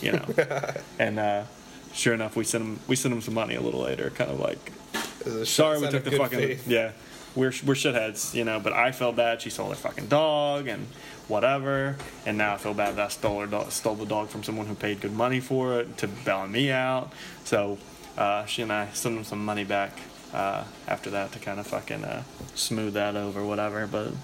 [0.00, 0.24] you know.
[0.98, 1.44] and uh,
[1.92, 4.40] sure enough, we sent them we sent them some money a little later, kind of
[4.40, 4.72] like
[5.20, 6.68] It was a sorry we took the fucking faith.
[6.68, 6.92] yeah
[7.34, 10.84] we're, we're shitheads you know but i felt bad she stole her fucking dog and
[11.28, 11.96] whatever
[12.26, 14.66] and now i feel bad that i stole her dog, stole the dog from someone
[14.66, 17.12] who paid good money for it to bail me out
[17.44, 17.78] so
[18.18, 19.92] uh, she and i sent them some money back
[20.34, 22.22] uh, after that to kind of fucking uh,
[22.54, 24.14] smooth that over whatever but it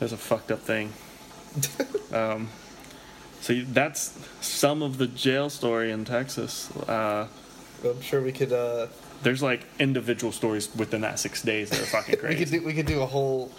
[0.00, 0.92] was a fucked up thing
[2.12, 2.48] um,
[3.40, 7.26] so that's some of the jail story in texas uh,
[7.84, 8.52] I'm sure we could.
[8.52, 8.86] uh
[9.22, 12.44] there's like individual stories within that six days that are fucking We crazy.
[12.44, 12.66] could do.
[12.66, 13.52] We could do a whole.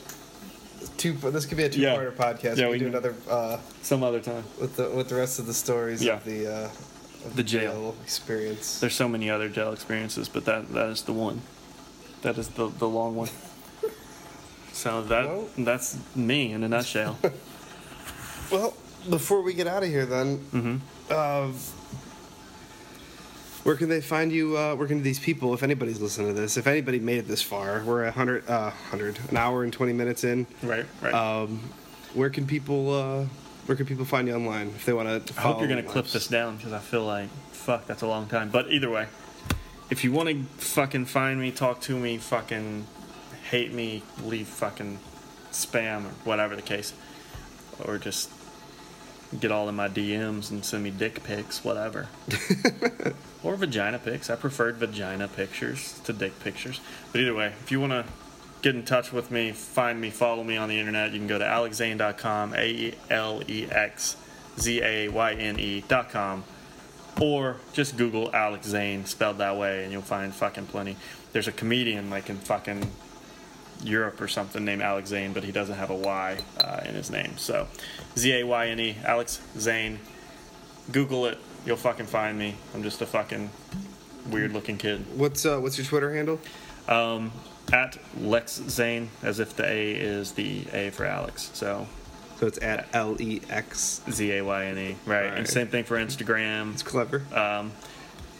[0.97, 1.13] Two.
[1.13, 2.57] This could be a two-parter podcast.
[2.57, 4.43] Yeah, we, we could do another uh, Some other time.
[4.59, 6.15] with the with the rest of the stories Yeah.
[6.15, 6.69] of the uh,
[7.25, 7.95] of The jail.
[8.03, 8.79] experience.
[8.81, 11.41] There's so many other jail experiences, but that that is the one.
[12.23, 13.29] That is the the long one.
[14.71, 17.17] So that Well- that's me in a nutshell.
[18.51, 18.75] Well,
[19.09, 21.47] before we get out of here, then, uh,
[23.63, 24.57] where can they find you?
[24.57, 27.41] Uh, where can these people, if anybody's listening to this, if anybody made it this
[27.41, 30.45] far, we're a hundred, uh, hundred, an hour and twenty minutes in.
[30.61, 31.13] right, right.
[31.13, 31.61] Um,
[32.13, 33.25] where can people, uh,
[33.65, 35.33] where can people find you online if they want to?
[35.39, 38.27] I hope you're gonna clip this down because I feel like fuck that's a long
[38.27, 38.49] time.
[38.49, 39.07] But either way,
[39.93, 42.87] if you want to fucking find me, talk to me, fucking
[43.51, 44.97] hate me, leave fucking
[45.51, 46.93] spam or whatever the case,
[47.85, 48.31] or just
[49.39, 52.07] get all in my DMs and send me dick pics, whatever.
[53.43, 54.31] or vagina pics.
[54.31, 56.81] I preferred vagina pictures to dick pictures.
[57.11, 58.05] But either way, if you want to
[58.63, 61.37] get in touch with me, find me, follow me on the internet, you can go
[61.37, 64.17] to alexzayne.com, A L E X
[64.59, 66.43] Z A Y N E.com,
[67.19, 70.97] or just Google Alex Zayne spelled that way, and you'll find fucking plenty.
[71.31, 72.89] There's a comedian like in fucking
[73.83, 77.09] Europe or something named Alex Zane, but he doesn't have a Y uh, in his
[77.11, 77.37] name.
[77.37, 77.67] So
[78.17, 79.99] Z A Y N E, Alex Zayne.
[80.91, 82.55] Google it, you'll fucking find me.
[82.73, 83.49] I'm just a fucking
[84.29, 85.05] weird looking kid.
[85.15, 86.39] What's uh, what's your Twitter handle?
[86.87, 87.31] Um,
[87.71, 91.49] at Lex Zayne, as if the A is the A for Alex.
[91.53, 91.87] So
[92.43, 94.01] So it's at L E X.
[94.11, 94.95] Z A Y N E.
[95.05, 95.29] Right.
[95.29, 95.37] Right.
[95.37, 96.73] And same thing for Instagram.
[96.73, 97.23] It's clever.
[97.33, 97.71] Um,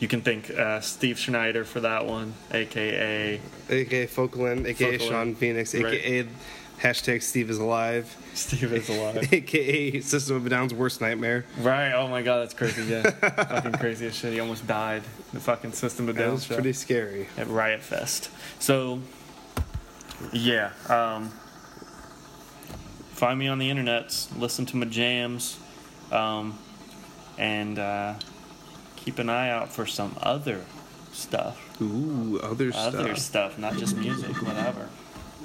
[0.02, 3.40] you can thank uh, Steve Schneider for that one, aka
[3.70, 5.08] AKA Folkland, AKA Folkland.
[5.08, 5.86] Sean Phoenix, Right.
[5.94, 6.28] AKA
[6.82, 8.14] Hashtag Steve is alive.
[8.34, 9.30] Steve is alive.
[9.34, 11.46] AKA System of a Down's worst nightmare.
[11.60, 11.94] right.
[11.94, 12.84] Oh my god, that's crazy.
[12.84, 13.10] Yeah.
[13.10, 14.34] fucking crazy as shit.
[14.34, 15.04] He almost died.
[15.32, 17.30] The fucking System of That Down That was show pretty scary.
[17.38, 18.30] at Riot Fest.
[18.60, 19.00] So,
[20.34, 20.72] yeah.
[20.90, 21.32] Um,
[23.24, 24.28] find me on the internet.
[24.38, 25.58] Listen to my jams.
[26.12, 26.58] Um,
[27.38, 28.16] and uh,
[28.98, 30.60] keep an eye out for some other
[31.14, 31.58] stuff.
[31.82, 32.96] Ooh, other stuff.
[32.96, 34.90] Other stuff, not just music, whatever.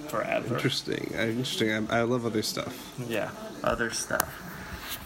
[0.08, 0.54] Forever.
[0.56, 1.12] Interesting.
[1.16, 1.70] Uh, Interesting.
[1.88, 2.74] I, I love other stuff.
[3.08, 3.30] Yeah,
[3.62, 4.28] other stuff.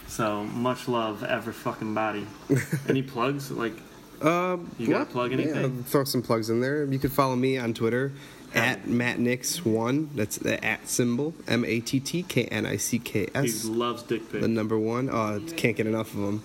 [0.07, 2.25] So much love, every fucking body.
[2.89, 3.51] Any plugs?
[3.51, 3.75] Like,
[4.21, 5.77] Um, You gotta yeah, plug anything?
[5.77, 6.85] Yeah, throw some plugs in there.
[6.85, 8.13] You can follow me on Twitter
[8.55, 10.09] at mattknicks1.
[10.15, 11.33] That's the at symbol.
[11.47, 13.63] M A T T K N I C K S.
[13.63, 14.41] he loves dick pics.
[14.41, 15.09] The number one.
[15.09, 16.43] Oh, can't get enough of them.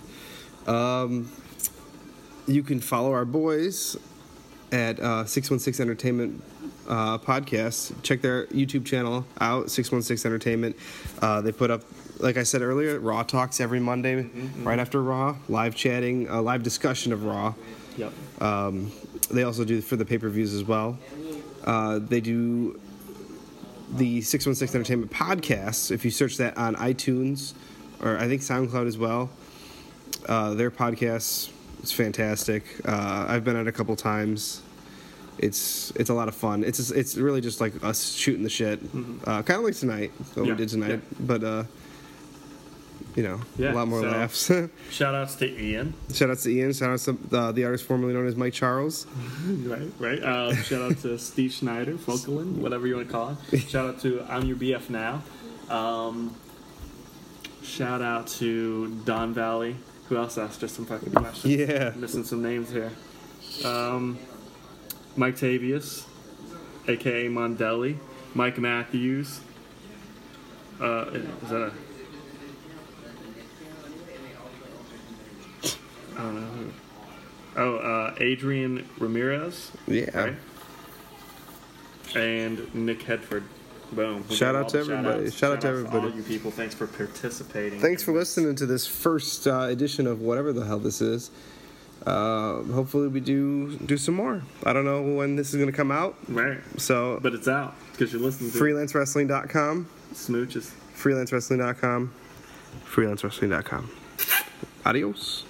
[0.67, 1.33] Um,
[2.47, 3.97] you can follow our boys
[4.73, 6.43] at uh, 616 Entertainment
[6.89, 7.93] uh, Podcast.
[8.03, 10.77] Check their YouTube channel out, 616 Entertainment.
[11.21, 11.83] Uh, they put up,
[12.19, 14.29] like I said earlier, Raw Talks every Monday,
[14.63, 17.55] right after Raw, live chatting, uh, live discussion of Raw.
[17.97, 18.13] Yep.
[18.43, 18.93] Um,
[19.31, 20.99] they also do for the pay per views as well.
[21.65, 22.79] Uh, they do
[23.93, 25.91] the 616 Entertainment podcast.
[25.91, 27.55] If you search that on iTunes
[28.03, 29.31] or I think SoundCloud as well,
[30.29, 31.51] uh, their podcast
[31.83, 32.65] is fantastic.
[32.87, 34.63] Uh, I've been on it a couple times.
[35.39, 36.65] It's it's a lot of fun.
[36.65, 38.81] It's it's really just like us shooting the shit,
[39.25, 40.11] uh, kind of like tonight.
[40.35, 40.99] What Yeah, we did tonight, yeah.
[41.21, 41.63] but uh,
[43.17, 44.51] you know, Yeah, a lot more so- laughs.
[44.91, 45.95] Shout outs to Ian.
[46.13, 46.73] Shout outs to Ian.
[46.73, 49.07] Shout out to uh, the artist formerly known as Mike Charles.
[49.49, 50.23] Right, right.
[50.23, 53.61] Uh, shout out to Steve Schneider, Fokelin, whatever you want to call it.
[53.69, 55.23] Shout out to I'm Your BF Now.
[55.69, 56.35] Um,
[57.63, 59.77] shout out to Don Valley.
[60.09, 61.55] Who else asked us some fucking questions?
[61.55, 61.93] Yeah.
[61.97, 62.91] Missing some names here.
[63.65, 64.19] Um,
[65.17, 66.05] Mike Tavius,
[66.87, 67.97] aka Mondelli.
[68.35, 69.41] Mike Matthews.
[70.81, 71.07] Uh,
[71.43, 71.73] is that a.
[76.19, 76.71] I don't know who.
[77.57, 79.73] Oh, uh, Adrian Ramirez.
[79.87, 80.11] Yeah.
[80.17, 80.35] Right?
[82.17, 83.45] And Nick Hedford.
[83.93, 84.25] Boom.
[84.29, 85.31] We Shout out to everybody.
[85.31, 85.35] shout-outs.
[85.37, 86.09] Shout out to everybody.
[86.11, 86.51] all you people.
[86.51, 87.81] Thanks for participating.
[87.81, 88.37] Thanks for this.
[88.37, 91.31] listening to this first uh, edition of whatever the hell this is.
[92.07, 94.43] Uh, hopefully we do do some more.
[94.65, 96.17] I don't know when this is going to come out.
[96.29, 96.59] Right.
[96.77, 100.71] So But it's out because you're listening to freelancewrestling.com, Smooches.
[100.95, 102.13] freelancewrestling.com,
[102.87, 103.91] freelancewrestling.com.
[104.87, 105.45] Adios.